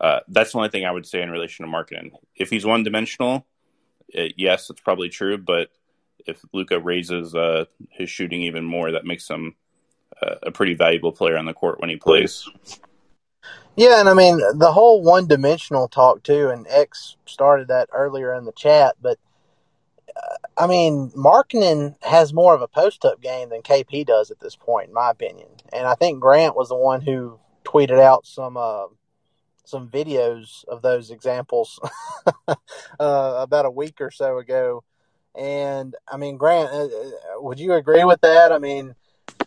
uh, 0.00 0.20
that's 0.28 0.52
the 0.52 0.58
only 0.58 0.70
thing 0.70 0.84
I 0.84 0.90
would 0.90 1.06
say 1.06 1.22
in 1.22 1.30
relation 1.30 1.64
to 1.64 1.72
Markkanen. 1.72 2.12
If 2.34 2.50
he's 2.50 2.64
one 2.64 2.82
dimensional, 2.82 3.46
yes, 4.12 4.70
it's 4.70 4.80
probably 4.80 5.08
true. 5.08 5.38
But 5.38 5.68
if 6.26 6.42
Luka 6.52 6.80
raises 6.80 7.34
uh, 7.34 7.66
his 7.90 8.10
shooting 8.10 8.42
even 8.42 8.64
more, 8.64 8.92
that 8.92 9.04
makes 9.04 9.28
him 9.28 9.48
uh, 9.48 9.50
a 10.22 10.50
pretty 10.50 10.74
valuable 10.74 11.12
player 11.12 11.36
on 11.36 11.46
the 11.46 11.54
court 11.54 11.80
when 11.80 11.90
he 11.90 11.96
plays. 11.96 12.48
Yeah, 13.76 14.00
and 14.00 14.08
I 14.08 14.14
mean 14.14 14.38
the 14.54 14.72
whole 14.72 15.02
one-dimensional 15.02 15.88
talk 15.88 16.22
too, 16.22 16.48
and 16.48 16.66
X 16.68 17.16
started 17.26 17.68
that 17.68 17.88
earlier 17.92 18.34
in 18.34 18.44
the 18.44 18.52
chat. 18.52 18.96
But 19.00 19.18
I 20.56 20.66
mean, 20.66 21.10
Markkanen 21.16 21.96
has 22.02 22.34
more 22.34 22.54
of 22.54 22.62
a 22.62 22.68
post 22.68 23.04
up 23.04 23.20
game 23.20 23.48
than 23.48 23.62
KP 23.62 24.04
does 24.04 24.30
at 24.30 24.40
this 24.40 24.56
point, 24.56 24.88
in 24.88 24.94
my 24.94 25.10
opinion. 25.10 25.48
And 25.72 25.86
I 25.86 25.94
think 25.94 26.20
Grant 26.20 26.56
was 26.56 26.68
the 26.68 26.76
one 26.76 27.00
who 27.00 27.38
tweeted 27.64 28.00
out 28.00 28.26
some 28.26 28.56
uh, 28.56 28.86
some 29.64 29.88
videos 29.88 30.64
of 30.66 30.82
those 30.82 31.10
examples 31.10 31.80
uh, 32.48 32.54
about 32.98 33.66
a 33.66 33.70
week 33.70 34.00
or 34.00 34.10
so 34.10 34.38
ago. 34.38 34.84
And 35.34 35.94
I 36.10 36.16
mean, 36.16 36.36
Grant, 36.36 36.70
uh, 36.70 36.84
uh, 36.84 37.10
would 37.36 37.60
you 37.60 37.72
agree 37.74 38.04
with 38.04 38.20
that? 38.22 38.52
I 38.52 38.58
mean, 38.58 38.94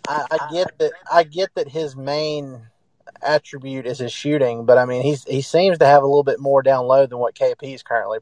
I, 0.07 0.25
I 0.31 0.51
get 0.51 0.77
that. 0.79 0.91
I 1.11 1.23
get 1.23 1.53
that 1.55 1.69
his 1.69 1.95
main 1.95 2.61
attribute 3.21 3.85
is 3.85 3.99
his 3.99 4.11
shooting, 4.11 4.65
but 4.65 4.77
I 4.77 4.85
mean, 4.85 5.01
he's 5.01 5.23
he 5.23 5.41
seems 5.41 5.77
to 5.79 5.85
have 5.85 6.03
a 6.03 6.07
little 6.07 6.23
bit 6.23 6.39
more 6.39 6.61
down 6.61 6.85
low 6.85 7.05
than 7.05 7.19
what 7.19 7.35
KP 7.35 7.73
is 7.73 7.83
currently 7.83 8.19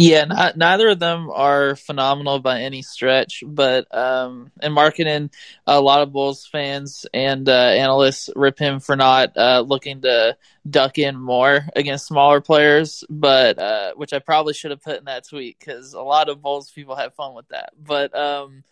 Yeah, 0.00 0.26
not, 0.26 0.56
neither 0.56 0.90
of 0.90 1.00
them 1.00 1.28
are 1.28 1.74
phenomenal 1.74 2.38
by 2.38 2.60
any 2.60 2.82
stretch, 2.82 3.42
but 3.44 3.92
um, 3.92 4.52
and 4.60 4.72
Markkanen, 4.72 5.32
a 5.66 5.80
lot 5.80 6.02
of 6.02 6.12
Bulls 6.12 6.46
fans 6.46 7.04
and 7.12 7.48
uh, 7.48 7.52
analysts 7.52 8.30
rip 8.36 8.60
him 8.60 8.78
for 8.78 8.94
not 8.94 9.36
uh, 9.36 9.64
looking 9.66 10.02
to 10.02 10.36
duck 10.70 10.98
in 10.98 11.16
more 11.16 11.66
against 11.74 12.06
smaller 12.06 12.40
players, 12.40 13.02
but 13.10 13.58
uh, 13.58 13.94
which 13.96 14.12
I 14.12 14.20
probably 14.20 14.54
should 14.54 14.70
have 14.70 14.84
put 14.84 15.00
in 15.00 15.06
that 15.06 15.26
tweet 15.28 15.58
because 15.58 15.94
a 15.94 16.00
lot 16.00 16.28
of 16.28 16.42
Bulls 16.42 16.70
people 16.70 16.94
have 16.94 17.14
fun 17.14 17.34
with 17.34 17.48
that. 17.48 17.72
But 17.76 18.16
um, 18.16 18.62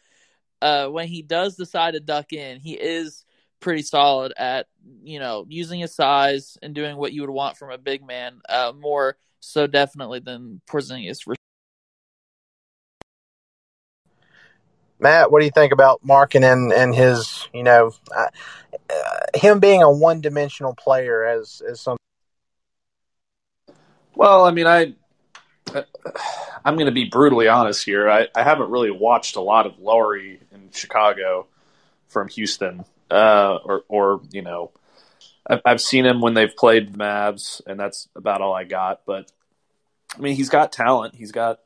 uh, 0.67 0.89
when 0.89 1.07
he 1.07 1.23
does 1.23 1.55
decide 1.55 1.95
to 1.95 2.01
duck 2.01 2.33
in, 2.33 2.59
he 2.59 2.73
is 2.73 3.25
pretty 3.61 3.83
solid 3.83 4.33
at 4.37 4.67
you 5.03 5.21
know 5.21 5.47
using 5.49 5.79
his 5.79 5.95
size 5.95 6.59
and 6.61 6.75
doing 6.75 6.97
what 6.97 7.13
you 7.13 7.21
would 7.21 7.31
want 7.31 7.57
from 7.57 7.71
a 7.71 7.79
big 7.79 8.05
man 8.05 8.41
uh, 8.49 8.73
more 8.77 9.17
so 9.39 9.69
definitely 9.69 10.19
than 10.19 10.61
Porzingis. 10.69 11.21
Matt, 14.99 15.31
what 15.31 15.39
do 15.39 15.45
you 15.45 15.53
think 15.53 15.73
about 15.73 16.05
Markkanen 16.05 16.75
and 16.75 16.95
his, 16.95 17.47
you 17.53 17.63
know, 17.63 17.93
uh, 18.17 18.29
uh, 18.91 19.39
him 19.39 19.61
being 19.61 19.83
a 19.83 19.91
one-dimensional 19.91 20.75
player 20.75 21.25
as 21.25 21.63
as 21.69 21.81
some? 21.81 21.97
Well, 24.17 24.45
I 24.45 24.51
mean, 24.51 24.67
I 24.67 24.95
I'm 26.65 26.75
going 26.75 26.87
to 26.87 26.93
be 26.93 27.05
brutally 27.05 27.49
honest 27.49 27.85
here. 27.85 28.11
I, 28.11 28.29
I 28.35 28.43
haven't 28.43 28.71
really 28.71 28.91
watched 28.91 29.37
a 29.37 29.41
lot 29.41 29.67
of 29.67 29.79
Lauri 29.79 30.41
Chicago 30.73 31.47
from 32.09 32.29
Houston, 32.29 32.85
uh, 33.11 33.59
or 33.65 33.83
or 33.89 34.21
you 34.31 34.43
know, 34.43 34.71
I've, 35.47 35.61
I've 35.65 35.81
seen 35.81 36.07
him 36.07 36.21
when 36.21 36.35
they've 36.35 36.55
played 36.55 36.93
Mavs, 36.95 37.61
and 37.67 37.79
that's 37.79 38.09
about 38.15 38.41
all 38.41 38.55
I 38.55 38.65
got. 38.65 39.03
But 39.07 39.31
I 40.17 40.21
mean, 40.21 40.37
he's 40.37 40.49
got 40.49 40.73
talent. 40.73 41.15
He's 41.15 41.33
got 41.33 41.61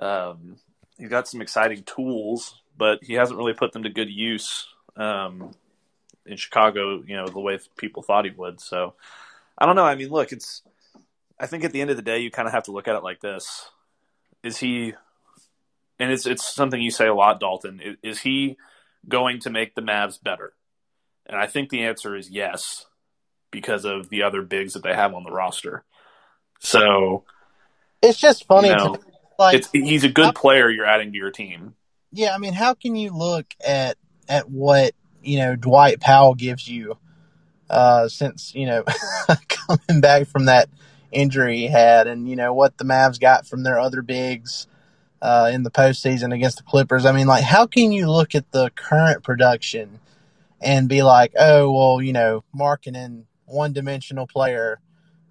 um, 0.00 0.56
he's 0.98 1.08
got 1.08 1.28
some 1.28 1.40
exciting 1.40 1.82
tools, 1.84 2.60
but 2.76 3.00
he 3.02 3.14
hasn't 3.14 3.38
really 3.38 3.54
put 3.54 3.72
them 3.72 3.82
to 3.82 3.90
good 3.90 4.10
use 4.10 4.66
um, 4.96 5.52
in 6.26 6.36
Chicago. 6.36 7.02
You 7.06 7.16
know, 7.16 7.26
the 7.26 7.40
way 7.40 7.58
people 7.76 8.02
thought 8.02 8.24
he 8.24 8.30
would. 8.30 8.60
So 8.60 8.94
I 9.56 9.66
don't 9.66 9.76
know. 9.76 9.84
I 9.84 9.94
mean, 9.94 10.08
look, 10.08 10.32
it's. 10.32 10.62
I 11.40 11.46
think 11.46 11.62
at 11.64 11.70
the 11.72 11.80
end 11.80 11.90
of 11.90 11.96
the 11.96 12.02
day, 12.02 12.18
you 12.18 12.32
kind 12.32 12.48
of 12.48 12.54
have 12.54 12.64
to 12.64 12.72
look 12.72 12.88
at 12.88 12.96
it 12.96 13.02
like 13.02 13.20
this: 13.20 13.70
Is 14.42 14.58
he? 14.58 14.94
And 15.98 16.12
it's 16.12 16.26
it's 16.26 16.54
something 16.54 16.80
you 16.80 16.90
say 16.90 17.06
a 17.06 17.14
lot, 17.14 17.40
Dalton. 17.40 17.80
Is, 17.80 17.96
is 18.02 18.20
he 18.20 18.56
going 19.08 19.40
to 19.40 19.50
make 19.50 19.74
the 19.74 19.80
Mavs 19.80 20.22
better? 20.22 20.54
And 21.26 21.36
I 21.36 21.46
think 21.46 21.68
the 21.68 21.84
answer 21.84 22.16
is 22.16 22.30
yes, 22.30 22.86
because 23.50 23.84
of 23.84 24.08
the 24.08 24.22
other 24.22 24.42
bigs 24.42 24.74
that 24.74 24.82
they 24.82 24.94
have 24.94 25.14
on 25.14 25.24
the 25.24 25.30
roster. 25.30 25.84
So 26.60 27.24
it's 28.02 28.18
just 28.18 28.46
funny. 28.46 28.68
You 28.68 28.76
know, 28.76 28.94
to, 28.94 29.00
like 29.38 29.56
it's, 29.56 29.68
he's 29.72 30.04
a 30.04 30.08
good 30.08 30.34
player 30.34 30.70
you're 30.70 30.86
adding 30.86 31.12
to 31.12 31.18
your 31.18 31.30
team. 31.30 31.74
Yeah, 32.12 32.34
I 32.34 32.38
mean, 32.38 32.54
how 32.54 32.74
can 32.74 32.96
you 32.96 33.10
look 33.10 33.46
at 33.64 33.96
at 34.28 34.48
what 34.48 34.92
you 35.22 35.38
know 35.38 35.56
Dwight 35.56 36.00
Powell 36.00 36.34
gives 36.34 36.66
you 36.66 36.96
uh, 37.68 38.08
since 38.08 38.54
you 38.54 38.66
know 38.66 38.84
coming 39.48 40.00
back 40.00 40.26
from 40.26 40.46
that 40.46 40.68
injury 41.12 41.58
he 41.58 41.66
had, 41.66 42.06
and 42.06 42.28
you 42.28 42.36
know 42.36 42.54
what 42.54 42.78
the 42.78 42.84
Mavs 42.84 43.20
got 43.20 43.46
from 43.46 43.62
their 43.62 43.78
other 43.78 44.02
bigs 44.02 44.66
uh, 45.20 45.50
in 45.52 45.62
the 45.62 45.70
postseason 45.70 46.34
against 46.34 46.58
the 46.58 46.62
Clippers. 46.62 47.04
I 47.04 47.12
mean, 47.12 47.26
like, 47.26 47.44
how 47.44 47.66
can 47.66 47.92
you 47.92 48.10
look 48.10 48.34
at 48.34 48.50
the 48.52 48.70
current 48.70 49.22
production 49.24 50.00
and 50.60 50.88
be 50.88 51.02
like, 51.02 51.32
oh, 51.38 51.72
well, 51.72 52.02
you 52.02 52.12
know, 52.12 52.44
Markkanen 52.54 53.24
one 53.48 53.72
dimensional 53.72 54.26
player, 54.26 54.80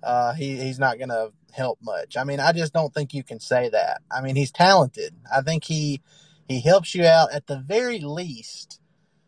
uh, 0.04 0.34
he 0.34 0.58
he's 0.58 0.80
not 0.80 0.98
going 0.98 1.10
to 1.10 1.32
help 1.52 1.80
much. 1.82 2.18
I 2.18 2.24
mean, 2.24 2.40
I 2.40 2.52
just 2.52 2.74
don't 2.74 2.94
think 2.94 3.14
you 3.14 3.24
can 3.24 3.40
say 3.40 3.70
that. 3.70 4.02
I 4.12 4.22
mean, 4.22 4.36
he's 4.36 4.52
talented. 4.52 5.14
I 5.34 5.42
think 5.42 5.64
he 5.66 6.02
he 6.48 6.62
helps 6.62 6.96
you 6.96 7.06
out 7.06 7.32
at 7.34 7.48
the 7.48 7.58
very 7.58 8.00
least. 8.00 8.80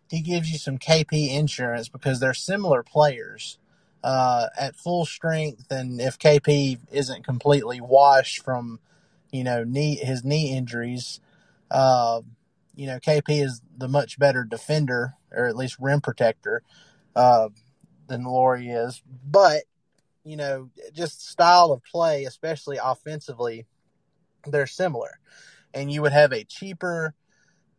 He 0.10 0.22
gives 0.22 0.52
you 0.52 0.58
some 0.58 0.80
KP 0.80 1.30
insurance 1.30 1.88
because 1.88 2.20
they're 2.20 2.34
similar 2.34 2.82
players 2.82 3.60
uh, 4.04 4.48
at 4.58 4.76
full 4.76 5.06
strength, 5.06 5.72
and 5.72 6.02
if 6.02 6.18
KP 6.18 6.80
isn't 6.92 7.24
completely 7.24 7.80
washed 7.80 8.44
from, 8.44 8.80
you 9.32 9.44
know, 9.44 9.64
knee 9.64 9.96
his 9.96 10.24
knee 10.24 10.56
injuries, 10.56 11.20
uh, 11.72 12.22
you 12.76 12.88
know, 12.88 13.00
KP 13.00 13.44
is 13.44 13.62
the 13.78 13.88
much 13.88 14.18
better 14.20 14.44
defender 14.44 15.16
or 15.32 15.46
at 15.46 15.56
least 15.56 15.78
rim 15.80 16.02
protector 16.02 16.64
uh, 17.16 17.50
than 18.08 18.24
Lauri 18.24 18.70
is. 18.70 19.02
But 19.26 19.64
you 20.24 20.36
know, 20.36 20.70
just 20.94 21.28
style 21.28 21.72
of 21.72 21.84
play, 21.84 22.26
especially 22.26 22.78
offensively, 22.82 23.66
they're 24.46 24.68
similar. 24.68 25.20
And 25.74 25.92
you 25.92 26.02
would 26.02 26.12
have 26.12 26.32
a 26.32 26.44
cheaper 26.44 27.14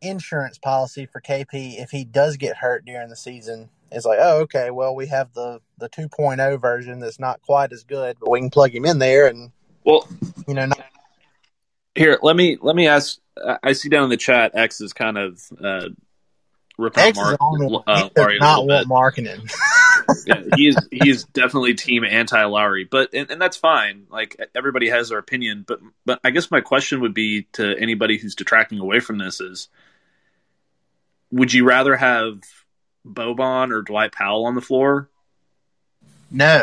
insurance 0.00 0.58
policy 0.58 1.06
for 1.06 1.20
KP 1.20 1.80
if 1.80 1.90
he 1.90 2.04
does 2.04 2.36
get 2.36 2.56
hurt 2.56 2.84
during 2.84 3.08
the 3.08 3.16
season. 3.16 3.68
It's 3.92 4.06
like, 4.06 4.18
oh, 4.20 4.40
okay, 4.42 4.70
well, 4.70 4.94
we 4.94 5.06
have 5.08 5.32
the 5.34 5.60
the 5.78 5.88
2.0 5.88 6.60
version 6.60 7.00
that's 7.00 7.18
not 7.18 7.42
quite 7.42 7.72
as 7.72 7.84
good, 7.84 8.16
but 8.20 8.30
we 8.30 8.40
can 8.40 8.50
plug 8.50 8.74
him 8.74 8.84
in 8.84 8.98
there 8.98 9.26
and 9.26 9.52
well, 9.84 10.06
you 10.46 10.54
know. 10.54 10.66
Not- 10.66 10.89
here, 12.00 12.18
let 12.22 12.34
me 12.34 12.56
let 12.60 12.74
me 12.74 12.88
ask. 12.88 13.18
I 13.62 13.72
see 13.72 13.88
down 13.90 14.04
in 14.04 14.10
the 14.10 14.16
chat, 14.16 14.52
X 14.54 14.80
is 14.80 14.92
kind 14.92 15.18
of 15.18 15.42
uh, 15.62 15.88
ripping 16.78 17.02
X 17.02 17.16
Mark, 17.16 17.34
is 17.34 17.38
on, 17.40 17.82
uh, 17.86 17.96
he 17.96 18.10
Lauri 18.16 18.38
does 18.38 18.40
a 18.40 18.44
not 18.44 18.64
little 18.64 18.76
want 18.76 18.88
marketing. 18.88 19.42
yeah, 20.26 20.42
he's 20.56 20.76
he's 20.90 21.24
definitely 21.24 21.74
team 21.74 22.04
anti 22.04 22.42
Lauri, 22.44 22.88
but 22.90 23.12
and, 23.12 23.30
and 23.30 23.40
that's 23.40 23.58
fine. 23.58 24.06
Like 24.10 24.40
everybody 24.54 24.88
has 24.88 25.10
their 25.10 25.18
opinion, 25.18 25.64
but 25.68 25.80
but 26.06 26.20
I 26.24 26.30
guess 26.30 26.50
my 26.50 26.62
question 26.62 27.02
would 27.02 27.14
be 27.14 27.42
to 27.52 27.76
anybody 27.78 28.16
who's 28.16 28.34
detracting 28.34 28.78
away 28.78 29.00
from 29.00 29.18
this 29.18 29.40
is, 29.40 29.68
would 31.30 31.52
you 31.52 31.66
rather 31.66 31.96
have 31.96 32.40
Boban 33.06 33.72
or 33.72 33.82
Dwight 33.82 34.12
Powell 34.12 34.46
on 34.46 34.54
the 34.54 34.62
floor? 34.62 35.10
no. 36.30 36.62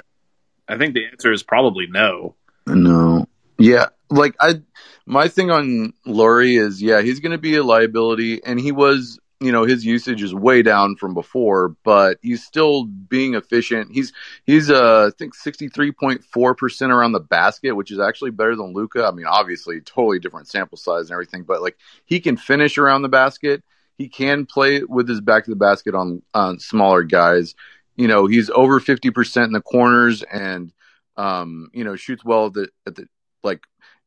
I 0.70 0.78
think 0.78 0.96
the 0.96 1.06
answer 1.06 1.32
is 1.32 1.44
probably 1.44 1.88
no. 1.88 2.36
No. 2.66 3.26
Yeah. 3.58 3.86
Like 4.10 4.36
I 4.40 4.62
my 5.08 5.28
thing 5.30 5.50
on 5.50 5.94
Lauri 6.06 6.58
is 6.58 6.82
yeah, 6.82 7.02
he's 7.02 7.20
gonna 7.20 7.38
be 7.38 7.56
a 7.56 7.64
liability 7.64 8.44
and 8.44 8.60
he 8.60 8.72
was 8.72 9.20
you 9.40 9.52
know 9.52 9.64
his 9.64 9.86
usage 9.86 10.22
is 10.22 10.34
way 10.34 10.62
down 10.62 10.96
from 10.96 11.14
before, 11.14 11.70
but 11.84 12.18
he's 12.22 12.44
still 12.44 12.86
being 12.86 13.34
efficient. 13.36 13.92
He's 13.94 14.12
he's 14.46 14.70
uh 14.70 15.08
I 15.08 15.12
think 15.18 15.34
sixty 15.34 15.70
three 15.70 15.92
point 15.92 16.24
four 16.24 16.56
percent 16.56 16.92
around 16.92 17.14
the 17.14 17.20
basket, 17.22 17.72
which 17.74 17.92
is 17.92 18.00
actually 18.00 18.32
better 18.32 18.56
than 18.56 18.74
Luka. 18.74 19.06
I 19.06 19.12
mean, 19.12 19.26
obviously, 19.26 19.80
totally 19.82 20.20
different 20.20 20.48
sample 20.48 20.78
size 20.78 21.06
and 21.06 21.12
everything, 21.12 21.44
but 21.44 21.62
like 21.62 21.78
he 22.06 22.20
can 22.20 22.36
finish 22.36 22.78
around 22.78 23.04
the 23.04 23.10
basket. 23.10 23.64
He 23.98 24.10
can 24.10 24.46
play 24.46 24.84
with 24.84 25.08
his 25.08 25.22
back 25.22 25.46
to 25.46 25.52
the 25.52 25.56
basket 25.56 25.96
on 25.96 26.22
on 26.34 26.60
smaller 26.60 27.04
guys. 27.04 27.56
You 27.96 28.08
know, 28.08 28.28
he's 28.28 28.50
over 28.50 28.80
fifty 28.80 29.12
percent 29.12 29.48
in 29.48 29.54
the 29.54 29.62
corners 29.62 30.22
and 30.24 30.74
um, 31.16 31.70
you 31.74 31.84
know, 31.84 31.96
shoots 31.96 32.24
well 32.24 32.48
at 32.48 32.54
the, 32.54 32.70
at 32.86 32.96
the 32.96 33.08
like 33.44 33.62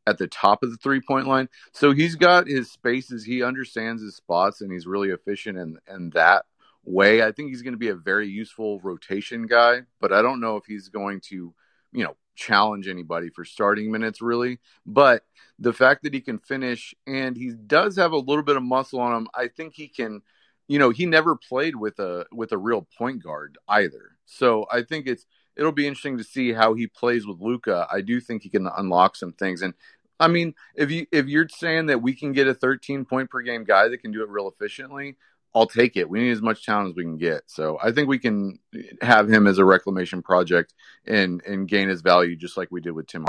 at 0.07 0.18
the 0.18 0.26
top 0.26 0.62
of 0.62 0.70
the 0.70 0.76
three 0.76 1.01
point 1.01 1.26
line. 1.26 1.48
So 1.72 1.92
he's 1.92 2.14
got 2.14 2.48
his 2.48 2.70
spaces. 2.70 3.24
He 3.24 3.42
understands 3.42 4.03
his 4.03 4.16
spots, 4.16 4.61
and 4.61 4.72
he's 4.72 4.86
really 4.86 5.11
efficient 5.11 5.59
in 5.59 5.78
in 5.88 6.11
that 6.11 6.44
way. 6.84 7.22
I 7.22 7.32
think 7.32 7.51
he's 7.51 7.62
going 7.62 7.74
to 7.74 7.78
be 7.78 7.88
a 7.88 7.94
very 7.94 8.28
useful 8.28 8.80
rotation 8.80 9.46
guy, 9.46 9.82
but 10.01 10.12
I 10.12 10.22
don't 10.22 10.40
know 10.40 10.57
if 10.57 10.64
he's 10.66 10.88
going 10.88 11.20
to, 11.28 11.55
you 11.92 12.05
know, 12.05 12.16
challenge 12.34 12.88
anybody 12.88 13.28
for 13.28 13.44
starting 13.44 13.90
minutes 13.90 14.22
really. 14.22 14.59
But 14.86 15.24
the 15.59 15.72
fact 15.72 16.03
that 16.05 16.14
he 16.14 16.20
can 16.20 16.38
finish 16.38 16.94
and 17.07 17.36
he 17.36 17.51
does 17.51 17.96
have 17.96 18.12
a 18.12 18.16
little 18.18 18.44
bit 18.44 18.57
of 18.57 18.62
muscle 18.62 19.01
on 19.01 19.14
him, 19.14 19.28
I 19.34 19.48
think 19.48 19.74
he 19.74 19.88
can. 19.88 20.22
You 20.68 20.78
know, 20.78 20.90
he 20.90 21.05
never 21.05 21.34
played 21.34 21.74
with 21.74 21.98
a 21.98 22.26
with 22.30 22.53
a 22.53 22.59
real 22.59 22.86
point 22.96 23.24
guard 23.24 23.59
either. 23.68 24.16
So 24.26 24.66
I 24.70 24.82
think 24.82 25.09
it's 25.09 25.26
it'll 25.57 25.72
be 25.72 25.86
interesting 25.86 26.18
to 26.18 26.24
see 26.24 26.53
how 26.53 26.74
he 26.74 26.86
plays 26.86 27.26
with 27.26 27.40
Luka. 27.40 27.86
I 27.90 28.01
do 28.01 28.20
think 28.20 28.42
he 28.42 28.48
can 28.48 28.68
unlock 28.76 29.16
some 29.16 29.32
things. 29.32 29.62
And 29.62 29.74
I 30.18 30.28
mean, 30.28 30.55
if 30.74 30.90
you 30.90 31.07
if 31.12 31.26
you're 31.26 31.48
saying 31.48 31.86
that 31.86 32.03
we 32.03 32.14
can 32.14 32.32
get 32.32 32.46
a 32.46 32.55
13 32.55 33.05
point 33.05 33.30
per 33.30 33.40
game 33.42 33.64
guy 33.64 33.88
that 33.88 33.98
can 33.98 34.12
do 34.12 34.22
it 34.22 34.28
real 34.28 34.48
efficiently, 34.48 35.16
I'll 35.55 35.66
take 35.66 35.96
it. 35.96 36.09
We 36.09 36.20
need 36.20 36.30
as 36.30 36.42
much 36.42 36.64
talent 36.64 36.90
as 36.90 36.94
we 36.94 37.03
can 37.03 37.16
get. 37.16 37.42
So 37.46 37.78
I 37.82 37.90
think 37.90 38.09
we 38.09 38.18
can 38.18 38.59
have 39.03 39.28
him 39.28 39.46
as 39.46 39.59
a 39.59 39.64
reclamation 39.64 40.22
project 40.22 40.74
and 41.07 41.42
and 41.46 41.68
gain 41.68 41.88
his 41.88 42.03
value 42.03 42.36
just 42.36 42.57
like 42.57 42.68
we 42.70 42.80
did 42.80 42.92
with 42.92 43.07
Tim. 43.07 43.26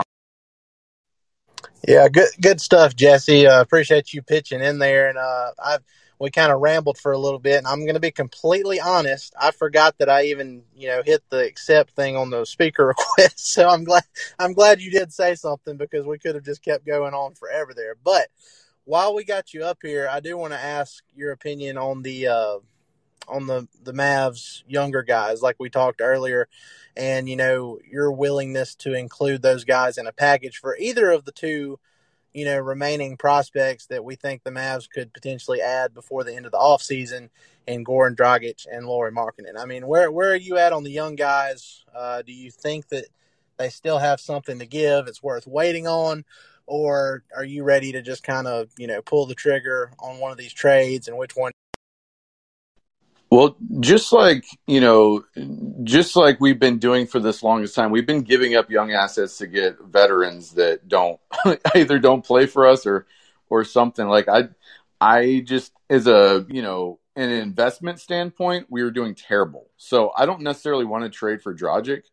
Yeah, 1.87 2.07
good 2.09 2.29
good 2.39 2.61
stuff, 2.61 2.95
Jesse. 2.95 3.47
Uh, 3.47 3.61
appreciate 3.61 4.13
you 4.13 4.21
pitching 4.21 4.61
in 4.61 4.77
there, 4.77 5.09
and 5.09 5.17
uh, 5.17 5.51
I've 5.63 5.83
we 6.21 6.29
kind 6.29 6.51
of 6.51 6.61
rambled 6.61 6.99
for 6.99 7.11
a 7.11 7.17
little 7.17 7.39
bit. 7.39 7.57
And 7.57 7.67
I'm 7.67 7.79
going 7.79 7.95
to 7.95 7.99
be 7.99 8.11
completely 8.11 8.79
honest. 8.79 9.33
I 9.41 9.49
forgot 9.49 9.97
that 9.97 10.07
I 10.07 10.25
even 10.25 10.61
you 10.75 10.87
know 10.87 11.01
hit 11.03 11.23
the 11.29 11.39
accept 11.39 11.91
thing 11.91 12.15
on 12.15 12.29
the 12.29 12.45
speaker 12.45 12.85
request. 13.17 13.53
So 13.53 13.67
I'm 13.67 13.83
glad 13.83 14.03
I'm 14.37 14.53
glad 14.53 14.81
you 14.81 14.91
did 14.91 15.11
say 15.11 15.33
something 15.33 15.77
because 15.77 16.05
we 16.05 16.19
could 16.19 16.35
have 16.35 16.45
just 16.45 16.63
kept 16.63 16.85
going 16.85 17.15
on 17.15 17.33
forever 17.33 17.73
there. 17.75 17.95
But 18.01 18.27
while 18.85 19.15
we 19.15 19.23
got 19.23 19.53
you 19.53 19.63
up 19.63 19.79
here, 19.81 20.07
I 20.09 20.19
do 20.19 20.37
want 20.37 20.53
to 20.53 20.59
ask 20.59 21.03
your 21.15 21.31
opinion 21.31 21.79
on 21.79 22.03
the 22.03 22.27
uh, 22.27 22.57
on 23.27 23.47
the 23.47 23.67
the 23.81 23.93
Mavs 23.93 24.61
younger 24.67 25.01
guys, 25.01 25.41
like 25.41 25.55
we 25.57 25.71
talked 25.71 26.01
earlier, 26.01 26.47
and 26.95 27.27
you 27.27 27.35
know 27.35 27.79
your 27.89 28.11
willingness 28.11 28.75
to 28.75 28.93
include 28.93 29.41
those 29.41 29.63
guys 29.63 29.97
in 29.97 30.05
a 30.05 30.13
package 30.13 30.59
for 30.59 30.77
either 30.77 31.09
of 31.09 31.25
the 31.25 31.31
two 31.31 31.79
you 32.33 32.45
know, 32.45 32.57
remaining 32.57 33.17
prospects 33.17 33.87
that 33.87 34.03
we 34.03 34.15
think 34.15 34.43
the 34.43 34.51
Mavs 34.51 34.89
could 34.89 35.13
potentially 35.13 35.61
add 35.61 35.93
before 35.93 36.23
the 36.23 36.35
end 36.35 36.45
of 36.45 36.51
the 36.51 36.57
offseason 36.57 37.29
in 37.67 37.83
Goran 37.83 38.15
Dragic 38.15 38.65
and 38.71 38.85
Lauri 38.85 39.11
Markkanen. 39.11 39.57
I 39.57 39.65
mean, 39.65 39.85
where 39.87 40.11
where 40.11 40.31
are 40.31 40.37
you 40.37 40.57
at 40.57 40.73
on 40.73 40.83
the 40.83 40.91
young 40.91 41.15
guys? 41.15 41.83
Uh, 41.93 42.21
do 42.21 42.31
you 42.31 42.51
think 42.51 42.87
that 42.89 43.05
they 43.57 43.69
still 43.69 43.99
have 43.99 44.19
something 44.19 44.59
to 44.59 44.65
give? 44.65 45.07
It's 45.07 45.21
worth 45.21 45.45
waiting 45.45 45.87
on, 45.87 46.23
or 46.65 47.23
are 47.35 47.43
you 47.43 47.63
ready 47.63 47.91
to 47.91 48.01
just 48.01 48.23
kind 48.23 48.47
of 48.47 48.69
you 48.77 48.87
know 48.87 49.01
pull 49.01 49.25
the 49.25 49.35
trigger 49.35 49.91
on 49.99 50.19
one 50.19 50.31
of 50.31 50.37
these 50.37 50.53
trades? 50.53 51.07
And 51.07 51.17
which 51.17 51.35
one? 51.35 51.51
Well, 53.31 53.55
just 53.79 54.11
like, 54.11 54.43
you 54.67 54.81
know, 54.81 55.23
just 55.83 56.17
like 56.17 56.41
we've 56.41 56.59
been 56.59 56.79
doing 56.79 57.07
for 57.07 57.21
this 57.21 57.41
longest 57.41 57.75
time, 57.75 57.89
we've 57.89 58.05
been 58.05 58.23
giving 58.23 58.55
up 58.55 58.69
young 58.69 58.91
assets 58.91 59.37
to 59.37 59.47
get 59.47 59.79
veterans 59.79 60.51
that 60.55 60.89
don't 60.89 61.17
either 61.75 61.97
don't 61.97 62.25
play 62.25 62.45
for 62.45 62.67
us 62.67 62.85
or 62.85 63.07
or 63.49 63.63
something. 63.63 64.05
Like 64.05 64.27
I 64.27 64.49
I 64.99 65.43
just 65.45 65.71
as 65.89 66.07
a, 66.07 66.45
you 66.49 66.61
know, 66.61 66.99
an 67.15 67.29
investment 67.29 68.01
standpoint, 68.01 68.67
we 68.69 68.83
were 68.83 68.91
doing 68.91 69.15
terrible. 69.15 69.69
So 69.77 70.11
I 70.17 70.25
don't 70.25 70.41
necessarily 70.41 70.85
want 70.85 71.05
to 71.05 71.09
trade 71.09 71.41
for 71.41 71.55
Dragic, 71.55 72.03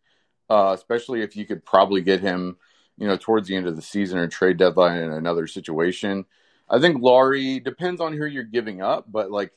uh, 0.49 0.71
especially 0.73 1.23
if 1.23 1.35
you 1.35 1.47
could 1.47 1.65
probably 1.65 2.01
get 2.01 2.21
him, 2.21 2.59
you 2.97 3.09
know, 3.09 3.17
towards 3.17 3.49
the 3.49 3.57
end 3.57 3.67
of 3.67 3.75
the 3.75 3.83
season 3.83 4.19
or 4.21 4.29
trade 4.29 4.57
deadline 4.57 5.03
in 5.03 5.11
another 5.11 5.49
situation. 5.49 6.27
I 6.71 6.79
think 6.79 7.03
Lauri 7.03 7.59
depends 7.59 8.01
on 8.01 8.13
who 8.13 8.25
you're 8.25 8.45
giving 8.45 8.83
up, 8.83 9.11
but 9.11 9.33
like 9.33 9.53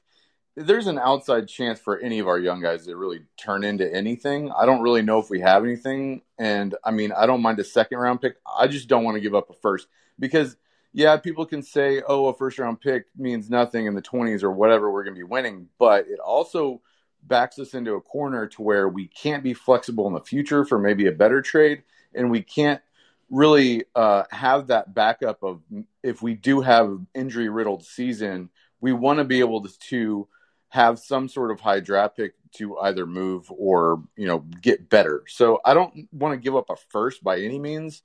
there's 0.55 0.87
an 0.87 0.99
outside 0.99 1.47
chance 1.47 1.79
for 1.79 1.97
any 1.99 2.19
of 2.19 2.27
our 2.27 2.39
young 2.39 2.61
guys 2.61 2.85
to 2.85 2.95
really 2.95 3.21
turn 3.37 3.63
into 3.63 3.91
anything. 3.93 4.51
I 4.51 4.65
don't 4.65 4.81
really 4.81 5.01
know 5.01 5.19
if 5.19 5.29
we 5.29 5.39
have 5.39 5.63
anything. 5.63 6.21
And 6.37 6.75
I 6.83 6.91
mean, 6.91 7.11
I 7.13 7.25
don't 7.25 7.41
mind 7.41 7.59
a 7.59 7.63
second 7.63 7.99
round 7.99 8.21
pick. 8.21 8.35
I 8.45 8.67
just 8.67 8.87
don't 8.87 9.03
want 9.03 9.15
to 9.15 9.21
give 9.21 9.33
up 9.33 9.49
a 9.49 9.53
first 9.53 9.87
because, 10.19 10.57
yeah, 10.91 11.15
people 11.17 11.45
can 11.45 11.63
say, 11.63 12.01
oh, 12.05 12.27
a 12.27 12.33
first 12.33 12.59
round 12.59 12.81
pick 12.81 13.05
means 13.15 13.49
nothing 13.49 13.85
in 13.85 13.93
the 13.93 14.01
20s 14.01 14.43
or 14.43 14.51
whatever, 14.51 14.91
we're 14.91 15.03
going 15.03 15.15
to 15.15 15.19
be 15.19 15.23
winning. 15.23 15.69
But 15.79 16.07
it 16.07 16.19
also 16.19 16.81
backs 17.23 17.57
us 17.57 17.73
into 17.73 17.93
a 17.93 18.01
corner 18.01 18.47
to 18.47 18.61
where 18.61 18.89
we 18.89 19.07
can't 19.07 19.43
be 19.43 19.53
flexible 19.53 20.07
in 20.07 20.13
the 20.13 20.19
future 20.19 20.65
for 20.65 20.77
maybe 20.77 21.07
a 21.07 21.11
better 21.13 21.41
trade. 21.41 21.83
And 22.13 22.29
we 22.29 22.41
can't 22.41 22.81
really 23.29 23.85
uh, 23.95 24.23
have 24.31 24.67
that 24.67 24.93
backup 24.93 25.43
of 25.43 25.61
if 26.03 26.21
we 26.21 26.33
do 26.33 26.59
have 26.59 26.99
injury 27.15 27.47
riddled 27.47 27.85
season, 27.85 28.49
we 28.81 28.91
want 28.91 29.19
to 29.19 29.23
be 29.23 29.39
able 29.39 29.61
to, 29.61 29.79
to 29.79 30.27
have 30.71 30.99
some 30.99 31.27
sort 31.27 31.51
of 31.51 31.59
high 31.59 31.81
draft 31.81 32.15
pick 32.15 32.33
to 32.53 32.77
either 32.79 33.05
move 33.05 33.51
or 33.51 34.03
you 34.15 34.25
know 34.25 34.39
get 34.61 34.89
better. 34.89 35.23
So 35.27 35.59
I 35.63 35.73
don't 35.73 36.07
want 36.11 36.33
to 36.33 36.37
give 36.37 36.55
up 36.55 36.69
a 36.69 36.75
first 36.89 37.23
by 37.23 37.39
any 37.39 37.59
means. 37.59 38.01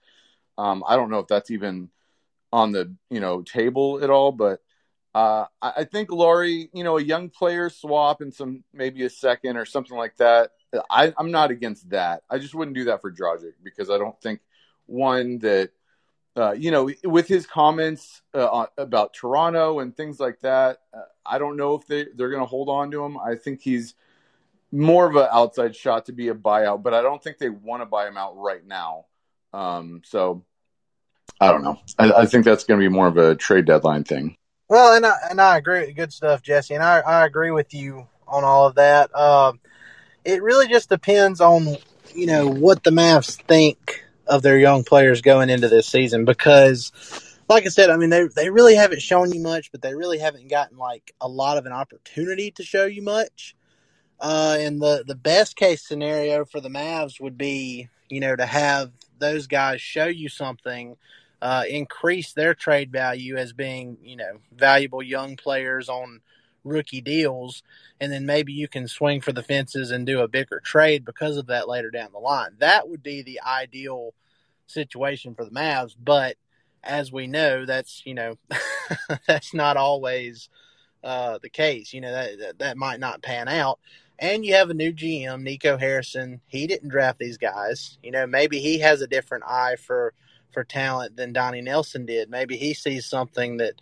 Um, 0.58 0.84
I 0.86 0.96
don't 0.96 1.10
know 1.10 1.20
if 1.20 1.28
that's 1.28 1.50
even 1.50 1.90
on 2.52 2.72
the 2.72 2.92
you 3.08 3.20
know 3.20 3.42
table 3.42 4.02
at 4.02 4.10
all, 4.10 4.32
but 4.32 4.60
uh, 5.14 5.46
I 5.62 5.84
think 5.84 6.10
Lauri, 6.10 6.68
you 6.74 6.84
know, 6.84 6.98
a 6.98 7.02
young 7.02 7.30
player 7.30 7.70
swap 7.70 8.20
and 8.20 8.34
some 8.34 8.64
maybe 8.74 9.02
a 9.04 9.08
second 9.08 9.56
or 9.56 9.64
something 9.64 9.96
like 9.96 10.14
that. 10.18 10.50
I, 10.90 11.14
I'm 11.16 11.30
not 11.30 11.50
against 11.50 11.88
that. 11.88 12.24
I 12.28 12.38
just 12.38 12.54
wouldn't 12.54 12.76
do 12.76 12.84
that 12.84 13.00
for 13.00 13.10
Dragic 13.10 13.52
because 13.64 13.88
I 13.88 13.96
don't 13.96 14.20
think 14.20 14.40
one 14.84 15.38
that 15.38 15.70
uh, 16.36 16.52
you 16.52 16.70
know, 16.70 16.90
with 17.04 17.26
his 17.26 17.46
comments 17.46 18.22
uh, 18.34 18.66
about 18.76 19.14
Toronto 19.14 19.78
and 19.80 19.96
things 19.96 20.20
like 20.20 20.40
that, 20.40 20.78
uh, 20.92 21.00
I 21.24 21.38
don't 21.38 21.56
know 21.56 21.74
if 21.74 21.86
they, 21.86 22.06
they're 22.14 22.30
going 22.30 22.42
to 22.42 22.46
hold 22.46 22.68
on 22.68 22.90
to 22.90 23.04
him. 23.04 23.18
I 23.18 23.36
think 23.36 23.62
he's 23.62 23.94
more 24.70 25.08
of 25.08 25.16
an 25.16 25.28
outside 25.32 25.74
shot 25.74 26.06
to 26.06 26.12
be 26.12 26.28
a 26.28 26.34
buyout, 26.34 26.82
but 26.82 26.92
I 26.92 27.02
don't 27.02 27.22
think 27.22 27.38
they 27.38 27.48
want 27.48 27.82
to 27.82 27.86
buy 27.86 28.06
him 28.06 28.16
out 28.16 28.36
right 28.36 28.64
now. 28.66 29.06
Um, 29.52 30.02
so 30.04 30.44
I 31.40 31.50
don't 31.52 31.62
know. 31.62 31.80
I, 31.98 32.12
I 32.12 32.26
think 32.26 32.44
that's 32.44 32.64
going 32.64 32.80
to 32.80 32.84
be 32.84 32.92
more 32.92 33.06
of 33.06 33.16
a 33.16 33.34
trade 33.34 33.64
deadline 33.64 34.04
thing. 34.04 34.36
Well, 34.68 34.94
and 34.94 35.06
I, 35.06 35.14
and 35.30 35.40
I 35.40 35.56
agree. 35.56 35.92
Good 35.92 36.12
stuff, 36.12 36.42
Jesse. 36.42 36.74
And 36.74 36.82
I, 36.82 37.00
I 37.00 37.24
agree 37.24 37.52
with 37.52 37.72
you 37.72 38.08
on 38.26 38.44
all 38.44 38.66
of 38.66 38.74
that. 38.74 39.14
Um, 39.14 39.60
it 40.24 40.42
really 40.42 40.68
just 40.68 40.88
depends 40.88 41.40
on, 41.40 41.76
you 42.14 42.26
know, 42.26 42.48
what 42.48 42.82
the 42.82 42.90
Mavs 42.90 43.40
think 43.42 44.04
of 44.26 44.42
their 44.42 44.58
young 44.58 44.84
players 44.84 45.22
going 45.22 45.50
into 45.50 45.68
this 45.68 45.86
season 45.86 46.24
because 46.24 46.92
like 47.48 47.64
I 47.64 47.68
said, 47.68 47.90
I 47.90 47.96
mean 47.96 48.10
they 48.10 48.26
they 48.34 48.50
really 48.50 48.74
haven't 48.74 49.02
shown 49.02 49.32
you 49.32 49.40
much, 49.40 49.70
but 49.70 49.82
they 49.82 49.94
really 49.94 50.18
haven't 50.18 50.48
gotten 50.48 50.76
like 50.76 51.14
a 51.20 51.28
lot 51.28 51.58
of 51.58 51.66
an 51.66 51.72
opportunity 51.72 52.50
to 52.52 52.62
show 52.62 52.86
you 52.86 53.02
much. 53.02 53.54
Uh, 54.18 54.56
and 54.58 54.80
the 54.80 55.04
the 55.06 55.14
best 55.14 55.56
case 55.56 55.86
scenario 55.86 56.44
for 56.44 56.60
the 56.60 56.68
Mavs 56.68 57.20
would 57.20 57.38
be, 57.38 57.88
you 58.08 58.20
know, 58.20 58.34
to 58.34 58.46
have 58.46 58.90
those 59.18 59.46
guys 59.46 59.80
show 59.80 60.06
you 60.06 60.28
something, 60.28 60.96
uh, 61.40 61.64
increase 61.68 62.32
their 62.32 62.54
trade 62.54 62.90
value 62.90 63.36
as 63.36 63.52
being, 63.52 63.98
you 64.02 64.16
know, 64.16 64.38
valuable 64.54 65.02
young 65.02 65.36
players 65.36 65.88
on 65.88 66.20
rookie 66.66 67.00
deals, 67.00 67.62
and 68.00 68.12
then 68.12 68.26
maybe 68.26 68.52
you 68.52 68.68
can 68.68 68.88
swing 68.88 69.20
for 69.20 69.32
the 69.32 69.42
fences 69.42 69.90
and 69.90 70.06
do 70.06 70.20
a 70.20 70.28
bigger 70.28 70.60
trade 70.60 71.04
because 71.04 71.36
of 71.36 71.46
that 71.46 71.68
later 71.68 71.90
down 71.90 72.12
the 72.12 72.18
line. 72.18 72.50
That 72.58 72.88
would 72.88 73.02
be 73.02 73.22
the 73.22 73.40
ideal 73.46 74.14
situation 74.66 75.34
for 75.34 75.44
the 75.44 75.50
Mavs, 75.50 75.94
but 75.98 76.36
as 76.82 77.12
we 77.12 77.26
know, 77.26 77.66
that's 77.66 78.02
you 78.04 78.14
know 78.14 78.36
that's 79.26 79.52
not 79.52 79.76
always 79.76 80.48
uh, 81.02 81.38
the 81.42 81.50
case. 81.50 81.92
You 81.92 82.00
know 82.00 82.12
that, 82.12 82.38
that 82.38 82.58
that 82.58 82.76
might 82.76 83.00
not 83.00 83.22
pan 83.22 83.48
out. 83.48 83.78
And 84.18 84.46
you 84.46 84.54
have 84.54 84.70
a 84.70 84.74
new 84.74 84.92
GM, 84.92 85.42
Nico 85.42 85.76
Harrison. 85.76 86.40
He 86.46 86.66
didn't 86.66 86.88
draft 86.88 87.18
these 87.18 87.36
guys. 87.36 87.98
You 88.02 88.10
know, 88.10 88.26
maybe 88.26 88.60
he 88.60 88.78
has 88.78 89.02
a 89.02 89.06
different 89.06 89.44
eye 89.44 89.76
for 89.76 90.14
for 90.52 90.64
talent 90.64 91.16
than 91.16 91.32
Donnie 91.34 91.60
Nelson 91.60 92.06
did. 92.06 92.30
Maybe 92.30 92.56
he 92.56 92.72
sees 92.72 93.04
something 93.04 93.58
that 93.58 93.74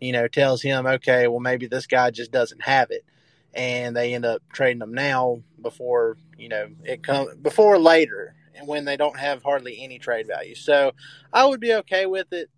you 0.00 0.12
know, 0.12 0.28
tells 0.28 0.62
him, 0.62 0.86
okay, 0.86 1.28
well, 1.28 1.40
maybe 1.40 1.66
this 1.66 1.86
guy 1.86 2.10
just 2.10 2.32
doesn't 2.32 2.62
have 2.62 2.90
it. 2.90 3.04
And 3.52 3.96
they 3.96 4.14
end 4.14 4.24
up 4.24 4.42
trading 4.52 4.78
them 4.78 4.94
now 4.94 5.42
before, 5.60 6.16
you 6.38 6.48
know, 6.48 6.68
it 6.84 7.02
come 7.02 7.28
before 7.42 7.78
later 7.78 8.34
and 8.54 8.68
when 8.68 8.84
they 8.84 8.96
don't 8.96 9.18
have 9.18 9.42
hardly 9.42 9.82
any 9.82 9.98
trade 9.98 10.26
value. 10.26 10.54
So 10.54 10.92
I 11.32 11.46
would 11.46 11.60
be 11.60 11.74
okay 11.74 12.06
with 12.06 12.32
it. 12.32 12.48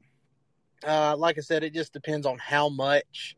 Uh, 0.87 1.17
like 1.17 1.39
I 1.39 1.41
said, 1.41 1.65
it 1.65 1.75
just 1.75 1.93
depends 1.93 2.27
on 2.27 2.39
how 2.39 2.69
much 2.69 3.37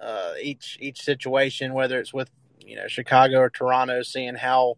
uh, 0.00 0.34
each 0.42 0.76
each 0.80 1.00
situation, 1.02 1.72
whether 1.72 1.98
it's 2.00 2.12
with 2.12 2.30
you 2.64 2.76
know 2.76 2.88
Chicago 2.88 3.38
or 3.38 3.50
Toronto, 3.50 4.02
seeing 4.02 4.34
how 4.34 4.76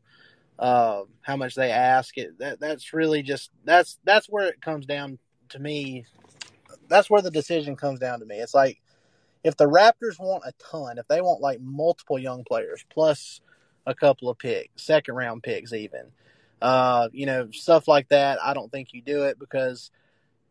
uh, 0.58 1.02
how 1.22 1.36
much 1.36 1.54
they 1.54 1.70
ask. 1.70 2.18
It 2.18 2.38
that 2.38 2.60
that's 2.60 2.92
really 2.92 3.22
just 3.22 3.50
that's 3.64 3.98
that's 4.04 4.28
where 4.28 4.46
it 4.46 4.60
comes 4.60 4.84
down 4.84 5.18
to 5.50 5.58
me 5.58 6.04
that's 6.92 7.10
where 7.10 7.22
the 7.22 7.30
decision 7.30 7.76
comes 7.76 7.98
down 7.98 8.20
to 8.20 8.26
me. 8.26 8.36
It's 8.36 8.54
like 8.54 8.80
if 9.44 9.56
the 9.56 9.68
Raptors 9.68 10.20
want 10.20 10.44
a 10.46 10.52
ton, 10.58 10.98
if 10.98 11.08
they 11.08 11.20
want 11.20 11.40
like 11.40 11.60
multiple 11.60 12.18
young 12.18 12.44
players 12.44 12.84
plus 12.90 13.40
a 13.86 13.94
couple 13.94 14.28
of 14.28 14.38
picks, 14.38 14.82
second 14.82 15.14
round 15.14 15.42
picks 15.42 15.72
even, 15.72 16.12
uh, 16.60 17.08
you 17.12 17.26
know, 17.26 17.50
stuff 17.50 17.88
like 17.88 18.08
that, 18.08 18.38
I 18.42 18.54
don't 18.54 18.70
think 18.70 18.92
you 18.92 19.02
do 19.02 19.24
it 19.24 19.38
because 19.38 19.90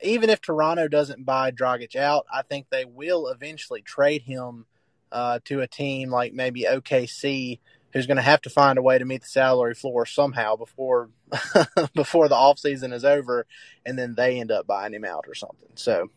even 0.01 0.29
if 0.29 0.41
Toronto 0.41 0.87
doesn't 0.87 1.25
buy 1.25 1.51
Dragic 1.51 1.95
out, 1.95 2.25
I 2.31 2.41
think 2.41 2.67
they 2.69 2.85
will 2.85 3.27
eventually 3.27 3.81
trade 3.81 4.23
him 4.23 4.65
uh, 5.11 5.39
to 5.45 5.61
a 5.61 5.67
team 5.67 6.09
like 6.09 6.33
maybe 6.33 6.63
OKC 6.63 7.59
who's 7.93 8.07
going 8.07 8.17
to 8.17 8.23
have 8.23 8.41
to 8.41 8.49
find 8.49 8.77
a 8.77 8.81
way 8.81 8.97
to 8.97 9.05
meet 9.05 9.21
the 9.21 9.27
salary 9.27 9.73
floor 9.73 10.05
somehow 10.05 10.55
before 10.55 11.09
before 11.93 12.27
the 12.29 12.35
offseason 12.35 12.93
is 12.93 13.03
over 13.05 13.45
and 13.85 13.99
then 13.99 14.15
they 14.15 14.39
end 14.39 14.51
up 14.51 14.65
buying 14.65 14.93
him 14.93 15.05
out 15.05 15.25
or 15.27 15.35
something. 15.35 15.69
So 15.75 16.09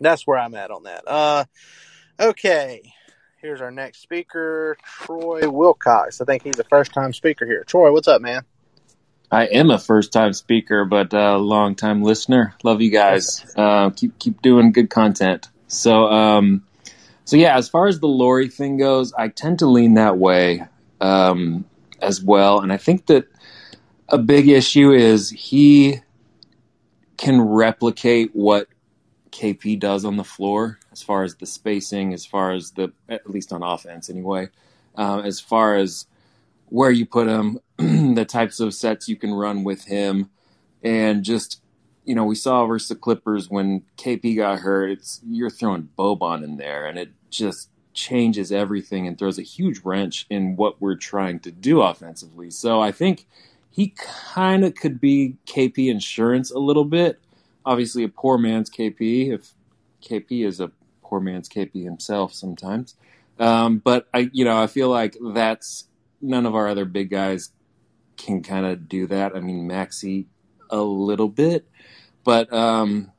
that's 0.00 0.26
where 0.26 0.38
I'm 0.38 0.54
at 0.54 0.70
on 0.70 0.84
that. 0.84 1.04
Uh, 1.06 1.44
okay, 2.18 2.92
here's 3.40 3.60
our 3.60 3.70
next 3.70 4.02
speaker, 4.02 4.76
Troy 4.84 5.48
Wilcox. 5.48 6.20
I 6.20 6.24
think 6.24 6.42
he's 6.42 6.58
a 6.58 6.64
first 6.64 6.92
time 6.92 7.12
speaker 7.12 7.46
here. 7.46 7.64
Troy, 7.64 7.92
what's 7.92 8.08
up, 8.08 8.22
man? 8.22 8.42
I 9.32 9.44
am 9.44 9.70
a 9.70 9.78
first 9.78 10.12
time 10.12 10.32
speaker, 10.32 10.84
but 10.84 11.12
a 11.12 11.36
long 11.36 11.76
time 11.76 12.02
listener. 12.02 12.54
Love 12.64 12.80
you 12.80 12.90
guys. 12.90 13.44
Uh, 13.60 13.90
keep 13.90 14.18
keep 14.18 14.40
doing 14.42 14.72
good 14.72 14.88
content. 14.88 15.48
So, 15.66 16.06
um, 16.06 16.64
so 17.24 17.36
yeah, 17.36 17.56
as 17.56 17.68
far 17.68 17.88
as 17.88 18.00
the 18.00 18.08
Lauri 18.08 18.48
thing 18.48 18.78
goes, 18.78 19.12
I 19.12 19.28
tend 19.28 19.58
to 19.58 19.66
lean 19.66 19.94
that 19.94 20.16
way 20.16 20.66
um, 21.00 21.64
as 22.00 22.22
well, 22.22 22.60
and 22.60 22.72
I 22.72 22.78
think 22.78 23.06
that 23.06 23.26
a 24.08 24.18
big 24.18 24.48
issue 24.48 24.92
is 24.92 25.30
he 25.30 26.00
can 27.18 27.40
replicate 27.40 28.30
what 28.34 28.66
KP 29.40 29.80
does 29.80 30.04
on 30.04 30.18
the 30.18 30.24
floor, 30.24 30.78
as 30.92 31.02
far 31.02 31.22
as 31.22 31.36
the 31.36 31.46
spacing, 31.46 32.12
as 32.12 32.26
far 32.26 32.52
as 32.52 32.72
the 32.72 32.92
at 33.08 33.28
least 33.30 33.54
on 33.54 33.62
offense 33.62 34.10
anyway, 34.10 34.48
uh, 34.98 35.22
as 35.24 35.40
far 35.40 35.76
as 35.76 36.04
where 36.66 36.90
you 36.90 37.06
put 37.06 37.26
him, 37.26 37.58
the 37.78 38.26
types 38.28 38.60
of 38.60 38.74
sets 38.74 39.08
you 39.08 39.16
can 39.16 39.32
run 39.32 39.64
with 39.64 39.86
him, 39.86 40.28
and 40.82 41.24
just 41.24 41.62
you 42.04 42.14
know 42.14 42.24
we 42.24 42.34
saw 42.34 42.66
versus 42.66 42.88
the 42.90 42.94
Clippers 42.94 43.48
when 43.48 43.82
KP 43.96 44.36
got 44.36 44.58
hurt. 44.58 44.90
It's 44.90 45.22
you're 45.26 45.48
throwing 45.48 45.88
Boban 45.98 46.44
in 46.44 46.58
there, 46.58 46.84
and 46.84 46.98
it 46.98 47.10
just 47.30 47.70
changes 47.94 48.52
everything 48.52 49.06
and 49.06 49.18
throws 49.18 49.38
a 49.38 49.42
huge 49.42 49.80
wrench 49.84 50.26
in 50.28 50.54
what 50.56 50.82
we're 50.82 50.96
trying 50.96 51.40
to 51.40 51.50
do 51.50 51.80
offensively. 51.80 52.50
So 52.50 52.82
I 52.82 52.92
think 52.92 53.26
he 53.70 53.94
kind 53.96 54.66
of 54.66 54.74
could 54.74 55.00
be 55.00 55.36
KP 55.46 55.90
insurance 55.90 56.50
a 56.50 56.58
little 56.58 56.84
bit 56.84 57.18
obviously 57.64 58.04
a 58.04 58.08
poor 58.08 58.38
man's 58.38 58.70
KP. 58.70 59.32
If 59.32 59.52
KP 60.02 60.46
is 60.46 60.60
a 60.60 60.70
poor 61.02 61.20
man's 61.20 61.48
KP 61.48 61.84
himself 61.84 62.34
sometimes, 62.34 62.94
um, 63.38 63.78
but 63.78 64.08
I 64.14 64.30
you 64.32 64.44
know 64.44 64.60
I 64.60 64.66
feel 64.66 64.88
like 64.88 65.16
that's 65.34 65.86
none 66.20 66.46
of 66.46 66.54
our 66.54 66.68
other 66.68 66.84
big 66.84 67.10
guys 67.10 67.50
can 68.16 68.42
kind 68.42 68.66
of 68.66 68.88
do 68.88 69.06
that. 69.06 69.36
I 69.36 69.40
mean 69.40 69.68
Maxi 69.68 70.26
a 70.70 70.80
little 70.80 71.28
bit, 71.28 71.68
but 72.24 72.52
um, 72.52 73.12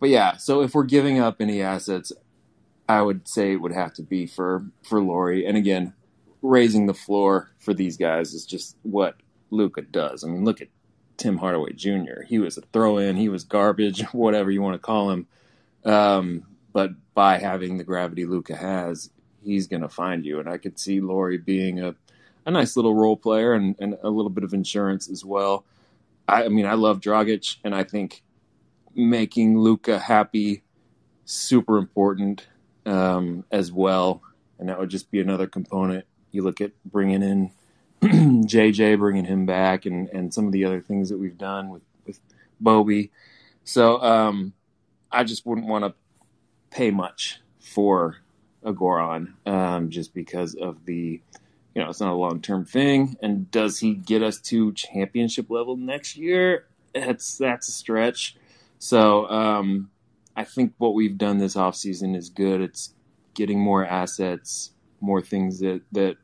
but 0.00 0.10
yeah. 0.10 0.36
So 0.36 0.62
if 0.62 0.74
we're 0.74 0.84
giving 0.84 1.18
up 1.18 1.36
any 1.40 1.62
assets, 1.62 2.12
I 2.88 3.02
would 3.02 3.26
say 3.26 3.52
it 3.52 3.60
would 3.60 3.72
have 3.72 3.94
to 3.94 4.02
be 4.02 4.26
for 4.26 4.66
for 4.82 5.00
Lauri. 5.00 5.46
And 5.46 5.56
again, 5.56 5.94
raising 6.42 6.86
the 6.86 6.94
floor 6.94 7.50
for 7.58 7.72
these 7.72 7.96
guys 7.96 8.34
is 8.34 8.44
just 8.44 8.76
what 8.82 9.16
Luka 9.50 9.82
does. 9.82 10.22
I 10.22 10.28
mean, 10.28 10.44
look 10.44 10.60
at 10.60 10.68
Tim 11.16 11.38
Hardaway 11.38 11.72
Jr. 11.72 12.22
He 12.26 12.38
was 12.38 12.58
a 12.58 12.62
throw 12.72 12.98
in, 12.98 13.16
he 13.16 13.28
was 13.28 13.44
garbage, 13.44 14.02
whatever 14.12 14.50
you 14.50 14.62
want 14.62 14.74
to 14.74 14.78
call 14.78 15.10
him. 15.10 15.26
Um, 15.84 16.44
but 16.72 16.90
by 17.14 17.38
having 17.38 17.78
the 17.78 17.84
gravity 17.84 18.26
Luka 18.26 18.56
has, 18.56 19.10
he's 19.42 19.66
going 19.66 19.82
to 19.82 19.88
find 19.88 20.24
you. 20.24 20.40
And 20.40 20.48
I 20.48 20.58
could 20.58 20.78
see 20.78 21.00
Lauri 21.00 21.38
being 21.38 21.80
a, 21.80 21.94
a 22.46 22.50
nice 22.50 22.76
little 22.76 22.94
role 22.94 23.16
player 23.16 23.52
and, 23.52 23.76
and 23.78 23.96
a 24.02 24.10
little 24.10 24.30
bit 24.30 24.44
of 24.44 24.54
insurance 24.54 25.08
as 25.08 25.24
well. 25.24 25.64
I, 26.28 26.44
I 26.44 26.48
mean, 26.48 26.66
I 26.66 26.74
love 26.74 27.00
Dragic, 27.00 27.56
and 27.64 27.74
I 27.74 27.84
think 27.84 28.22
making 28.94 29.58
Luka 29.58 29.98
happy 29.98 30.62
super 31.24 31.78
important 31.78 32.46
um, 32.86 33.44
as 33.50 33.70
well. 33.72 34.22
And 34.58 34.68
that 34.68 34.78
would 34.78 34.90
just 34.90 35.10
be 35.10 35.20
another 35.20 35.46
component. 35.46 36.06
You 36.30 36.42
look 36.42 36.60
at 36.60 36.72
bringing 36.84 37.22
in 37.22 37.50
JJ, 38.46 38.98
bringing 38.98 39.24
him 39.24 39.46
back, 39.46 39.86
and, 39.86 40.08
and 40.10 40.32
some 40.32 40.46
of 40.46 40.52
the 40.52 40.64
other 40.64 40.80
things 40.80 41.08
that 41.08 41.18
we've 41.18 41.38
done 41.38 41.70
with, 41.70 41.82
with 42.06 42.20
Bobby. 42.60 43.10
So 43.64 44.00
um, 44.02 44.52
I 45.10 45.24
just 45.24 45.46
wouldn't 45.46 45.66
want 45.66 45.84
to 45.84 45.94
pay 46.70 46.90
much 46.90 47.40
for 47.60 48.18
a 48.62 48.74
Goran 48.74 49.32
um, 49.46 49.88
just 49.88 50.12
because 50.12 50.54
of 50.54 50.84
the, 50.84 51.22
you 51.74 51.82
know, 51.82 51.88
it's 51.88 52.00
not 52.00 52.12
a 52.12 52.14
long 52.14 52.42
term 52.42 52.66
thing. 52.66 53.16
And 53.22 53.50
does 53.50 53.78
he 53.78 53.94
get 53.94 54.22
us 54.22 54.38
to 54.42 54.72
championship 54.74 55.48
level 55.48 55.76
next 55.76 56.16
year? 56.16 56.66
That's 56.94 57.38
that's 57.38 57.68
a 57.68 57.72
stretch. 57.72 58.36
So 58.78 59.28
um, 59.30 59.90
I 60.36 60.44
think 60.44 60.74
what 60.76 60.94
we've 60.94 61.16
done 61.16 61.38
this 61.38 61.54
offseason 61.54 62.14
is 62.14 62.28
good. 62.28 62.60
It's 62.60 62.92
getting 63.32 63.58
more 63.58 63.84
assets, 63.84 64.72
more 65.00 65.22
things 65.22 65.60
that 65.60 65.80
that 65.92 66.16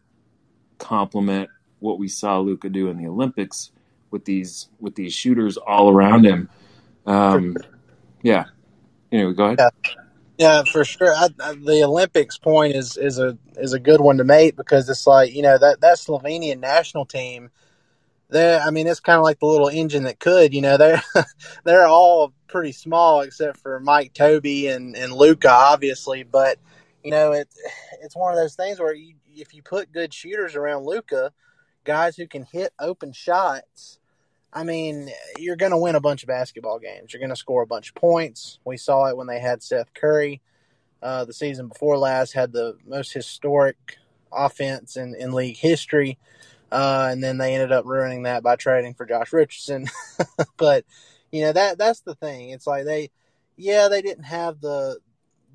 complement 0.79 1.49
what 1.81 1.99
we 1.99 2.09
saw 2.09 2.39
Luka 2.39 2.69
do 2.69 2.89
in 2.89 2.97
the 2.97 3.09
Olympics 3.09 3.73
with 4.11 4.25
these 4.25 4.69
with 4.79 4.95
these 4.95 5.13
shooters 5.13 5.57
all 5.57 5.91
around 5.91 6.25
him. 6.25 6.49
Um, 7.07 7.57
yeah. 8.23 8.45
Anyway, 9.11 9.35
go 9.35 9.45
ahead. 9.45 9.59
Yeah. 9.59 9.95
Yeah, 10.41 10.63
for 10.73 10.87
sure. 10.87 11.15
I, 11.15 11.29
I, 11.39 11.53
the 11.53 11.83
Olympics 11.85 12.39
point 12.39 12.75
is 12.75 12.97
is 12.97 13.19
a 13.19 13.37
is 13.59 13.75
a 13.75 13.79
good 13.79 14.01
one 14.01 14.17
to 14.17 14.25
make 14.25 14.57
because 14.57 14.89
it's 14.89 15.07
like 15.07 15.35
you 15.35 15.43
know 15.43 15.59
that 15.59 15.83
that 15.83 15.99
Slovenian 15.99 16.61
national 16.61 17.05
team. 17.05 17.51
They, 18.31 18.57
I 18.57 18.71
mean, 18.71 18.87
it's 18.87 19.01
kind 19.01 19.19
of 19.19 19.23
like 19.23 19.39
the 19.39 19.47
little 19.47 19.69
engine 19.69 20.05
that 20.05 20.19
could. 20.19 20.55
You 20.55 20.63
know, 20.63 20.79
they're 20.79 21.03
they're 21.65 21.87
all 21.87 22.33
pretty 22.47 22.73
small 22.73 23.21
except 23.21 23.59
for 23.59 23.81
Mike 23.81 24.15
Tobey 24.15 24.69
and 24.69 24.97
and 24.97 25.13
Luka, 25.13 25.51
obviously. 25.51 26.23
But 26.23 26.57
you 27.05 27.11
know, 27.11 27.33
it 27.33 27.49
it's 28.01 28.17
one 28.17 28.33
of 28.33 28.39
those 28.39 28.55
things 28.55 28.81
where 28.81 28.95
you, 28.95 29.17
if 29.35 29.53
you 29.53 29.63
put 29.63 29.93
good 29.93 30.15
shooters 30.15 30.57
around 30.57 30.87
Luka, 30.87 31.35
guys 31.85 32.17
who 32.17 32.27
can 32.27 32.45
hit 32.45 32.73
open 32.79 33.13
shots, 33.13 33.99
I 34.53 34.65
mean, 34.65 35.11
you're 35.39 35.57
going 35.57 35.73
to 35.73 35.79
win 35.79 35.95
a 35.95 36.01
bunch 36.01 36.23
of 36.23 36.29
basketball 36.29 36.79
games. 36.79 37.13
You're 37.13 37.21
going 37.21 37.31
to 37.31 37.37
score 37.37 37.63
a 37.63 37.67
bunch 37.67 37.91
of 37.91 37.95
points. 37.95 38.59
We 38.65 38.77
saw 38.77 39.07
it 39.07 39.17
when 39.17 39.27
they 39.27 39.39
had 39.39 39.63
Seth 39.63 39.95
Curry. 39.95 40.41
Uh, 41.03 41.25
the 41.25 41.33
season 41.33 41.69
before 41.69 41.97
last 41.97 42.33
had 42.33 42.53
the 42.53 42.77
most 42.87 43.13
historic 43.13 43.97
offense 44.33 44.97
in, 44.97 45.15
in 45.15 45.33
league 45.33 45.57
history. 45.57 46.19
Uh, 46.71 47.09
and 47.11 47.23
then 47.23 47.39
they 47.39 47.55
ended 47.55 47.73
up 47.73 47.85
ruining 47.87 48.25
that 48.25 48.43
by 48.43 48.57
trading 48.57 48.95
for 48.95 49.07
Josh 49.07 49.33
Richardson. 49.33 49.87
but 50.57 50.85
you 51.33 51.43
know 51.43 51.53
that 51.53 51.79
that's 51.79 52.01
the 52.01 52.15
thing. 52.15 52.51
It's 52.51 52.67
like 52.67 52.85
they, 52.85 53.11
yeah, 53.57 53.89
they 53.89 54.03
didn't 54.03 54.25
have 54.25 54.61
the 54.61 54.99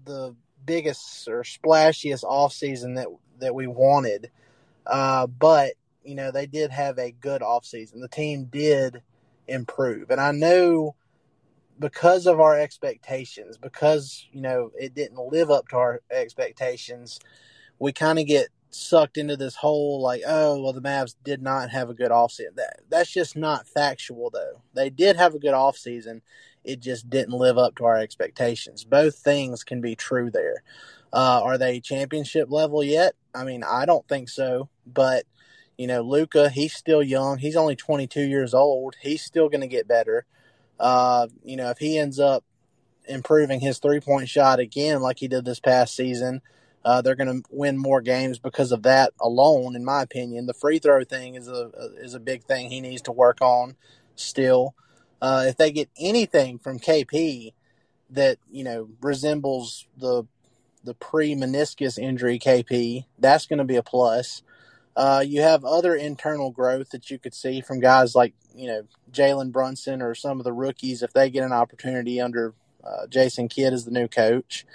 the 0.04 0.36
biggest 0.66 1.28
or 1.28 1.44
splashiest 1.44 2.24
off 2.24 2.54
season 2.54 2.96
that 2.96 3.08
that 3.40 3.56
we 3.56 3.68
wanted, 3.68 4.32
uh, 4.86 5.28
but 5.28 5.74
you 6.06 6.16
know, 6.16 6.32
they 6.32 6.46
did 6.46 6.72
have 6.72 6.98
a 6.98 7.12
good 7.12 7.42
offseason. 7.42 8.02
The 8.02 8.08
team 8.08 8.46
did 8.46 9.02
improve. 9.48 10.10
And 10.10 10.22
I 10.22 10.32
know 10.32 10.96
because 11.80 12.26
of 12.26 12.40
our 12.40 12.58
expectations, 12.58 13.58
because, 13.58 14.28
you 14.32 14.42
know, 14.42 14.72
it 14.80 14.94
didn't 14.94 15.20
live 15.32 15.52
up 15.52 15.68
to 15.70 15.78
our 15.78 16.02
expectations, 16.10 17.20
we 17.80 17.92
kind 17.92 18.20
of 18.20 18.28
get 18.28 18.48
sucked 18.70 19.18
into 19.18 19.38
this 19.38 19.56
whole 19.56 20.02
like, 20.02 20.22
oh, 20.28 20.62
well, 20.62 20.74
the 20.74 20.82
Mavs 20.82 21.16
did 21.24 21.42
not 21.42 21.70
have 21.70 21.90
a 21.90 21.94
good 21.94 22.12
offseason. 22.12 22.56
That 22.56 22.82
that's 22.90 23.12
just 23.12 23.36
not 23.36 23.68
factual 23.68 24.30
though. 24.30 24.62
They 24.74 24.90
did 24.90 25.16
have 25.16 25.34
a 25.34 25.40
good 25.40 25.54
offseason. 25.54 26.22
It 26.64 26.80
just 26.80 27.10
didn't 27.10 27.38
live 27.38 27.58
up 27.58 27.76
to 27.76 27.86
our 27.86 27.98
expectations. 27.98 28.84
Both 28.84 29.18
things 29.18 29.64
can 29.64 29.82
be 29.82 29.96
true 29.96 30.32
there. 30.32 30.64
Uh, 31.14 31.42
are 31.44 31.58
they 31.58 31.80
championship 31.80 32.50
level 32.52 32.84
yet? 32.84 33.16
I 33.34 33.44
mean, 33.44 33.64
I 33.64 33.86
don't 33.86 34.08
think 34.08 34.30
so, 34.30 34.70
but 34.86 35.26
you 35.78 35.88
know, 35.88 36.02
Luka, 36.02 36.50
he's 36.50 36.74
still 36.74 37.04
young. 37.04 37.38
He's 37.38 37.56
only 37.56 37.76
22 37.76 38.22
years 38.22 38.54
old. 38.54 38.96
He's 39.02 39.24
still 39.24 39.50
going 39.50 39.62
to 39.62 39.68
get 39.68 39.88
better. 39.88 40.26
Uh, 40.80 41.28
you 41.44 41.56
know, 41.56 41.70
if 41.70 41.78
he 41.80 41.98
ends 41.98 42.20
up 42.20 42.44
improving 43.08 43.60
his 43.60 43.80
three 43.80 44.00
point 44.00 44.30
shot 44.30 44.60
again, 44.60 45.02
like 45.02 45.20
he 45.20 45.28
did 45.28 45.46
this 45.46 45.60
past 45.60 45.96
season, 45.96 46.42
uh, 46.84 47.02
they're 47.02 47.16
going 47.16 47.42
to 47.42 47.48
win 47.50 47.78
more 47.78 48.02
games 48.02 48.40
because 48.40 48.72
of 48.72 48.84
that 48.84 49.14
alone. 49.20 49.76
In 49.76 49.84
my 49.84 50.02
opinion, 50.02 50.46
the 50.46 50.54
free 50.54 50.80
throw 50.80 51.04
thing 51.04 51.36
is 51.36 51.48
a 51.48 51.72
is 51.98 52.14
a 52.14 52.20
big 52.20 52.44
thing 52.44 52.70
he 52.70 52.82
needs 52.82 53.02
to 53.04 53.12
work 53.12 53.42
on 53.42 53.76
still. 54.16 54.76
Uh, 55.22 55.46
if 55.48 55.58
they 55.58 55.72
get 55.72 55.90
anything 56.00 56.60
from 56.60 56.80
KP 56.80 57.54
that 58.12 58.38
you 58.52 58.64
know 58.64 58.90
resembles 59.02 59.88
the 59.98 60.26
the 60.84 60.94
pre 60.94 61.34
meniscus 61.34 61.98
injury 61.98 62.38
KP, 62.38 63.06
that's 63.18 63.48
going 63.48 63.58
to 63.58 63.66
be 63.66 63.76
a 63.76 63.84
plus. 63.84 64.44
Uh, 64.96 65.24
you 65.26 65.42
have 65.42 65.66
other 65.66 65.96
internal 65.96 66.52
growth 66.52 66.90
that 66.92 67.12
you 67.12 67.20
could 67.20 67.34
see 67.34 67.62
from 67.62 67.80
guys 67.80 68.16
like 68.16 68.34
you 68.56 68.68
know 68.68 68.84
Jalen 69.12 69.52
Brunson 69.52 70.02
or 70.02 70.16
some 70.16 70.40
of 70.40 70.46
the 70.46 70.54
rookies 70.54 71.04
if 71.04 71.14
they 71.14 71.30
get 71.30 71.44
an 71.44 71.52
opportunity 71.52 72.22
under 72.22 72.54
uh, 72.84 73.08
Jason 73.08 73.48
Kidd 73.48 73.74
as 73.74 73.86
the 73.86 73.92
new 73.92 74.08
coach. 74.08 74.66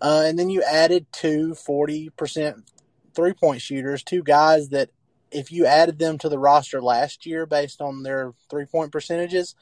Uh, 0.00 0.22
and 0.26 0.38
then 0.38 0.48
you 0.48 0.62
added 0.62 1.06
two 1.12 1.56
40% 1.56 2.62
three 3.14 3.32
point 3.32 3.60
shooters, 3.60 4.04
two 4.04 4.22
guys 4.22 4.68
that 4.68 4.90
if 5.30 5.50
you 5.50 5.66
added 5.66 5.98
them 5.98 6.18
to 6.18 6.28
the 6.28 6.38
roster 6.38 6.80
last 6.80 7.26
year 7.26 7.46
based 7.46 7.80
on 7.80 8.04
their 8.04 8.32
three 8.48 8.64
point 8.64 8.92
percentages, 8.92 9.56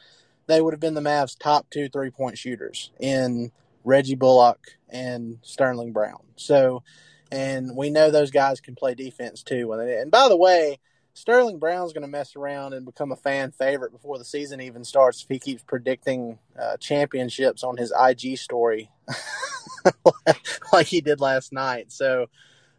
they 0.46 0.60
would 0.60 0.74
have 0.74 0.80
been 0.80 0.94
the 0.94 1.00
Mavs' 1.00 1.38
top 1.38 1.68
two 1.70 1.88
three 1.88 2.10
point 2.10 2.36
shooters 2.36 2.90
in 3.00 3.50
Reggie 3.82 4.14
Bullock 4.14 4.60
and 4.90 5.38
Sterling 5.42 5.92
Brown. 5.92 6.22
So 6.36 6.82
and 7.30 7.76
we 7.76 7.90
know 7.90 8.10
those 8.10 8.30
guys 8.30 8.60
can 8.60 8.74
play 8.74 8.94
defense 8.94 9.42
too. 9.42 9.72
And 9.72 10.10
by 10.10 10.28
the 10.28 10.36
way, 10.36 10.78
Sterling 11.14 11.58
Brown's 11.58 11.92
going 11.92 12.02
to 12.02 12.08
mess 12.08 12.36
around 12.36 12.74
and 12.74 12.84
become 12.84 13.10
a 13.10 13.16
fan 13.16 13.50
favorite 13.50 13.90
before 13.90 14.18
the 14.18 14.24
season 14.24 14.60
even 14.60 14.84
starts 14.84 15.22
if 15.22 15.28
he 15.28 15.38
keeps 15.38 15.62
predicting 15.62 16.38
uh, 16.60 16.76
championships 16.76 17.64
on 17.64 17.78
his 17.78 17.92
IG 17.98 18.36
story 18.36 18.90
like 20.72 20.86
he 20.86 21.00
did 21.00 21.20
last 21.20 21.52
night. 21.52 21.90
So 21.90 22.26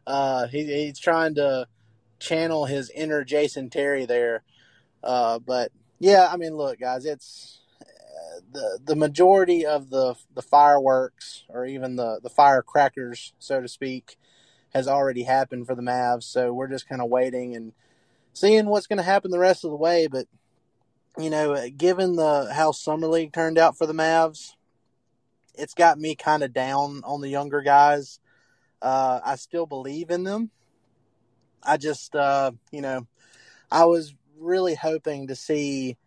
uh, 0.05 0.47
he, 0.47 0.65
he's 0.65 0.99
trying 0.99 1.35
to 1.35 1.67
channel 2.19 2.65
his 2.65 2.89
inner 2.89 3.23
Jason 3.23 3.69
Terry 3.69 4.05
there. 4.05 4.43
Uh, 5.03 5.39
but 5.39 5.71
yeah, 5.99 6.29
I 6.31 6.37
mean, 6.37 6.55
look, 6.55 6.79
guys, 6.79 7.05
it's 7.05 7.61
uh, 7.81 8.41
the 8.51 8.79
the 8.83 8.95
majority 8.95 9.65
of 9.65 9.89
the 9.89 10.15
the 10.35 10.41
fireworks 10.41 11.43
or 11.49 11.65
even 11.65 11.95
the 11.95 12.19
the 12.21 12.29
firecrackers, 12.29 13.33
so 13.39 13.61
to 13.61 13.67
speak, 13.67 14.17
has 14.73 14.87
already 14.87 15.23
happened 15.23 15.67
for 15.67 15.75
the 15.75 15.81
Mavs. 15.81 16.23
So 16.23 16.53
we're 16.53 16.67
just 16.67 16.87
kind 16.87 17.01
of 17.01 17.09
waiting 17.09 17.55
and 17.55 17.73
seeing 18.33 18.67
what's 18.67 18.87
going 18.87 18.97
to 18.97 19.03
happen 19.03 19.31
the 19.31 19.39
rest 19.39 19.63
of 19.63 19.71
the 19.71 19.77
way. 19.77 20.07
But 20.07 20.27
you 21.17 21.29
know, 21.29 21.69
given 21.69 22.15
the 22.15 22.51
how 22.53 22.71
summer 22.71 23.07
league 23.07 23.33
turned 23.33 23.57
out 23.57 23.77
for 23.77 23.87
the 23.87 23.93
Mavs, 23.93 24.53
it's 25.55 25.73
got 25.73 25.99
me 25.99 26.15
kind 26.15 26.43
of 26.43 26.53
down 26.53 27.01
on 27.03 27.21
the 27.21 27.29
younger 27.29 27.61
guys. 27.61 28.19
Uh, 28.81 29.19
I 29.25 29.35
still 29.35 29.65
believe 29.65 30.11
in 30.11 30.23
them. 30.23 30.51
I 31.63 31.77
just, 31.77 32.15
uh, 32.15 32.51
you 32.71 32.81
know, 32.81 33.07
I 33.71 33.85
was 33.85 34.13
really 34.37 34.75
hoping 34.75 35.27
to 35.27 35.35
see 35.35 35.97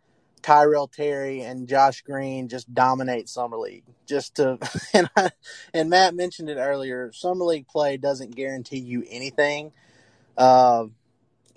Tyrell 0.43 0.89
Terry 0.89 1.41
and 1.43 1.69
Josh 1.69 2.03
Green 2.03 2.49
just 2.49 2.73
dominate 2.75 3.29
summer 3.29 3.57
league. 3.57 3.85
Just 4.07 4.37
to 4.37 4.59
and 4.95 5.11
I, 5.17 5.31
and 5.75 5.91
Matt 5.91 6.15
mentioned 6.15 6.49
it 6.49 6.57
earlier. 6.57 7.13
Summer 7.13 7.45
league 7.45 7.69
play 7.69 7.97
doesn't 7.97 8.35
guarantee 8.35 8.79
you 8.79 9.05
anything. 9.09 9.73
Uh, 10.37 10.87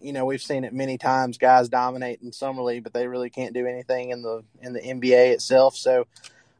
you 0.02 0.12
know, 0.12 0.26
we've 0.26 0.42
seen 0.42 0.66
it 0.66 0.74
many 0.74 0.98
times. 0.98 1.38
Guys 1.38 1.70
dominate 1.70 2.22
in 2.22 2.32
summer 2.34 2.62
league, 2.62 2.84
but 2.84 2.94
they 2.94 3.08
really 3.08 3.30
can't 3.30 3.54
do 3.54 3.66
anything 3.66 4.10
in 4.10 4.22
the 4.22 4.44
in 4.62 4.74
the 4.74 4.82
NBA 4.82 5.32
itself. 5.32 5.76
So, 5.76 6.06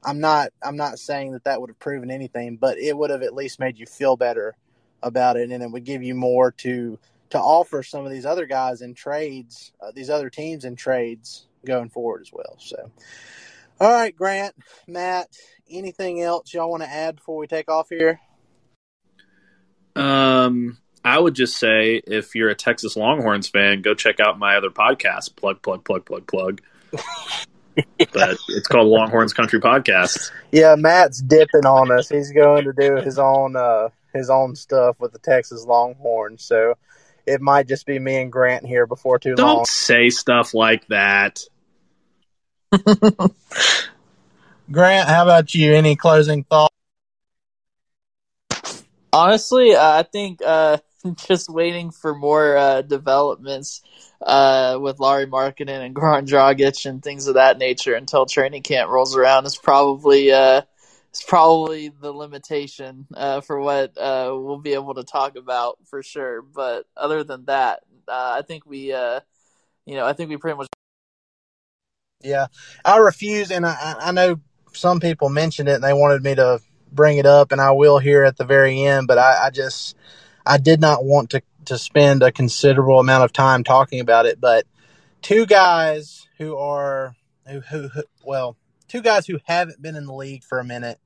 I'm 0.04 0.20
not 0.20 0.50
I'm 0.62 0.78
not 0.78 1.00
saying 1.00 1.34
that 1.34 1.44
that 1.44 1.60
would 1.60 1.70
have 1.70 1.80
proven 1.80 2.10
anything, 2.12 2.58
but 2.58 2.78
it 2.78 2.98
would 2.98 3.10
have 3.10 3.24
at 3.24 3.34
least 3.34 3.60
made 3.60 3.78
you 3.78 3.86
feel 3.86 4.16
better 4.16 4.56
about 5.02 5.38
it, 5.38 5.52
and 5.52 5.62
it 5.62 5.72
would 5.72 5.84
give 5.84 6.04
you 6.04 6.16
more 6.16 6.52
to 6.52 6.98
to 7.32 7.40
offer 7.40 7.82
some 7.84 8.06
of 8.06 8.12
these 8.12 8.26
other 8.26 8.46
guys 8.46 8.82
in 8.82 8.94
trades, 8.94 9.72
uh, 9.82 9.92
these 9.94 10.10
other 10.10 10.30
teams 10.30 10.66
in 10.66 10.76
trades 10.76 11.48
going 11.66 11.90
forward 11.90 12.22
as 12.22 12.32
well. 12.32 12.56
So, 12.60 12.92
all 13.80 13.92
right, 13.92 14.16
Grant, 14.16 14.56
Matt, 14.88 15.30
anything 15.70 16.22
else 16.22 16.54
y'all 16.54 16.70
want 16.70 16.84
to 16.84 16.90
add 16.90 17.18
before 17.18 17.38
we 17.38 17.48
take 17.48 17.70
off 17.70 17.90
here? 17.90 18.20
Um, 19.96 20.78
I 21.06 21.20
would 21.20 21.36
just 21.36 21.58
say 21.58 22.02
if 22.06 22.36
you're 22.36 22.50
a 22.50 22.56
Texas 22.56 22.96
Longhorns 22.96 23.48
fan, 23.48 23.82
go 23.82 23.94
check 23.94 24.20
out 24.20 24.40
my 24.40 24.56
other 24.56 24.70
podcast. 24.70 25.36
Plug, 25.36 25.62
plug, 25.62 25.84
plug, 25.84 26.06
plug, 26.06 26.28
plug. 26.28 26.62
but 28.14 28.38
it's 28.50 28.68
called 28.68 28.88
Longhorns 28.88 29.34
Country 29.34 29.60
Podcast. 29.60 30.32
Yeah, 30.52 30.76
Matt's 30.78 31.22
dipping 31.22 31.66
on 31.66 31.92
us. 31.92 32.10
He's 32.10 32.32
going 32.32 32.66
to 32.66 32.74
do 32.74 32.96
his 32.98 33.20
own 33.20 33.56
uh, 33.56 33.90
his 34.14 34.30
own 34.30 34.56
stuff 34.56 35.00
with 35.00 35.12
the 35.12 35.20
Texas 35.20 35.66
Longhorns. 35.66 36.44
So 36.44 36.76
it 37.26 37.42
might 37.42 37.68
just 37.68 37.86
be 37.86 38.00
me 38.00 38.22
and 38.22 38.32
Grant 38.32 38.66
here 38.66 38.86
before 38.86 39.20
too 39.20 39.36
Don't 39.36 39.46
long. 39.46 39.56
Don't 39.58 39.68
say 39.68 40.10
stuff 40.10 40.54
like 40.54 40.88
that. 40.88 41.44
Grant, 44.72 45.08
how 45.08 45.24
about 45.24 45.54
you? 45.54 45.74
Any 45.74 45.96
closing 45.96 46.44
thoughts? 46.44 46.74
Honestly, 49.12 49.76
uh, 49.76 50.00
I 50.00 50.04
think 50.04 50.42
uh, 50.44 50.78
just 51.28 51.50
waiting 51.50 51.92
for 51.92 52.16
more 52.16 52.58
uh, 52.58 52.82
developments 52.82 53.84
uh, 54.22 54.80
with 54.82 55.00
Lauri 55.00 55.28
Markkanen 55.28 55.86
and 55.86 55.96
Goran 55.96 56.26
Dragic 56.26 56.88
and 56.88 57.04
things 57.04 57.28
of 57.28 57.36
that 57.36 57.60
nature 57.60 57.94
until 57.94 58.26
training 58.26 58.64
camp 58.64 58.90
rolls 58.90 59.16
around 59.16 59.46
is 59.46 59.56
probably 59.56 60.32
uh, 60.32 60.62
is 61.14 61.22
probably 61.22 61.90
the 61.90 62.12
limitation 62.12 63.06
uh, 63.14 63.42
for 63.42 63.60
what 63.60 63.94
we'll 63.96 64.58
be 64.58 64.74
able 64.74 64.96
to 64.96 65.04
talk 65.04 65.36
about 65.36 65.78
for 65.86 66.02
sure. 66.02 66.42
But 66.42 66.88
other 66.98 67.24
than 67.24 67.46
that, 67.46 67.82
I 68.08 68.42
think 68.42 68.66
we, 68.66 68.88
you 68.88 69.94
know, 69.96 70.06
I 70.06 70.14
think 70.14 70.32
we 70.32 70.38
pretty 70.38 70.58
much. 70.58 70.68
Yeah, 72.24 72.48
I 72.86 72.98
refuse, 72.98 73.52
and 73.52 73.66
I, 73.66 73.96
I 74.00 74.12
know 74.12 74.40
some 74.74 75.00
people 75.00 75.30
mentioned 75.30 75.70
it 75.70 75.76
and 75.76 75.84
they 75.84 75.94
wanted 75.94 76.24
me 76.24 76.36
to 76.36 76.62
bring 76.92 77.18
it 77.18 77.26
up, 77.26 77.52
and 77.52 77.60
I 77.60 77.72
will 77.72 78.00
here 78.00 78.24
at 78.24 78.38
the 78.38 78.46
very 78.46 78.82
end. 78.84 79.08
But 79.08 79.18
I, 79.18 79.46
I 79.46 79.50
just 79.50 79.96
I 80.46 80.58
did 80.58 80.80
not 80.82 81.04
want 81.04 81.32
to 81.32 81.42
to 81.66 81.78
spend 81.78 82.24
a 82.24 82.32
considerable 82.32 83.00
amount 83.00 83.24
of 83.24 83.34
time 83.34 83.64
talking 83.64 84.00
about 84.00 84.26
it. 84.26 84.40
But 84.40 84.66
two 85.22 85.46
guys 85.46 86.28
who 86.38 86.58
are 86.58 87.16
who, 87.48 87.62
who, 87.62 87.88
who 87.90 88.04
well, 88.24 88.58
two 88.88 89.02
guys 89.02 89.28
who 89.28 89.40
haven't 89.46 89.82
been 89.82 89.96
in 89.96 90.06
the 90.06 90.14
league 90.14 90.44
for 90.44 90.60
a 90.60 90.66
minute 90.66 91.00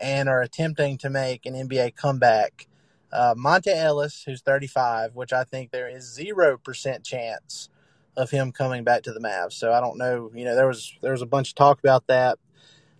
and 0.00 0.28
are 0.28 0.42
attempting 0.42 0.98
to 0.98 1.10
make 1.10 1.46
an 1.46 1.54
NBA 1.54 1.96
comeback. 1.96 2.66
Uh, 3.12 3.34
Monta 3.34 3.74
Ellis, 3.74 4.22
who's 4.24 4.40
35, 4.40 5.14
which 5.14 5.34
I 5.34 5.44
think 5.44 5.70
there 5.70 5.88
is 5.88 6.14
zero 6.14 6.56
percent 6.56 7.04
chance 7.04 7.68
of 8.16 8.30
him 8.30 8.52
coming 8.52 8.84
back 8.84 9.02
to 9.02 9.12
the 9.12 9.20
Mavs. 9.20 9.54
So 9.54 9.72
I 9.72 9.80
don't 9.80 9.98
know. 9.98 10.30
You 10.34 10.44
know, 10.44 10.54
there 10.54 10.68
was 10.68 10.92
there 11.00 11.12
was 11.12 11.22
a 11.22 11.26
bunch 11.26 11.50
of 11.50 11.54
talk 11.54 11.78
about 11.78 12.06
that. 12.08 12.38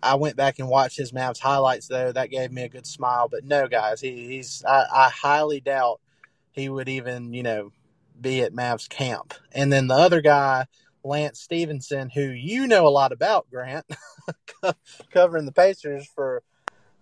I 0.02 0.16
went 0.16 0.36
back 0.36 0.58
and 0.58 0.68
watched 0.68 0.96
his 0.96 1.12
Mavs 1.12 1.38
highlights 1.38 1.88
though. 1.88 2.12
That 2.12 2.30
gave 2.30 2.50
me 2.50 2.62
a 2.62 2.68
good 2.68 2.86
smile. 2.86 3.28
But 3.28 3.44
no, 3.44 3.68
guys, 3.68 4.00
he, 4.00 4.26
he's 4.26 4.64
I, 4.66 4.84
I 4.92 5.10
highly 5.10 5.60
doubt 5.60 6.00
he 6.50 6.68
would 6.68 6.88
even 6.88 7.32
you 7.32 7.42
know 7.42 7.72
be 8.20 8.42
at 8.42 8.52
Mavs 8.52 8.88
camp. 8.88 9.34
And 9.52 9.72
then 9.72 9.88
the 9.88 9.94
other 9.94 10.20
guy, 10.20 10.66
Lance 11.04 11.40
Stephenson, 11.40 12.10
who 12.10 12.22
you 12.22 12.66
know 12.66 12.86
a 12.86 12.90
lot 12.90 13.12
about, 13.12 13.50
Grant, 13.50 13.86
covering 15.10 15.46
the 15.46 15.52
Pacers 15.52 16.06
for 16.14 16.42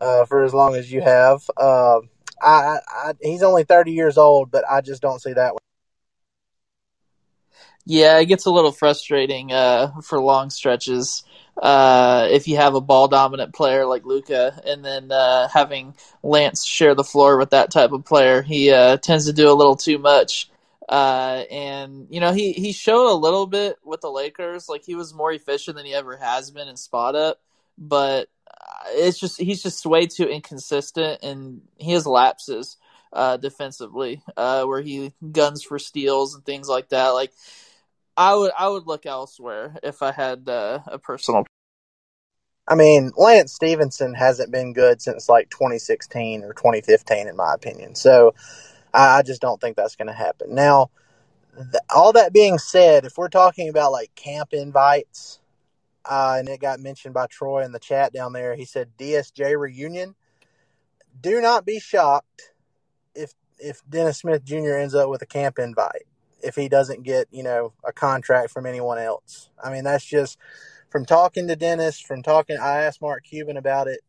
uh, 0.00 0.24
for 0.24 0.42
as 0.44 0.54
long 0.54 0.74
as 0.74 0.90
you 0.90 1.02
have. 1.02 1.42
Uh, 1.56 2.00
I, 2.42 2.78
I, 2.88 3.12
he's 3.20 3.42
only 3.42 3.64
30 3.64 3.92
years 3.92 4.16
old, 4.16 4.50
but 4.50 4.64
I 4.68 4.80
just 4.80 5.02
don't 5.02 5.20
see 5.20 5.34
that 5.34 5.52
one. 5.52 5.60
Yeah, 7.86 8.18
it 8.18 8.26
gets 8.26 8.46
a 8.46 8.50
little 8.50 8.72
frustrating 8.72 9.52
uh, 9.52 9.92
for 10.02 10.20
long 10.20 10.50
stretches 10.50 11.24
uh, 11.60 12.28
if 12.30 12.48
you 12.48 12.56
have 12.56 12.74
a 12.74 12.80
ball 12.80 13.08
dominant 13.08 13.54
player 13.54 13.84
like 13.84 14.04
Luka, 14.04 14.60
and 14.64 14.84
then 14.84 15.10
uh, 15.12 15.48
having 15.48 15.94
Lance 16.22 16.64
share 16.64 16.94
the 16.94 17.04
floor 17.04 17.36
with 17.38 17.50
that 17.50 17.70
type 17.70 17.92
of 17.92 18.04
player, 18.04 18.42
he 18.42 18.70
uh, 18.70 18.96
tends 18.96 19.26
to 19.26 19.32
do 19.32 19.50
a 19.50 19.54
little 19.54 19.76
too 19.76 19.98
much. 19.98 20.48
Uh, 20.88 21.44
and 21.50 22.08
you 22.10 22.18
know 22.18 22.32
he 22.32 22.52
he 22.52 22.72
showed 22.72 23.12
a 23.12 23.14
little 23.14 23.46
bit 23.46 23.76
with 23.84 24.00
the 24.00 24.10
Lakers, 24.10 24.68
like 24.68 24.84
he 24.84 24.94
was 24.94 25.14
more 25.14 25.32
efficient 25.32 25.76
than 25.76 25.86
he 25.86 25.94
ever 25.94 26.16
has 26.16 26.50
been 26.50 26.66
in 26.68 26.76
spot 26.76 27.14
up, 27.14 27.40
but 27.78 28.28
it's 28.88 29.18
just 29.18 29.40
he's 29.40 29.62
just 29.62 29.86
way 29.86 30.06
too 30.06 30.24
inconsistent, 30.26 31.22
and 31.22 31.60
he 31.76 31.92
has 31.92 32.06
lapses 32.06 32.76
uh, 33.12 33.36
defensively 33.36 34.22
uh, 34.36 34.64
where 34.64 34.80
he 34.80 35.12
guns 35.32 35.62
for 35.62 35.78
steals 35.78 36.34
and 36.34 36.44
things 36.44 36.68
like 36.68 36.88
that. 36.88 37.10
Like 37.10 37.32
I 38.16 38.34
would 38.34 38.52
I 38.58 38.68
would 38.68 38.86
look 38.86 39.06
elsewhere 39.06 39.76
if 39.82 40.02
I 40.02 40.12
had 40.12 40.48
uh, 40.48 40.80
a 40.86 40.98
personal. 40.98 41.44
I 42.68 42.74
mean, 42.76 43.10
Lance 43.16 43.52
Stephenson 43.52 44.14
hasn't 44.14 44.52
been 44.52 44.72
good 44.72 45.02
since 45.02 45.28
like 45.28 45.50
2016 45.50 46.44
or 46.44 46.52
2015, 46.52 47.26
in 47.26 47.36
my 47.36 47.54
opinion. 47.54 47.96
So 47.96 48.34
I 48.94 49.22
just 49.22 49.40
don't 49.40 49.60
think 49.60 49.76
that's 49.76 49.96
going 49.96 50.08
to 50.08 50.14
happen. 50.14 50.54
Now, 50.54 50.90
th- 51.56 51.82
all 51.94 52.12
that 52.12 52.32
being 52.32 52.58
said, 52.58 53.04
if 53.04 53.18
we're 53.18 53.28
talking 53.28 53.68
about 53.68 53.92
like 53.92 54.14
camp 54.14 54.52
invites, 54.52 55.40
uh, 56.04 56.36
and 56.38 56.48
it 56.48 56.60
got 56.60 56.80
mentioned 56.80 57.14
by 57.14 57.26
Troy 57.26 57.64
in 57.64 57.72
the 57.72 57.78
chat 57.78 58.12
down 58.12 58.32
there, 58.32 58.54
he 58.54 58.64
said 58.64 58.96
DSJ 58.98 59.58
reunion. 59.58 60.14
Do 61.20 61.40
not 61.40 61.66
be 61.66 61.80
shocked 61.80 62.52
if 63.14 63.34
if 63.58 63.82
Dennis 63.88 64.18
Smith 64.18 64.44
Jr. 64.44 64.76
ends 64.76 64.94
up 64.94 65.10
with 65.10 65.22
a 65.22 65.26
camp 65.26 65.58
invite 65.58 66.06
if 66.42 66.54
he 66.54 66.68
doesn't 66.68 67.02
get, 67.02 67.28
you 67.30 67.42
know, 67.42 67.72
a 67.84 67.92
contract 67.92 68.50
from 68.50 68.66
anyone 68.66 68.98
else. 68.98 69.50
I 69.62 69.72
mean, 69.72 69.84
that's 69.84 70.04
just 70.04 70.38
from 70.90 71.04
talking 71.04 71.48
to 71.48 71.56
Dennis, 71.56 72.00
from 72.00 72.22
talking, 72.22 72.58
I 72.58 72.82
asked 72.82 73.00
Mark 73.00 73.24
Cuban 73.24 73.56
about 73.56 73.88
it, 73.88 74.00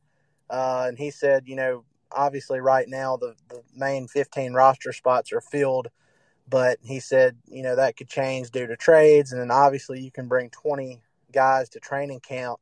uh, 0.50 0.86
and 0.88 0.98
he 0.98 1.12
said, 1.12 1.44
you 1.48 1.56
know, 1.56 1.84
obviously 2.12 2.60
right 2.60 2.88
now 2.88 3.18
the, 3.18 3.36
the 3.50 3.62
main 3.76 4.08
15 4.08 4.54
roster 4.54 4.92
spots 4.92 5.32
are 5.32 5.42
filled, 5.42 5.90
but 6.50 6.80
he 6.84 7.00
said, 7.00 7.38
you 7.48 7.64
know, 7.64 7.76
that 7.76 7.96
could 7.96 8.10
change 8.10 8.52
due 8.52 8.68
to 8.68 8.76
trades, 8.76 9.32
and 9.32 9.40
then 9.40 9.52
obviously 9.52 10.02
you 10.02 10.12
can 10.12 10.28
bring 10.28 10.50
20 10.50 11.02
guys 11.32 11.70
to 11.70 11.80
training 11.80 12.20
camp. 12.20 12.60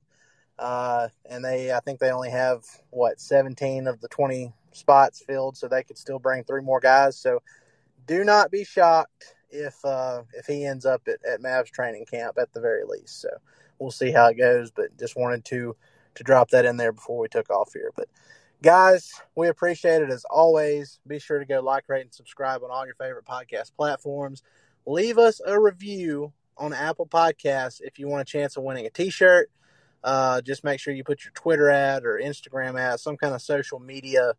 Uh, 0.57 1.07
and 1.29 1.43
they, 1.43 1.71
I 1.71 1.79
think 1.79 1.99
they 1.99 2.11
only 2.11 2.29
have 2.31 2.65
what 2.89 3.21
17 3.21 3.87
of 3.87 4.01
the 4.01 4.09
20 4.09 4.51
spots 4.73 5.23
filled, 5.25 5.55
so 5.57 5.67
they 5.67 5.83
could 5.83 5.97
still 5.97 6.19
bring 6.19 6.43
three 6.43 6.61
more 6.61 6.81
guys. 6.81 7.17
So 7.17 7.41
do 8.05 8.23
not 8.23 8.51
be 8.51 8.65
shocked 8.65 9.35
if 9.51 9.83
uh, 9.83 10.23
if 10.33 10.45
he 10.45 10.65
ends 10.65 10.85
up 10.85 11.07
at, 11.07 11.23
at 11.25 11.41
Mavs 11.41 11.71
training 11.71 12.05
camp 12.05 12.37
at 12.39 12.53
the 12.53 12.61
very 12.61 12.83
least. 12.85 13.21
So 13.21 13.29
we'll 13.79 13.91
see 13.91 14.11
how 14.11 14.27
it 14.27 14.37
goes. 14.37 14.71
But 14.71 14.97
just 14.97 15.17
wanted 15.17 15.45
to 15.45 15.75
to 16.15 16.23
drop 16.23 16.49
that 16.49 16.65
in 16.65 16.77
there 16.77 16.91
before 16.91 17.19
we 17.19 17.27
took 17.27 17.49
off 17.49 17.73
here. 17.73 17.91
But 17.95 18.07
guys, 18.61 19.13
we 19.35 19.47
appreciate 19.47 20.01
it 20.01 20.09
as 20.09 20.25
always. 20.25 20.99
Be 21.07 21.19
sure 21.19 21.39
to 21.39 21.45
go 21.45 21.61
like, 21.61 21.87
rate, 21.87 22.01
and 22.01 22.13
subscribe 22.13 22.63
on 22.63 22.71
all 22.71 22.85
your 22.85 22.95
favorite 22.95 23.25
podcast 23.25 23.73
platforms. 23.75 24.43
Leave 24.85 25.17
us 25.17 25.39
a 25.45 25.59
review 25.59 26.33
on 26.57 26.73
Apple 26.73 27.05
Podcasts 27.05 27.79
if 27.81 27.99
you 27.99 28.07
want 28.07 28.21
a 28.21 28.25
chance 28.31 28.57
of 28.57 28.63
winning 28.63 28.85
a 28.85 28.89
T-shirt. 28.89 29.49
Uh, 30.03 30.41
just 30.41 30.63
make 30.63 30.79
sure 30.79 30.93
you 30.93 31.03
put 31.03 31.23
your 31.23 31.31
Twitter 31.33 31.69
ad 31.69 32.05
or 32.05 32.19
Instagram 32.23 32.79
ad, 32.79 32.99
some 32.99 33.17
kind 33.17 33.35
of 33.35 33.41
social 33.41 33.79
media 33.79 34.33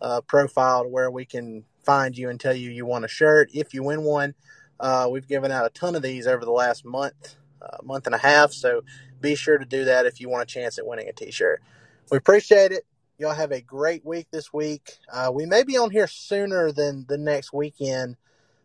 uh, 0.00 0.20
profile 0.22 0.84
to 0.84 0.88
where 0.88 1.10
we 1.10 1.24
can 1.24 1.64
find 1.84 2.16
you 2.16 2.28
and 2.28 2.40
tell 2.40 2.54
you 2.54 2.70
you 2.70 2.84
want 2.84 3.04
a 3.04 3.08
shirt 3.08 3.50
if 3.54 3.72
you 3.72 3.82
win 3.82 4.02
one. 4.02 4.34
Uh, 4.78 5.08
we've 5.10 5.28
given 5.28 5.50
out 5.50 5.66
a 5.66 5.70
ton 5.70 5.94
of 5.94 6.02
these 6.02 6.26
over 6.26 6.44
the 6.44 6.50
last 6.50 6.84
month, 6.84 7.36
uh, 7.62 7.78
month 7.82 8.06
and 8.06 8.14
a 8.14 8.18
half. 8.18 8.52
So 8.52 8.82
be 9.20 9.34
sure 9.34 9.58
to 9.58 9.64
do 9.64 9.84
that 9.86 10.06
if 10.06 10.20
you 10.20 10.28
want 10.28 10.42
a 10.42 10.46
chance 10.46 10.78
at 10.78 10.86
winning 10.86 11.08
a 11.08 11.12
T-shirt. 11.12 11.62
We 12.10 12.18
appreciate 12.18 12.72
it. 12.72 12.84
Y'all 13.18 13.34
have 13.34 13.52
a 13.52 13.62
great 13.62 14.04
week 14.04 14.26
this 14.30 14.52
week. 14.52 14.98
Uh, 15.10 15.30
we 15.32 15.46
may 15.46 15.62
be 15.62 15.78
on 15.78 15.90
here 15.90 16.06
sooner 16.06 16.70
than 16.70 17.06
the 17.08 17.16
next 17.16 17.50
weekend, 17.52 18.16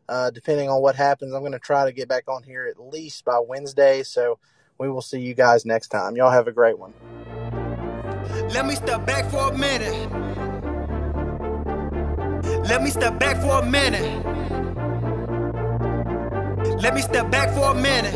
uh, 0.10 0.30
depending 0.32 0.68
on 0.68 0.82
what 0.82 0.96
happens. 0.96 1.34
I'm 1.34 1.42
going 1.42 1.54
to 1.54 1.60
try 1.60 1.86
to 1.86 1.94
get 1.94 2.10
back 2.10 2.26
on 2.28 2.44
here 2.44 2.68
at 2.68 2.78
least 2.78 3.24
by 3.24 3.40
Wednesday. 3.40 4.04
So 4.04 4.40
we 4.78 4.90
will 4.90 5.02
see 5.02 5.22
you 5.22 5.34
guys 5.34 5.66
next 5.66 5.88
time. 5.88 6.18
Y'all 6.18 6.32
have 6.32 6.48
a 6.48 6.52
great 6.52 6.78
one. 6.78 6.94
Let 8.50 8.66
me 8.66 8.76
step 8.76 9.06
back 9.06 9.30
for 9.32 9.54
a 9.54 9.58
minute. 9.58 10.51
Let 12.72 12.84
me 12.84 12.90
step 12.90 13.20
back 13.20 13.36
for 13.42 13.60
a 13.60 13.66
minute. 13.66 14.02
Let 16.82 16.94
me 16.94 17.02
step 17.02 17.30
back 17.30 17.54
for 17.54 17.72
a 17.72 17.76
minute. 17.76 18.16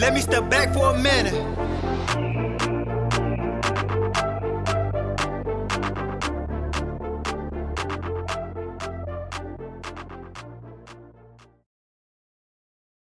Let 0.00 0.14
me 0.14 0.22
step 0.22 0.48
back 0.48 0.72
for 0.72 0.94
a 0.94 0.98
minute. 0.98 1.65